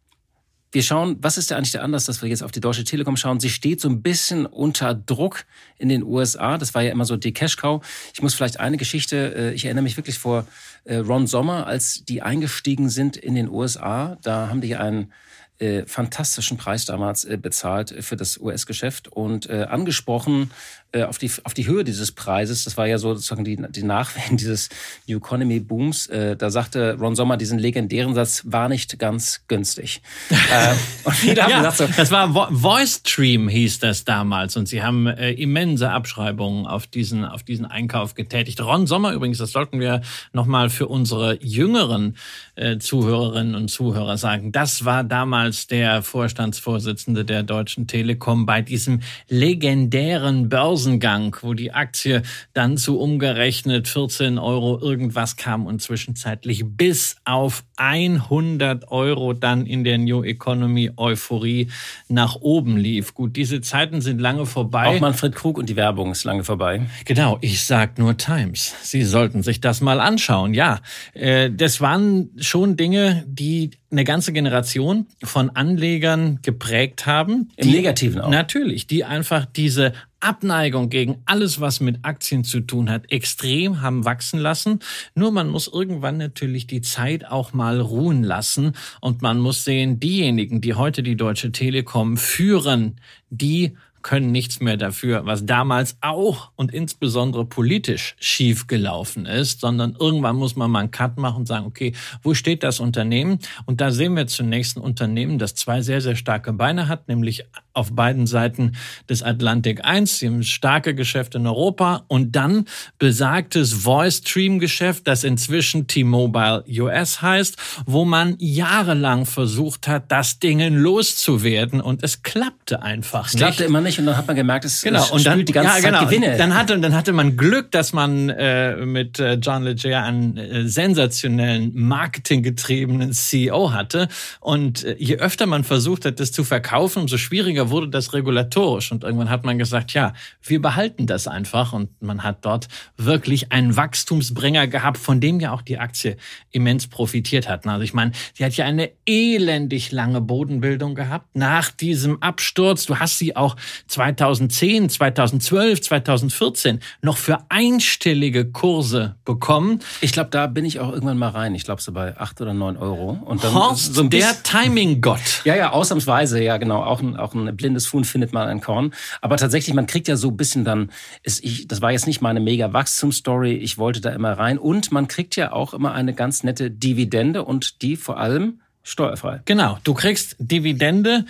wir 0.72 0.82
schauen, 0.82 1.18
was 1.20 1.36
ist 1.36 1.50
da 1.50 1.58
eigentlich 1.58 1.72
der 1.72 1.84
Anlass, 1.84 2.06
dass 2.06 2.22
wir 2.22 2.30
jetzt 2.30 2.42
auf 2.42 2.52
die 2.52 2.60
Deutsche 2.60 2.84
Telekom 2.84 3.18
schauen? 3.18 3.38
Sie 3.38 3.50
steht 3.50 3.82
so 3.82 3.90
ein 3.90 4.00
bisschen 4.00 4.46
unter 4.46 4.94
Druck 4.94 5.44
in 5.76 5.90
den 5.90 6.02
USA. 6.02 6.56
Das 6.56 6.74
war 6.74 6.80
ja 6.80 6.90
immer 6.90 7.04
so 7.04 7.18
die 7.18 7.34
Cash-Cow. 7.34 7.86
Ich 8.14 8.22
muss 8.22 8.32
vielleicht 8.32 8.60
eine 8.60 8.78
Geschichte, 8.78 9.34
äh, 9.36 9.52
ich 9.52 9.66
erinnere 9.66 9.82
mich 9.82 9.98
wirklich 9.98 10.18
vor 10.18 10.46
äh, 10.84 10.96
Ron 10.96 11.26
Sommer, 11.26 11.66
als 11.66 12.06
die 12.06 12.22
eingestiegen 12.22 12.88
sind 12.88 13.18
in 13.18 13.34
den 13.34 13.50
USA. 13.50 14.16
Da 14.22 14.48
haben 14.48 14.62
die 14.62 14.74
einen 14.76 15.12
äh, 15.58 15.86
fantastischen 15.86 16.56
Preis 16.56 16.84
damals 16.84 17.24
äh, 17.24 17.36
bezahlt 17.36 17.94
für 18.04 18.16
das 18.16 18.38
US-Geschäft 18.38 19.08
und 19.08 19.48
äh, 19.48 19.66
angesprochen 19.68 20.50
äh, 20.85 20.85
auf, 20.92 21.18
die, 21.18 21.30
auf 21.44 21.54
die 21.54 21.66
Höhe 21.66 21.84
dieses 21.84 22.12
Preises. 22.12 22.64
Das 22.64 22.76
war 22.76 22.86
ja 22.86 22.98
so 22.98 23.14
sozusagen 23.14 23.44
die, 23.44 23.58
die 23.70 23.82
Nachwehen 23.82 24.36
dieses 24.36 24.68
New 25.06 25.18
Economy 25.18 25.60
Booms. 25.60 26.06
Äh, 26.06 26.36
da 26.36 26.50
sagte 26.50 26.96
Ron 26.98 27.16
Sommer 27.16 27.36
diesen 27.36 27.58
legendären 27.58 28.14
Satz, 28.14 28.42
war 28.46 28.68
nicht 28.68 28.98
ganz 28.98 29.42
günstig. 29.48 30.02
äh, 30.30 30.74
und 31.04 31.42
haben 31.42 31.50
ja, 31.50 31.70
so, 31.70 31.86
das 31.96 32.10
war 32.10 32.34
Vo 32.34 32.46
Voice 32.50 33.00
Stream 33.04 33.48
hieß 33.48 33.80
das 33.80 34.04
damals 34.04 34.56
und 34.56 34.68
sie 34.68 34.82
haben 34.82 35.06
äh, 35.06 35.32
immense 35.32 35.90
Abschreibungen 35.90 36.66
auf 36.66 36.86
diesen, 36.86 37.24
auf 37.24 37.42
diesen 37.42 37.66
Einkauf 37.66 38.14
getätigt. 38.14 38.60
Ron 38.60 38.86
Sommer 38.86 39.12
übrigens, 39.12 39.38
das 39.38 39.52
sollten 39.52 39.80
wir 39.80 40.02
nochmal 40.32 40.70
für 40.70 40.88
unsere 40.88 41.42
jüngeren 41.42 42.16
äh, 42.54 42.78
Zuhörerinnen 42.78 43.54
und 43.54 43.68
Zuhörer 43.68 44.16
sagen. 44.18 44.52
Das 44.52 44.84
war 44.84 45.04
damals 45.04 45.66
der 45.66 46.02
Vorstandsvorsitzende 46.02 47.24
der 47.24 47.42
Deutschen 47.42 47.86
Telekom 47.86 48.46
bei 48.46 48.62
diesem 48.62 49.00
legendären 49.28 50.48
Börsengang, 50.76 51.34
wo 51.40 51.54
die 51.54 51.72
Aktie 51.72 52.22
dann 52.52 52.76
zu 52.76 53.00
umgerechnet 53.00 53.88
14 53.88 54.38
Euro 54.38 54.78
irgendwas 54.78 55.36
kam 55.36 55.64
und 55.64 55.80
zwischenzeitlich 55.80 56.64
bis 56.66 57.16
auf 57.24 57.64
100 57.76 58.90
Euro 58.90 59.32
dann 59.32 59.64
in 59.64 59.84
der 59.84 59.96
New 59.96 60.22
Economy 60.22 60.90
Euphorie 60.98 61.68
nach 62.08 62.36
oben 62.36 62.76
lief. 62.76 63.14
Gut, 63.14 63.36
diese 63.36 63.62
Zeiten 63.62 64.02
sind 64.02 64.20
lange 64.20 64.44
vorbei. 64.44 64.88
Auch 64.88 65.00
Manfred 65.00 65.34
Krug 65.34 65.56
und 65.56 65.70
die 65.70 65.76
Werbung 65.76 66.12
ist 66.12 66.24
lange 66.24 66.44
vorbei. 66.44 66.82
Genau, 67.06 67.38
ich 67.40 67.64
sag 67.64 67.98
nur 67.98 68.18
Times. 68.18 68.74
Sie 68.82 69.02
sollten 69.02 69.42
sich 69.42 69.62
das 69.62 69.80
mal 69.80 69.98
anschauen. 69.98 70.52
Ja, 70.52 70.80
äh, 71.14 71.50
das 71.50 71.80
waren 71.80 72.32
schon 72.36 72.76
Dinge, 72.76 73.24
die 73.26 73.70
eine 73.90 74.04
ganze 74.04 74.32
Generation 74.32 75.06
von 75.22 75.50
Anlegern 75.50 76.40
geprägt 76.42 77.06
haben. 77.06 77.48
Im 77.56 77.70
Negativen 77.70 78.20
auch. 78.20 78.30
Natürlich, 78.30 78.86
die 78.86 79.04
einfach 79.04 79.46
diese 79.46 79.92
Abneigung 80.20 80.88
gegen 80.88 81.22
alles, 81.26 81.60
was 81.60 81.80
mit 81.80 81.98
Aktien 82.02 82.44
zu 82.44 82.60
tun 82.60 82.90
hat, 82.90 83.10
extrem 83.10 83.82
haben 83.82 84.04
wachsen 84.04 84.40
lassen. 84.40 84.80
Nur 85.14 85.30
man 85.30 85.48
muss 85.48 85.68
irgendwann 85.68 86.16
natürlich 86.16 86.66
die 86.66 86.80
Zeit 86.80 87.26
auch 87.26 87.52
mal 87.52 87.80
ruhen 87.80 88.22
lassen 88.22 88.72
und 89.00 89.22
man 89.22 89.38
muss 89.38 89.64
sehen, 89.64 90.00
diejenigen, 90.00 90.60
die 90.60 90.74
heute 90.74 91.02
die 91.02 91.16
Deutsche 91.16 91.52
Telekom 91.52 92.16
führen, 92.16 93.00
die 93.30 93.76
können 94.06 94.30
nichts 94.30 94.60
mehr 94.60 94.76
dafür, 94.76 95.26
was 95.26 95.46
damals 95.46 95.96
auch 96.00 96.52
und 96.54 96.72
insbesondere 96.72 97.44
politisch 97.44 98.14
schief 98.20 98.68
gelaufen 98.68 99.26
ist, 99.26 99.60
sondern 99.60 99.96
irgendwann 99.98 100.36
muss 100.36 100.54
man 100.54 100.70
mal 100.70 100.78
einen 100.78 100.92
Cut 100.92 101.18
machen 101.18 101.38
und 101.38 101.46
sagen, 101.46 101.66
okay, 101.66 101.92
wo 102.22 102.32
steht 102.32 102.62
das 102.62 102.78
Unternehmen? 102.78 103.40
Und 103.64 103.80
da 103.80 103.90
sehen 103.90 104.14
wir 104.14 104.28
zunächst 104.28 104.76
ein 104.76 104.80
Unternehmen, 104.80 105.40
das 105.40 105.56
zwei 105.56 105.82
sehr, 105.82 106.00
sehr 106.00 106.14
starke 106.14 106.52
Beine 106.52 106.86
hat, 106.86 107.08
nämlich 107.08 107.46
auf 107.76 107.92
beiden 107.92 108.26
Seiten 108.26 108.72
des 109.08 109.22
Atlantik 109.22 109.84
1. 109.84 110.18
Sie 110.18 110.26
haben 110.26 110.42
starke 110.42 110.94
Geschäfte 110.94 111.38
in 111.38 111.46
Europa 111.46 112.04
und 112.08 112.34
dann 112.34 112.64
besagtes 112.98 113.72
Voice 113.72 114.18
Stream 114.18 114.58
Geschäft, 114.58 115.06
das 115.06 115.24
inzwischen 115.24 115.86
T-Mobile 115.86 116.64
US 116.78 117.20
heißt, 117.22 117.56
wo 117.84 118.04
man 118.04 118.36
jahrelang 118.38 119.26
versucht 119.26 119.88
hat, 119.88 120.10
das 120.10 120.38
Ding 120.38 120.56
loszuwerden 120.56 121.80
und 121.80 122.02
es 122.02 122.22
klappte 122.22 122.82
einfach 122.82 123.26
es 123.26 123.34
nicht. 123.34 123.42
Es 123.42 123.46
klappte 123.46 123.64
immer 123.64 123.80
nicht 123.82 123.98
und 123.98 124.06
dann 124.06 124.16
hat 124.16 124.26
man 124.26 124.36
gemerkt, 124.36 124.64
es, 124.64 124.80
genau. 124.80 125.02
es 125.02 125.10
und 125.10 125.26
dann, 125.26 125.44
die 125.44 125.52
ganze 125.52 125.80
ja, 125.80 125.84
genau. 125.84 125.98
Zeit 126.00 126.08
Gewinne. 126.08 126.36
Dann 126.38 126.54
hatte, 126.54 126.78
dann 126.78 126.94
hatte 126.94 127.12
man 127.12 127.36
Glück, 127.36 127.70
dass 127.72 127.92
man 127.92 128.30
äh, 128.30 128.76
mit 128.86 129.18
äh, 129.18 129.34
John 129.34 129.64
Legere 129.64 130.02
einen 130.02 130.36
äh, 130.38 130.66
sensationellen, 130.66 131.72
marketinggetriebenen 131.74 133.12
CEO 133.12 133.72
hatte 133.72 134.08
und 134.40 134.84
äh, 134.84 134.96
je 134.98 135.16
öfter 135.16 135.46
man 135.46 135.64
versucht 135.64 136.06
hat, 136.06 136.20
das 136.20 136.32
zu 136.32 136.42
verkaufen, 136.42 137.02
umso 137.02 137.18
schwieriger 137.18 137.65
wurde 137.70 137.88
das 137.88 138.12
regulatorisch 138.12 138.92
und 138.92 139.04
irgendwann 139.04 139.30
hat 139.30 139.44
man 139.44 139.58
gesagt, 139.58 139.92
ja, 139.92 140.12
wir 140.42 140.60
behalten 140.60 141.06
das 141.06 141.28
einfach 141.28 141.72
und 141.72 141.90
man 142.02 142.22
hat 142.22 142.44
dort 142.44 142.68
wirklich 142.96 143.52
einen 143.52 143.76
Wachstumsbringer 143.76 144.66
gehabt, 144.66 144.98
von 144.98 145.20
dem 145.20 145.40
ja 145.40 145.52
auch 145.52 145.62
die 145.62 145.78
Aktie 145.78 146.16
immens 146.50 146.86
profitiert 146.86 147.48
hat. 147.48 147.66
Also 147.66 147.82
ich 147.82 147.94
meine, 147.94 148.12
sie 148.34 148.44
hat 148.44 148.56
ja 148.56 148.64
eine 148.64 148.90
elendig 149.06 149.92
lange 149.92 150.20
Bodenbildung 150.20 150.94
gehabt 150.94 151.34
nach 151.34 151.70
diesem 151.70 152.22
Absturz. 152.22 152.86
Du 152.86 152.98
hast 152.98 153.18
sie 153.18 153.36
auch 153.36 153.56
2010, 153.88 154.88
2012, 154.88 155.80
2014 155.82 156.80
noch 157.02 157.16
für 157.16 157.38
einstellige 157.48 158.50
Kurse 158.50 159.16
bekommen. 159.24 159.80
Ich 160.00 160.12
glaube, 160.12 160.30
da 160.30 160.46
bin 160.46 160.64
ich 160.64 160.80
auch 160.80 160.92
irgendwann 160.92 161.18
mal 161.18 161.30
rein. 161.30 161.54
Ich 161.54 161.64
glaube 161.64 161.82
so 161.82 161.92
bei 161.92 162.16
acht 162.16 162.40
oder 162.40 162.54
neun 162.54 162.76
Euro. 162.76 163.18
Und 163.24 163.44
dann 163.44 163.54
Horst, 163.54 163.94
so 163.94 164.02
ein 164.02 164.10
der 164.10 164.42
Timing-Gott. 164.42 165.42
Ja, 165.44 165.54
ja, 165.54 165.70
ausnahmsweise, 165.70 166.42
ja, 166.42 166.56
genau. 166.56 166.82
Auch 166.82 167.00
ein, 167.00 167.16
auch 167.16 167.34
ein 167.34 167.55
blindes 167.56 167.92
Huhn 167.92 168.04
findet 168.04 168.32
man 168.32 168.48
ein 168.48 168.60
Korn. 168.60 168.92
Aber 169.20 169.36
tatsächlich, 169.36 169.74
man 169.74 169.86
kriegt 169.86 170.08
ja 170.08 170.16
so 170.16 170.28
ein 170.28 170.36
bisschen 170.36 170.64
dann, 170.64 170.90
ist 171.22 171.44
ich, 171.44 171.68
das 171.68 171.80
war 171.82 171.92
jetzt 171.92 172.06
nicht 172.06 172.20
meine 172.20 172.40
mega 172.40 172.72
Wachstumsstory, 172.72 173.54
ich 173.54 173.78
wollte 173.78 174.00
da 174.00 174.10
immer 174.10 174.32
rein. 174.32 174.58
Und 174.58 174.92
man 174.92 175.08
kriegt 175.08 175.36
ja 175.36 175.52
auch 175.52 175.74
immer 175.74 175.92
eine 175.92 176.14
ganz 176.14 176.42
nette 176.42 176.70
Dividende 176.70 177.44
und 177.44 177.82
die 177.82 177.96
vor 177.96 178.18
allem 178.18 178.60
steuerfrei. 178.82 179.40
Genau, 179.44 179.78
du 179.84 179.94
kriegst 179.94 180.36
Dividende 180.38 181.24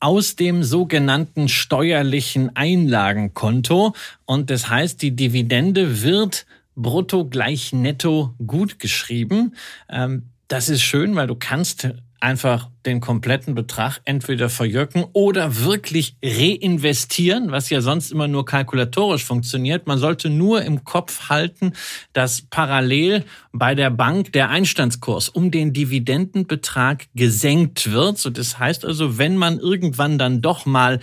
aus 0.00 0.34
dem 0.34 0.62
sogenannten 0.62 1.48
steuerlichen 1.48 2.56
Einlagenkonto. 2.56 3.94
Und 4.24 4.50
das 4.50 4.68
heißt, 4.68 5.02
die 5.02 5.14
Dividende 5.14 6.02
wird 6.02 6.46
brutto 6.74 7.26
gleich 7.26 7.72
netto 7.72 8.34
gut 8.44 8.78
geschrieben. 8.78 9.54
Ähm, 9.88 10.30
das 10.48 10.68
ist 10.68 10.82
schön, 10.82 11.14
weil 11.14 11.26
du 11.26 11.36
kannst 11.36 11.88
einfach 12.20 12.68
den 12.86 13.00
kompletten 13.00 13.54
Betrag 13.54 14.00
entweder 14.04 14.48
verjöcken 14.48 15.04
oder 15.12 15.64
wirklich 15.64 16.16
reinvestieren, 16.24 17.50
was 17.50 17.68
ja 17.70 17.80
sonst 17.80 18.10
immer 18.10 18.28
nur 18.28 18.46
kalkulatorisch 18.46 19.24
funktioniert. 19.24 19.86
Man 19.86 19.98
sollte 19.98 20.30
nur 20.30 20.62
im 20.62 20.84
Kopf 20.84 21.28
halten, 21.28 21.72
dass 22.12 22.42
parallel 22.42 23.24
bei 23.52 23.74
der 23.74 23.90
Bank 23.90 24.32
der 24.32 24.48
Einstandskurs 24.48 25.28
um 25.28 25.50
den 25.50 25.72
Dividendenbetrag 25.72 27.06
gesenkt 27.14 27.90
wird. 27.90 28.18
So, 28.18 28.30
das 28.30 28.58
heißt 28.58 28.84
also, 28.84 29.18
wenn 29.18 29.36
man 29.36 29.58
irgendwann 29.58 30.18
dann 30.18 30.40
doch 30.40 30.64
mal 30.64 31.00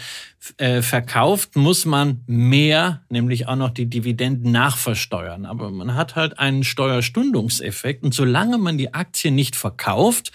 äh, 0.58 0.82
verkauft, 0.82 1.56
muss 1.56 1.86
man 1.86 2.22
mehr, 2.26 3.02
nämlich 3.10 3.48
auch 3.48 3.56
noch 3.56 3.70
die 3.70 3.88
Dividenden 3.88 4.52
nachversteuern. 4.52 5.46
Aber 5.46 5.70
man 5.72 5.94
hat 5.96 6.16
halt 6.16 6.40
einen 6.40 6.64
Steuerstundungseffekt 6.64 8.04
und 8.04 8.14
solange 8.14 8.58
man 8.58 8.78
die 8.78 8.94
Aktie 8.94 9.32
nicht 9.32 9.56
verkauft, 9.56 10.32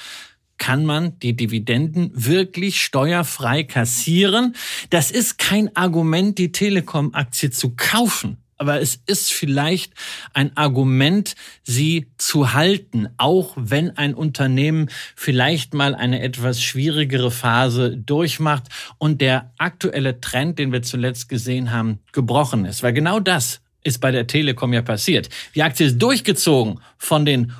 kann 0.62 0.84
man 0.84 1.18
die 1.18 1.34
Dividenden 1.34 2.12
wirklich 2.14 2.82
steuerfrei 2.82 3.64
kassieren. 3.64 4.54
Das 4.90 5.10
ist 5.10 5.36
kein 5.36 5.74
Argument, 5.76 6.38
die 6.38 6.52
Telekom-Aktie 6.52 7.50
zu 7.50 7.74
kaufen. 7.76 8.36
Aber 8.58 8.80
es 8.80 9.00
ist 9.06 9.32
vielleicht 9.32 9.92
ein 10.34 10.56
Argument, 10.56 11.34
sie 11.64 12.12
zu 12.16 12.52
halten, 12.52 13.08
auch 13.16 13.54
wenn 13.56 13.96
ein 13.96 14.14
Unternehmen 14.14 14.88
vielleicht 15.16 15.74
mal 15.74 15.96
eine 15.96 16.22
etwas 16.22 16.62
schwierigere 16.62 17.32
Phase 17.32 17.96
durchmacht 17.96 18.68
und 18.98 19.20
der 19.20 19.52
aktuelle 19.58 20.20
Trend, 20.20 20.60
den 20.60 20.70
wir 20.70 20.82
zuletzt 20.82 21.28
gesehen 21.28 21.72
haben, 21.72 21.98
gebrochen 22.12 22.66
ist. 22.66 22.84
Weil 22.84 22.92
genau 22.92 23.18
das 23.18 23.62
ist 23.82 24.00
bei 24.00 24.12
der 24.12 24.28
Telekom 24.28 24.72
ja 24.72 24.82
passiert. 24.82 25.28
Die 25.56 25.64
Aktie 25.64 25.86
ist 25.86 25.98
durchgezogen 25.98 26.78
von 26.98 27.26
den 27.26 27.52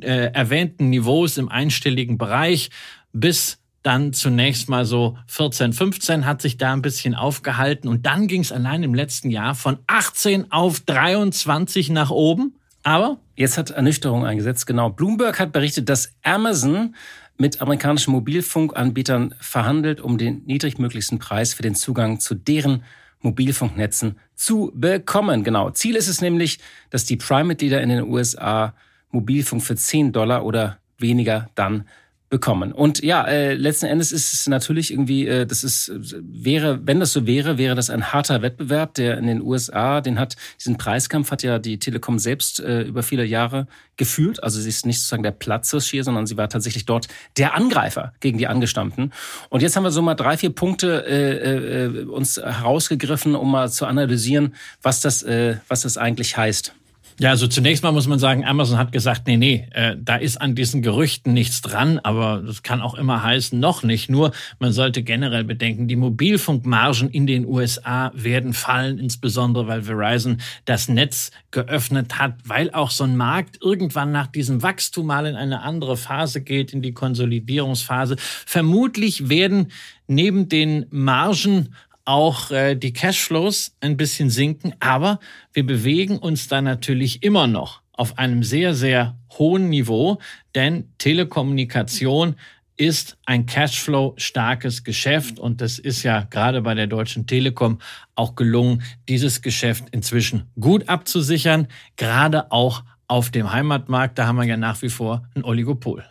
äh, 0.00 0.32
erwähnten 0.32 0.90
Niveaus 0.90 1.38
im 1.38 1.48
einstelligen 1.48 2.18
Bereich 2.18 2.70
bis 3.12 3.58
dann 3.82 4.12
zunächst 4.12 4.68
mal 4.68 4.84
so 4.84 5.16
14, 5.28 5.72
15 5.72 6.26
hat 6.26 6.42
sich 6.42 6.58
da 6.58 6.72
ein 6.72 6.82
bisschen 6.82 7.14
aufgehalten 7.14 7.88
und 7.88 8.06
dann 8.06 8.26
ging 8.26 8.42
es 8.42 8.52
allein 8.52 8.82
im 8.82 8.94
letzten 8.94 9.30
Jahr 9.30 9.54
von 9.54 9.78
18 9.86 10.52
auf 10.52 10.80
23 10.80 11.90
nach 11.90 12.10
oben. 12.10 12.54
Aber 12.82 13.18
jetzt 13.36 13.56
hat 13.58 13.70
Ernüchterung 13.70 14.24
eingesetzt. 14.24 14.66
Genau. 14.66 14.90
Bloomberg 14.90 15.38
hat 15.38 15.52
berichtet, 15.52 15.88
dass 15.88 16.12
Amazon 16.22 16.94
mit 17.38 17.60
amerikanischen 17.60 18.12
Mobilfunkanbietern 18.12 19.34
verhandelt, 19.40 20.00
um 20.00 20.18
den 20.18 20.42
niedrigmöglichsten 20.44 21.18
Preis 21.18 21.54
für 21.54 21.62
den 21.62 21.74
Zugang 21.74 22.18
zu 22.18 22.34
deren 22.34 22.82
Mobilfunknetzen 23.20 24.18
zu 24.34 24.72
bekommen. 24.74 25.44
Genau. 25.44 25.70
Ziel 25.70 25.96
ist 25.96 26.08
es 26.08 26.20
nämlich, 26.20 26.58
dass 26.90 27.04
die 27.04 27.16
Prime-Mitglieder 27.16 27.80
in 27.80 27.88
den 27.88 28.02
USA 28.02 28.74
Mobilfunk 29.10 29.62
für 29.62 29.76
10 29.76 30.12
Dollar 30.12 30.44
oder 30.44 30.78
weniger 30.98 31.48
dann 31.54 31.84
bekommen. 32.30 32.72
Und 32.72 33.02
ja, 33.02 33.26
äh, 33.26 33.54
letzten 33.54 33.86
Endes 33.86 34.12
ist 34.12 34.34
es 34.34 34.46
natürlich 34.48 34.92
irgendwie, 34.92 35.26
äh, 35.26 35.46
das 35.46 35.64
ist, 35.64 35.90
wäre, 35.94 36.86
wenn 36.86 37.00
das 37.00 37.12
so 37.12 37.26
wäre, 37.26 37.56
wäre 37.56 37.74
das 37.74 37.88
ein 37.88 38.12
harter 38.12 38.42
Wettbewerb, 38.42 38.94
der 38.94 39.16
in 39.16 39.26
den 39.26 39.40
USA, 39.40 40.02
den 40.02 40.18
hat, 40.18 40.36
diesen 40.58 40.76
Preiskampf 40.76 41.30
hat 41.30 41.42
ja 41.42 41.58
die 41.58 41.78
Telekom 41.78 42.18
selbst 42.18 42.60
äh, 42.60 42.82
über 42.82 43.02
viele 43.02 43.24
Jahre 43.24 43.66
geführt. 43.96 44.42
Also 44.42 44.60
sie 44.60 44.68
ist 44.68 44.84
nicht 44.84 44.98
sozusagen 44.98 45.22
der 45.22 45.30
Platzhirsch 45.30 45.88
sondern 46.02 46.26
sie 46.26 46.36
war 46.36 46.50
tatsächlich 46.50 46.84
dort 46.84 47.08
der 47.38 47.54
Angreifer 47.54 48.12
gegen 48.20 48.36
die 48.36 48.46
Angestammten. 48.46 49.12
Und 49.48 49.62
jetzt 49.62 49.76
haben 49.76 49.84
wir 49.84 49.90
so 49.90 50.02
mal 50.02 50.14
drei, 50.14 50.36
vier 50.36 50.50
Punkte 50.50 51.06
äh, 51.06 51.84
äh, 51.84 52.04
uns 52.04 52.36
herausgegriffen, 52.36 53.36
um 53.36 53.50
mal 53.50 53.70
zu 53.70 53.86
analysieren, 53.86 54.54
was 54.82 55.00
das, 55.00 55.22
äh, 55.22 55.56
was 55.68 55.82
das 55.82 55.96
eigentlich 55.96 56.36
heißt. 56.36 56.74
Ja, 57.20 57.30
also 57.30 57.48
zunächst 57.48 57.82
mal 57.82 57.90
muss 57.90 58.06
man 58.06 58.20
sagen, 58.20 58.44
Amazon 58.44 58.78
hat 58.78 58.92
gesagt, 58.92 59.26
nee, 59.26 59.36
nee, 59.36 59.66
äh, 59.72 59.96
da 60.00 60.14
ist 60.14 60.40
an 60.40 60.54
diesen 60.54 60.82
Gerüchten 60.82 61.34
nichts 61.34 61.60
dran, 61.60 61.98
aber 61.98 62.44
das 62.46 62.62
kann 62.62 62.80
auch 62.80 62.94
immer 62.94 63.24
heißen, 63.24 63.58
noch 63.58 63.82
nicht. 63.82 64.08
Nur 64.08 64.30
man 64.60 64.70
sollte 64.70 65.02
generell 65.02 65.42
bedenken, 65.42 65.88
die 65.88 65.96
Mobilfunkmargen 65.96 67.10
in 67.10 67.26
den 67.26 67.44
USA 67.44 68.12
werden 68.14 68.52
fallen, 68.52 69.00
insbesondere 69.00 69.66
weil 69.66 69.82
Verizon 69.82 70.38
das 70.64 70.88
Netz 70.88 71.32
geöffnet 71.50 72.20
hat, 72.20 72.34
weil 72.44 72.70
auch 72.70 72.92
so 72.92 73.02
ein 73.02 73.16
Markt 73.16 73.58
irgendwann 73.60 74.12
nach 74.12 74.28
diesem 74.28 74.62
Wachstum 74.62 75.06
mal 75.06 75.26
in 75.26 75.34
eine 75.34 75.62
andere 75.62 75.96
Phase 75.96 76.40
geht, 76.40 76.72
in 76.72 76.82
die 76.82 76.92
Konsolidierungsphase. 76.92 78.14
Vermutlich 78.18 79.28
werden 79.28 79.72
neben 80.06 80.48
den 80.48 80.86
Margen 80.90 81.74
auch 82.08 82.50
äh, 82.50 82.74
die 82.74 82.94
Cashflows 82.94 83.76
ein 83.80 83.98
bisschen 83.98 84.30
sinken, 84.30 84.74
aber 84.80 85.20
wir 85.52 85.66
bewegen 85.66 86.18
uns 86.18 86.48
da 86.48 86.62
natürlich 86.62 87.22
immer 87.22 87.46
noch 87.46 87.82
auf 87.92 88.16
einem 88.16 88.42
sehr, 88.42 88.74
sehr 88.74 89.18
hohen 89.38 89.68
Niveau, 89.68 90.18
denn 90.54 90.88
Telekommunikation 90.96 92.36
ist 92.78 93.18
ein 93.26 93.44
Cashflow 93.44 94.14
starkes 94.16 94.84
Geschäft. 94.84 95.38
Und 95.38 95.60
das 95.60 95.78
ist 95.78 96.02
ja 96.02 96.22
gerade 96.22 96.62
bei 96.62 96.74
der 96.74 96.86
Deutschen 96.86 97.26
Telekom 97.26 97.78
auch 98.14 98.36
gelungen, 98.36 98.82
dieses 99.08 99.42
Geschäft 99.42 99.84
inzwischen 99.90 100.44
gut 100.58 100.88
abzusichern, 100.88 101.68
gerade 101.96 102.50
auch 102.52 102.84
auf 103.06 103.30
dem 103.30 103.52
Heimatmarkt, 103.52 104.18
da 104.18 104.26
haben 104.26 104.36
wir 104.36 104.44
ja 104.44 104.56
nach 104.56 104.80
wie 104.80 104.90
vor 104.90 105.28
ein 105.34 105.44
Oligopol. 105.44 106.04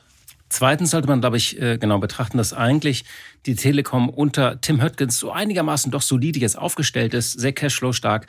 Zweitens 0.49 0.91
sollte 0.91 1.07
man, 1.07 1.19
glaube 1.19 1.37
ich, 1.37 1.61
äh, 1.61 1.77
genau 1.77 1.99
betrachten, 1.99 2.37
dass 2.37 2.53
eigentlich 2.53 3.05
die 3.45 3.55
Telekom 3.55 4.09
unter 4.09 4.61
Tim 4.61 4.81
Höttgens 4.81 5.19
so 5.19 5.31
einigermaßen 5.31 5.91
doch 5.91 6.01
solide 6.01 6.39
jetzt 6.39 6.57
aufgestellt 6.57 7.13
ist, 7.13 7.33
sehr 7.33 7.53
cashflow 7.53 7.91
stark. 7.91 8.27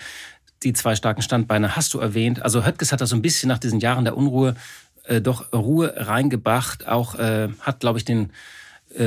Die 0.64 0.72
zwei 0.72 0.96
starken 0.96 1.22
Standbeine 1.22 1.76
hast 1.76 1.94
du 1.94 2.00
erwähnt. 2.00 2.42
Also 2.42 2.64
Höttges 2.64 2.90
hat 2.92 3.00
da 3.00 3.06
so 3.06 3.14
ein 3.14 3.22
bisschen 3.22 3.48
nach 3.48 3.58
diesen 3.58 3.78
Jahren 3.78 4.04
der 4.04 4.16
Unruhe 4.16 4.56
äh, 5.04 5.20
doch 5.20 5.52
Ruhe 5.52 5.94
reingebracht. 5.96 6.88
Auch 6.88 7.14
äh, 7.14 7.48
hat, 7.60 7.80
glaube 7.80 7.98
ich, 7.98 8.04
den 8.04 8.32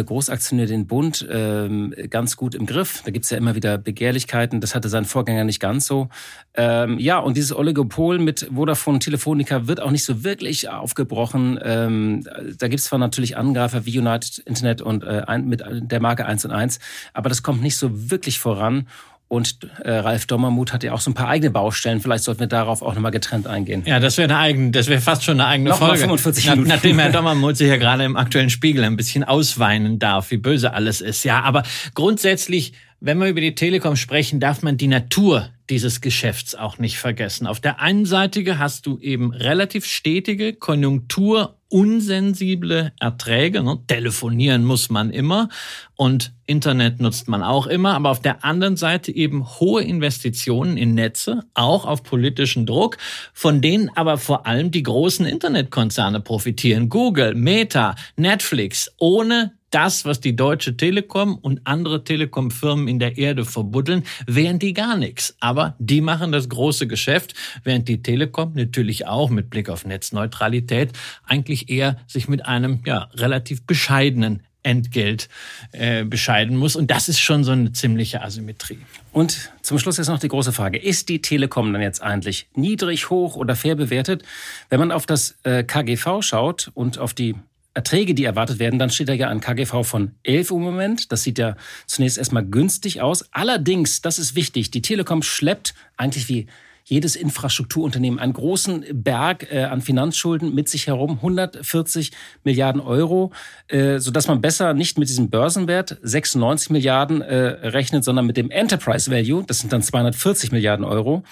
Großaktionär 0.04 0.68
den 0.68 0.88
Bund 0.88 1.28
ähm, 1.30 1.94
ganz 2.10 2.38
gut 2.38 2.56
im 2.56 2.66
Griff. 2.66 3.02
Da 3.04 3.12
gibt's 3.12 3.30
ja 3.30 3.38
immer 3.38 3.56
wieder 3.56 3.78
Begehrlichkeiten. 3.78 4.62
Das 4.62 4.76
hatte 4.76 4.90
sein 4.90 5.06
Vorgänger 5.06 5.44
nicht 5.44 5.60
ganz 5.60 5.88
so. 5.88 6.10
Ähm, 6.54 7.00
ja, 7.00 7.20
und 7.20 7.38
dieses 7.38 7.56
Oligopol 7.56 8.20
mit 8.20 8.50
Vodafone 8.54 9.00
Telefonica 9.00 9.68
wird 9.68 9.82
auch 9.82 9.92
nicht 9.92 10.06
so 10.06 10.24
wirklich 10.24 10.70
aufgebrochen. 10.70 11.60
Ähm, 11.64 12.24
da 12.58 12.68
gibt's 12.68 12.86
zwar 12.86 13.00
natürlich 13.00 13.38
Angreifer 13.38 13.86
wie 13.86 13.98
United 13.98 14.40
Internet 14.40 14.82
und 14.82 15.04
äh, 15.04 15.38
mit 15.40 15.64
der 15.68 16.00
Marke 16.00 16.26
1 16.26 16.46
und 16.46 16.52
1, 16.52 16.80
aber 17.14 17.30
das 17.30 17.44
kommt 17.44 17.62
nicht 17.62 17.78
so 17.78 18.12
wirklich 18.12 18.40
voran. 18.40 18.88
Und 19.32 19.60
äh, 19.86 19.94
Ralf 19.94 20.26
Dommermuth 20.26 20.74
hat 20.74 20.84
ja 20.84 20.92
auch 20.92 21.00
so 21.00 21.10
ein 21.10 21.14
paar 21.14 21.30
eigene 21.30 21.52
Baustellen. 21.52 22.02
Vielleicht 22.02 22.26
sollten 22.26 22.42
wir 22.42 22.48
darauf 22.48 22.82
auch 22.82 22.96
nochmal 22.96 23.12
getrennt 23.12 23.48
eingehen. 23.48 23.82
Ja, 23.86 24.02
das 24.02 24.18
wäre 24.18 24.30
eine 24.30 24.38
eigene, 24.38 24.72
das 24.72 24.88
wäre 24.88 25.00
fast 25.00 25.24
schon 25.24 25.40
eine 25.40 25.48
eigene 25.48 25.70
Noch 25.70 25.78
Folge. 25.78 26.00
45 26.00 26.50
Minuten. 26.50 26.68
Nachdem 26.68 27.00
Herr 27.00 27.12
Dommermuth 27.14 27.56
sich 27.56 27.70
ja 27.70 27.78
gerade 27.78 28.04
im 28.04 28.18
aktuellen 28.18 28.50
Spiegel 28.50 28.84
ein 28.84 28.98
bisschen 28.98 29.24
ausweinen 29.24 30.00
darf, 30.00 30.32
wie 30.32 30.38
böse 30.38 30.74
alles 30.74 31.00
ist. 31.00 31.24
Ja, 31.24 31.44
aber 31.44 31.64
grundsätzlich, 31.94 32.74
wenn 33.00 33.20
wir 33.20 33.30
über 33.30 33.40
die 33.40 33.56
Telekom 33.56 33.96
sprechen, 33.96 34.42
darf 34.42 34.64
man 34.64 34.76
die 34.76 34.88
Natur 34.88 35.48
dieses 35.70 36.02
Geschäfts 36.02 36.54
auch 36.54 36.78
nicht 36.78 36.98
vergessen. 36.98 37.48
Auf 37.48 37.62
der 37.62 37.80
einen 37.80 38.06
Seite 38.06 38.60
hast 38.60 38.86
du 38.86 39.00
eben 39.00 39.32
relativ 39.32 39.86
stetige 39.86 40.52
Konjunktur 40.52 41.56
unsensible 41.72 42.92
Erträge. 43.00 43.64
Ne? 43.64 43.80
Telefonieren 43.88 44.66
muss 44.66 44.90
man 44.90 45.10
immer 45.10 45.50
und 45.96 46.34
Internet 46.46 47.00
nutzt 47.00 47.28
man 47.28 47.42
auch 47.44 47.66
immer. 47.66 47.96
Aber 47.96 48.10
auf 48.10 48.22
der 48.22 48.44
anderen 48.44 48.76
Seite 48.76 49.16
eben 49.16 49.48
hohe 49.60 49.82
Investitionen 49.82 50.76
in 50.76 50.94
Netze, 50.94 51.44
auch 51.54 51.86
auf 51.86 52.04
politischen 52.04 52.66
Druck, 52.66 52.98
von 53.34 53.62
denen 53.62 53.90
aber 53.96 54.18
vor 54.18 54.46
allem 54.46 54.72
die 54.72 54.84
großen 54.84 55.26
Internetkonzerne 55.26 56.20
profitieren. 56.20 56.90
Google, 56.90 57.36
Meta, 57.36 57.96
Netflix. 58.18 58.92
Ohne 58.98 59.54
das, 59.72 60.06
was 60.06 60.20
die 60.20 60.36
Deutsche 60.36 60.78
Telekom 60.78 61.36
und 61.36 61.62
andere 61.64 62.04
Telekom-Firmen 62.04 62.88
in 62.88 63.00
der 63.00 63.18
Erde 63.18 63.46
verbuddeln, 63.46 64.04
wären 64.28 64.60
die 64.60 64.74
gar 64.74 64.98
nichts. 64.98 65.36
Aber 65.40 65.76
die 65.80 66.02
machen 66.02 66.32
das 66.32 66.50
große 66.50 66.88
Geschäft, 66.88 67.34
während 67.64 67.88
die 67.88 68.04
Telekom 68.04 68.54
natürlich 68.54 69.08
auch 69.08 69.30
mit 69.30 69.50
Blick 69.50 69.70
auf 69.70 69.86
Netzneutralität 69.86 70.92
eigentlich 71.26 71.70
eher 71.70 71.98
sich 72.08 72.28
mit 72.28 72.46
einem 72.46 72.82
ja, 72.86 73.10
relativ 73.16 73.66
bescheidenen 73.66 74.44
Entgelt 74.64 75.28
äh, 75.72 76.04
bescheiden 76.04 76.56
muss. 76.56 76.76
Und 76.76 76.92
das 76.92 77.10
ist 77.10 77.20
schon 77.20 77.44
so 77.44 77.52
eine 77.52 77.72
ziemliche 77.72 78.22
Asymmetrie. 78.22 78.78
Und 79.12 79.52
zum 79.64 79.80
Schluss 79.80 79.98
jetzt 79.98 80.08
noch 80.08 80.20
die 80.20 80.28
große 80.28 80.52
Frage. 80.52 80.78
Ist 80.78 81.10
die 81.10 81.20
Telekom 81.20 81.74
dann 81.74 81.82
jetzt 81.82 82.04
eigentlich 82.04 82.48
niedrig, 82.54 83.10
hoch 83.10 83.36
oder 83.36 83.56
fair 83.56 83.76
bewertet? 83.76 84.24
Wenn 84.70 84.80
man 84.80 84.92
auf 84.92 85.08
das 85.08 85.36
äh, 85.44 85.64
KGV 85.64 86.22
schaut 86.22 86.70
und 86.76 87.00
auf 87.00 87.16
die 87.16 87.36
Erträge, 87.74 88.14
die 88.14 88.26
erwartet 88.26 88.60
werden, 88.60 88.80
dann 88.80 88.90
steht 88.90 89.10
da 89.10 89.14
ja 89.14 89.30
ein 89.30 89.40
KGV 89.40 89.84
von 89.84 90.12
11 90.24 90.52
im 90.52 90.62
Moment. 90.62 91.12
Das 91.12 91.24
sieht 91.24 91.38
ja 91.38 91.56
zunächst 91.86 92.18
erstmal 92.18 92.46
günstig 92.46 93.02
aus. 93.02 93.26
Allerdings, 93.32 94.02
das 94.02 94.20
ist 94.20 94.36
wichtig, 94.36 94.72
die 94.72 94.82
Telekom 94.82 95.24
schleppt 95.24 95.74
eigentlich 95.96 96.28
wie 96.28 96.48
jedes 96.84 97.16
Infrastrukturunternehmen 97.16 98.20
einen 98.20 98.34
großen 98.34 98.86
Berg 98.92 99.48
äh, 99.52 99.64
an 99.64 99.82
Finanzschulden 99.82 100.54
mit 100.54 100.68
sich 100.68 100.88
herum, 100.88 101.18
140 101.18 102.12
Milliarden 102.44 102.82
Euro, 102.82 103.32
äh, 103.68 104.00
sodass 104.00 104.28
man 104.28 104.42
besser 104.42 104.74
nicht 104.74 104.98
mit 104.98 105.08
diesem 105.08 105.30
Börsenwert 105.30 105.98
96 106.02 106.70
Milliarden 106.72 107.22
äh, 107.22 107.36
rechnet, 107.68 108.04
sondern 108.04 108.26
mit 108.26 108.36
dem 108.36 108.52
Enterprise 108.52 109.10
Value, 109.10 109.44
das 109.46 109.60
sind 109.60 109.72
dann 109.72 109.82
240 109.82 110.52
Milliarden 110.52 110.84
Euro. 110.84 111.24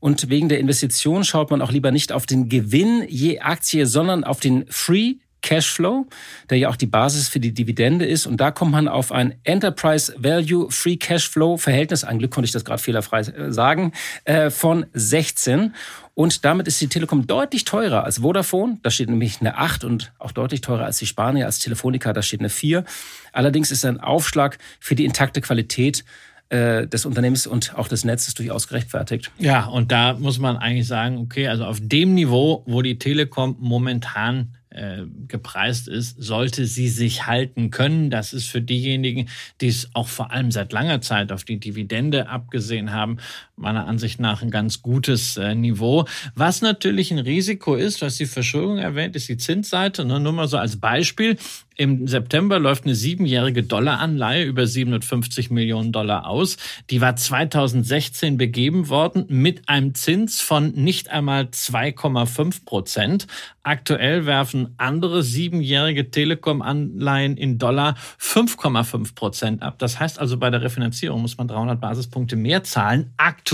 Und 0.00 0.30
wegen 0.30 0.48
der 0.48 0.58
Investition 0.58 1.24
schaut 1.24 1.50
man 1.50 1.62
auch 1.62 1.70
lieber 1.70 1.90
nicht 1.90 2.12
auf 2.12 2.26
den 2.26 2.48
Gewinn 2.48 3.04
je 3.08 3.40
Aktie, 3.40 3.86
sondern 3.86 4.24
auf 4.24 4.40
den 4.40 4.64
Free 4.68 5.16
Cashflow, 5.42 6.06
der 6.48 6.58
ja 6.58 6.68
auch 6.68 6.76
die 6.76 6.86
Basis 6.86 7.28
für 7.28 7.40
die 7.40 7.52
Dividende 7.52 8.06
ist. 8.06 8.26
Und 8.26 8.38
da 8.38 8.50
kommt 8.50 8.72
man 8.72 8.88
auf 8.88 9.12
ein 9.12 9.34
Enterprise 9.44 10.14
Value 10.16 10.70
Free 10.70 10.96
Cashflow 10.96 11.56
Verhältnis, 11.56 12.04
ein 12.04 12.18
Glück 12.18 12.30
konnte 12.30 12.46
ich 12.46 12.52
das 12.52 12.64
gerade 12.64 12.82
fehlerfrei 12.82 13.20
äh, 13.20 13.52
sagen, 13.52 13.92
äh, 14.24 14.50
von 14.50 14.86
16. 14.92 15.74
Und 16.14 16.44
damit 16.44 16.68
ist 16.68 16.80
die 16.80 16.88
Telekom 16.88 17.26
deutlich 17.26 17.64
teurer 17.64 18.04
als 18.04 18.18
Vodafone. 18.18 18.78
Da 18.82 18.90
steht 18.90 19.08
nämlich 19.08 19.40
eine 19.40 19.56
8 19.56 19.84
und 19.84 20.12
auch 20.18 20.32
deutlich 20.32 20.60
teurer 20.60 20.84
als 20.84 20.98
die 20.98 21.06
Spanier, 21.06 21.46
als 21.46 21.58
Telefonica, 21.58 22.12
da 22.12 22.22
steht 22.22 22.40
eine 22.40 22.50
4. 22.50 22.84
Allerdings 23.32 23.70
ist 23.70 23.84
ein 23.84 23.98
Aufschlag 23.98 24.58
für 24.78 24.94
die 24.94 25.04
intakte 25.04 25.40
Qualität 25.40 26.04
äh, 26.50 26.86
des 26.86 27.06
Unternehmens 27.06 27.46
und 27.46 27.74
auch 27.78 27.88
des 27.88 28.04
Netzes 28.04 28.34
durchaus 28.34 28.68
gerechtfertigt. 28.68 29.30
Ja, 29.38 29.64
und 29.64 29.90
da 29.90 30.12
muss 30.12 30.38
man 30.38 30.58
eigentlich 30.58 30.86
sagen, 30.86 31.16
okay, 31.16 31.48
also 31.48 31.64
auf 31.64 31.78
dem 31.80 32.12
Niveau, 32.12 32.62
wo 32.66 32.82
die 32.82 32.98
Telekom 32.98 33.56
momentan 33.58 34.54
äh, 34.74 35.04
gepreist 35.28 35.88
ist, 35.88 36.16
sollte 36.22 36.66
sie 36.66 36.88
sich 36.88 37.26
halten 37.26 37.70
können. 37.70 38.10
Das 38.10 38.32
ist 38.32 38.48
für 38.48 38.62
diejenigen, 38.62 39.28
die 39.60 39.68
es 39.68 39.90
auch 39.94 40.08
vor 40.08 40.30
allem 40.30 40.50
seit 40.50 40.72
langer 40.72 41.00
Zeit 41.00 41.32
auf 41.32 41.44
die 41.44 41.60
Dividende 41.60 42.28
abgesehen 42.28 42.92
haben, 42.92 43.18
meiner 43.62 43.86
Ansicht 43.86 44.20
nach 44.20 44.42
ein 44.42 44.50
ganz 44.50 44.82
gutes 44.82 45.36
äh, 45.36 45.54
Niveau. 45.54 46.04
Was 46.34 46.60
natürlich 46.60 47.10
ein 47.10 47.18
Risiko 47.18 47.74
ist, 47.74 48.02
was 48.02 48.16
die 48.16 48.26
Verschuldung 48.26 48.78
erwähnt, 48.78 49.16
ist 49.16 49.28
die 49.28 49.38
Zinsseite. 49.38 50.04
Nur 50.04 50.20
mal 50.32 50.48
so 50.48 50.58
als 50.58 50.78
Beispiel. 50.78 51.38
Im 51.76 52.06
September 52.06 52.58
läuft 52.58 52.84
eine 52.84 52.94
siebenjährige 52.94 53.62
Dollaranleihe 53.62 54.44
über 54.44 54.66
750 54.66 55.50
Millionen 55.50 55.90
Dollar 55.90 56.26
aus. 56.26 56.56
Die 56.90 57.00
war 57.00 57.16
2016 57.16 58.36
begeben 58.36 58.88
worden 58.88 59.24
mit 59.28 59.68
einem 59.68 59.94
Zins 59.94 60.40
von 60.40 60.72
nicht 60.72 61.10
einmal 61.10 61.44
2,5 61.44 62.64
Prozent. 62.64 63.26
Aktuell 63.62 64.26
werfen 64.26 64.74
andere 64.76 65.22
siebenjährige 65.22 66.10
Telekom-Anleihen 66.10 67.36
in 67.36 67.58
Dollar 67.58 67.96
5,5 68.20 69.14
Prozent 69.14 69.62
ab. 69.62 69.78
Das 69.78 69.98
heißt 69.98 70.18
also, 70.18 70.36
bei 70.36 70.50
der 70.50 70.62
Refinanzierung 70.62 71.22
muss 71.22 71.38
man 71.38 71.48
300 71.48 71.80
Basispunkte 71.80 72.36
mehr 72.36 72.64
zahlen. 72.64 73.12
Aktuell 73.16 73.51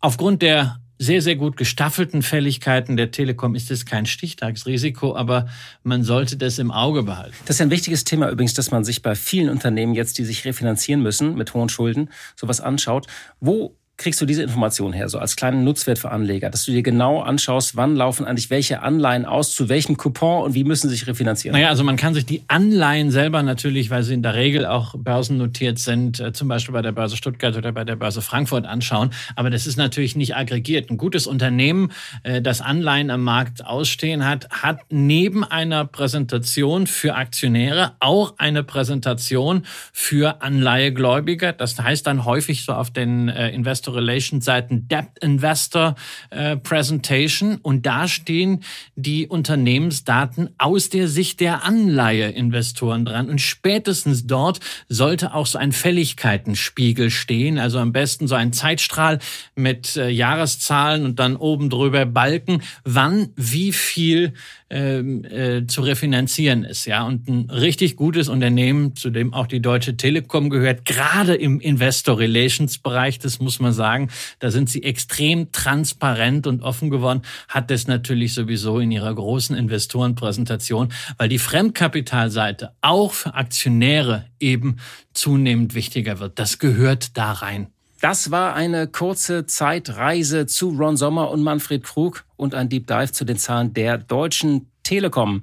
aufgrund 0.00 0.42
der 0.42 0.78
sehr, 0.98 1.22
sehr 1.22 1.36
gut 1.36 1.56
gestaffelten 1.56 2.22
Fälligkeiten 2.22 2.96
der 2.96 3.10
Telekom 3.10 3.54
ist 3.54 3.70
es 3.70 3.84
kein 3.84 4.06
Stichtagsrisiko, 4.06 5.16
aber 5.16 5.48
man 5.82 6.04
sollte 6.04 6.36
das 6.36 6.58
im 6.58 6.70
Auge 6.70 7.02
behalten. 7.02 7.34
Das 7.46 7.56
ist 7.56 7.62
ein 7.62 7.70
wichtiges 7.70 8.04
Thema 8.04 8.30
übrigens, 8.30 8.54
dass 8.54 8.70
man 8.70 8.84
sich 8.84 9.02
bei 9.02 9.14
vielen 9.14 9.48
Unternehmen 9.48 9.94
jetzt, 9.94 10.18
die 10.18 10.24
sich 10.24 10.44
refinanzieren 10.44 11.02
müssen 11.02 11.34
mit 11.34 11.52
hohen 11.52 11.68
Schulden, 11.68 12.10
sowas 12.36 12.60
anschaut. 12.60 13.06
Wo 13.40 13.76
kriegst 13.96 14.20
du 14.20 14.26
diese 14.26 14.42
Information 14.42 14.92
her, 14.92 15.08
so 15.08 15.18
als 15.18 15.36
kleinen 15.36 15.62
Nutzwert 15.62 16.00
für 16.00 16.10
Anleger, 16.10 16.50
dass 16.50 16.64
du 16.64 16.72
dir 16.72 16.82
genau 16.82 17.20
anschaust, 17.20 17.76
wann 17.76 17.94
laufen 17.94 18.26
eigentlich 18.26 18.50
welche 18.50 18.82
Anleihen 18.82 19.24
aus, 19.24 19.54
zu 19.54 19.68
welchem 19.68 19.96
Coupon 19.96 20.42
und 20.42 20.54
wie 20.54 20.64
müssen 20.64 20.90
sich 20.90 21.06
refinanzieren? 21.06 21.54
Naja, 21.54 21.68
also 21.68 21.84
man 21.84 21.96
kann 21.96 22.12
sich 22.12 22.26
die 22.26 22.42
Anleihen 22.48 23.12
selber 23.12 23.42
natürlich, 23.44 23.90
weil 23.90 24.02
sie 24.02 24.14
in 24.14 24.22
der 24.22 24.34
Regel 24.34 24.66
auch 24.66 24.96
börsennotiert 24.98 25.78
sind, 25.78 26.18
äh, 26.18 26.32
zum 26.32 26.48
Beispiel 26.48 26.72
bei 26.72 26.82
der 26.82 26.90
Börse 26.90 27.16
Stuttgart 27.16 27.56
oder 27.56 27.70
bei 27.70 27.84
der 27.84 27.94
Börse 27.94 28.20
Frankfurt 28.20 28.66
anschauen. 28.66 29.10
Aber 29.36 29.48
das 29.48 29.66
ist 29.66 29.76
natürlich 29.76 30.16
nicht 30.16 30.34
aggregiert. 30.34 30.90
Ein 30.90 30.96
gutes 30.96 31.28
Unternehmen, 31.28 31.92
äh, 32.24 32.42
das 32.42 32.60
Anleihen 32.60 33.10
am 33.10 33.22
Markt 33.22 33.64
ausstehen 33.64 34.26
hat, 34.26 34.50
hat 34.50 34.80
neben 34.90 35.44
einer 35.44 35.84
Präsentation 35.84 36.88
für 36.88 37.14
Aktionäre 37.14 37.92
auch 38.00 38.34
eine 38.38 38.64
Präsentation 38.64 39.62
für 39.92 40.42
Anleihegläubiger. 40.42 41.52
Das 41.52 41.78
heißt 41.78 42.08
dann 42.08 42.24
häufig 42.24 42.64
so 42.64 42.72
auf 42.72 42.90
den 42.90 43.28
äh, 43.28 43.50
Investor 43.50 43.83
Investor 43.84 43.94
Relations 43.94 44.44
Seiten 44.44 44.88
Debt 44.88 45.08
Investor 45.20 45.94
äh, 46.30 46.56
Presentation. 46.56 47.56
Und 47.56 47.86
da 47.86 48.08
stehen 48.08 48.60
die 48.96 49.26
Unternehmensdaten 49.26 50.50
aus 50.58 50.88
der 50.88 51.08
Sicht 51.08 51.40
der 51.40 51.64
Anleiheinvestoren 51.64 53.04
dran. 53.04 53.28
Und 53.28 53.40
spätestens 53.40 54.26
dort 54.26 54.60
sollte 54.88 55.34
auch 55.34 55.46
so 55.46 55.58
ein 55.58 55.72
Fälligkeitenspiegel 55.72 57.10
stehen, 57.10 57.58
also 57.58 57.78
am 57.78 57.92
besten 57.92 58.26
so 58.26 58.34
ein 58.34 58.52
Zeitstrahl 58.52 59.18
mit 59.54 59.96
äh, 59.96 60.08
Jahreszahlen 60.08 61.04
und 61.04 61.18
dann 61.18 61.36
oben 61.36 61.70
drüber 61.70 62.06
Balken, 62.06 62.62
wann 62.84 63.30
wie 63.36 63.72
viel 63.72 64.32
ähm, 64.70 65.24
äh, 65.24 65.66
zu 65.66 65.82
refinanzieren 65.82 66.64
ist. 66.64 66.86
Ja, 66.86 67.06
und 67.06 67.28
ein 67.28 67.50
richtig 67.50 67.96
gutes 67.96 68.28
Unternehmen, 68.28 68.96
zu 68.96 69.10
dem 69.10 69.34
auch 69.34 69.46
die 69.46 69.60
Deutsche 69.60 69.96
Telekom 69.96 70.50
gehört, 70.50 70.84
gerade 70.84 71.34
im 71.34 71.60
Investor 71.60 72.18
Relations 72.18 72.78
Bereich, 72.78 73.18
das 73.18 73.40
muss 73.40 73.60
man 73.60 73.72
sagen, 73.74 74.08
da 74.38 74.50
sind 74.50 74.70
sie 74.70 74.82
extrem 74.82 75.52
transparent 75.52 76.46
und 76.46 76.62
offen 76.62 76.88
geworden, 76.88 77.22
hat 77.48 77.70
das 77.70 77.86
natürlich 77.86 78.32
sowieso 78.32 78.78
in 78.80 78.90
ihrer 78.90 79.14
großen 79.14 79.54
Investorenpräsentation, 79.54 80.92
weil 81.18 81.28
die 81.28 81.38
Fremdkapitalseite 81.38 82.72
auch 82.80 83.12
für 83.12 83.34
Aktionäre 83.34 84.24
eben 84.40 84.78
zunehmend 85.12 85.74
wichtiger 85.74 86.18
wird. 86.20 86.38
Das 86.38 86.58
gehört 86.58 87.16
da 87.16 87.32
rein. 87.32 87.68
Das 88.00 88.30
war 88.30 88.54
eine 88.54 88.86
kurze 88.86 89.46
Zeitreise 89.46 90.46
zu 90.46 90.70
Ron 90.70 90.96
Sommer 90.96 91.30
und 91.30 91.42
Manfred 91.42 91.84
Krug 91.84 92.24
und 92.36 92.54
ein 92.54 92.68
Deep 92.68 92.86
Dive 92.86 93.12
zu 93.12 93.24
den 93.24 93.38
Zahlen 93.38 93.72
der 93.72 93.96
Deutschen 93.98 94.70
Telekom. 94.82 95.42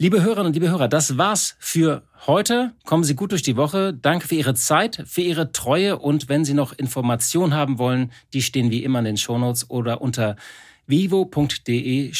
Liebe 0.00 0.22
Hörerinnen 0.22 0.46
und 0.46 0.52
liebe 0.52 0.70
Hörer, 0.70 0.86
das 0.86 1.18
war's 1.18 1.56
für 1.58 2.04
heute. 2.28 2.72
Kommen 2.84 3.02
Sie 3.02 3.16
gut 3.16 3.32
durch 3.32 3.42
die 3.42 3.56
Woche. 3.56 3.92
Danke 3.92 4.28
für 4.28 4.36
Ihre 4.36 4.54
Zeit, 4.54 5.02
für 5.06 5.22
Ihre 5.22 5.50
Treue 5.50 5.98
und 5.98 6.28
wenn 6.28 6.44
Sie 6.44 6.54
noch 6.54 6.72
Informationen 6.72 7.52
haben 7.52 7.80
wollen, 7.80 8.12
die 8.32 8.42
stehen 8.42 8.70
wie 8.70 8.84
immer 8.84 9.00
in 9.00 9.06
den 9.06 9.16
Shownotes 9.16 9.68
oder 9.70 10.00
unter 10.00 10.36
vivo.de-leben 10.86 12.10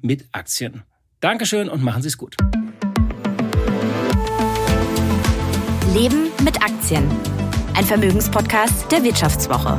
mit 0.00 0.24
Aktien. 0.32 0.82
Dankeschön 1.20 1.68
und 1.68 1.82
machen 1.82 2.00
Sie 2.00 2.08
es 2.08 2.16
gut. 2.16 2.36
Leben 5.92 6.30
mit 6.42 6.62
Aktien 6.62 7.06
ein 7.74 7.84
Vermögenspodcast 7.84 8.90
der 8.90 9.04
Wirtschaftswoche. 9.04 9.78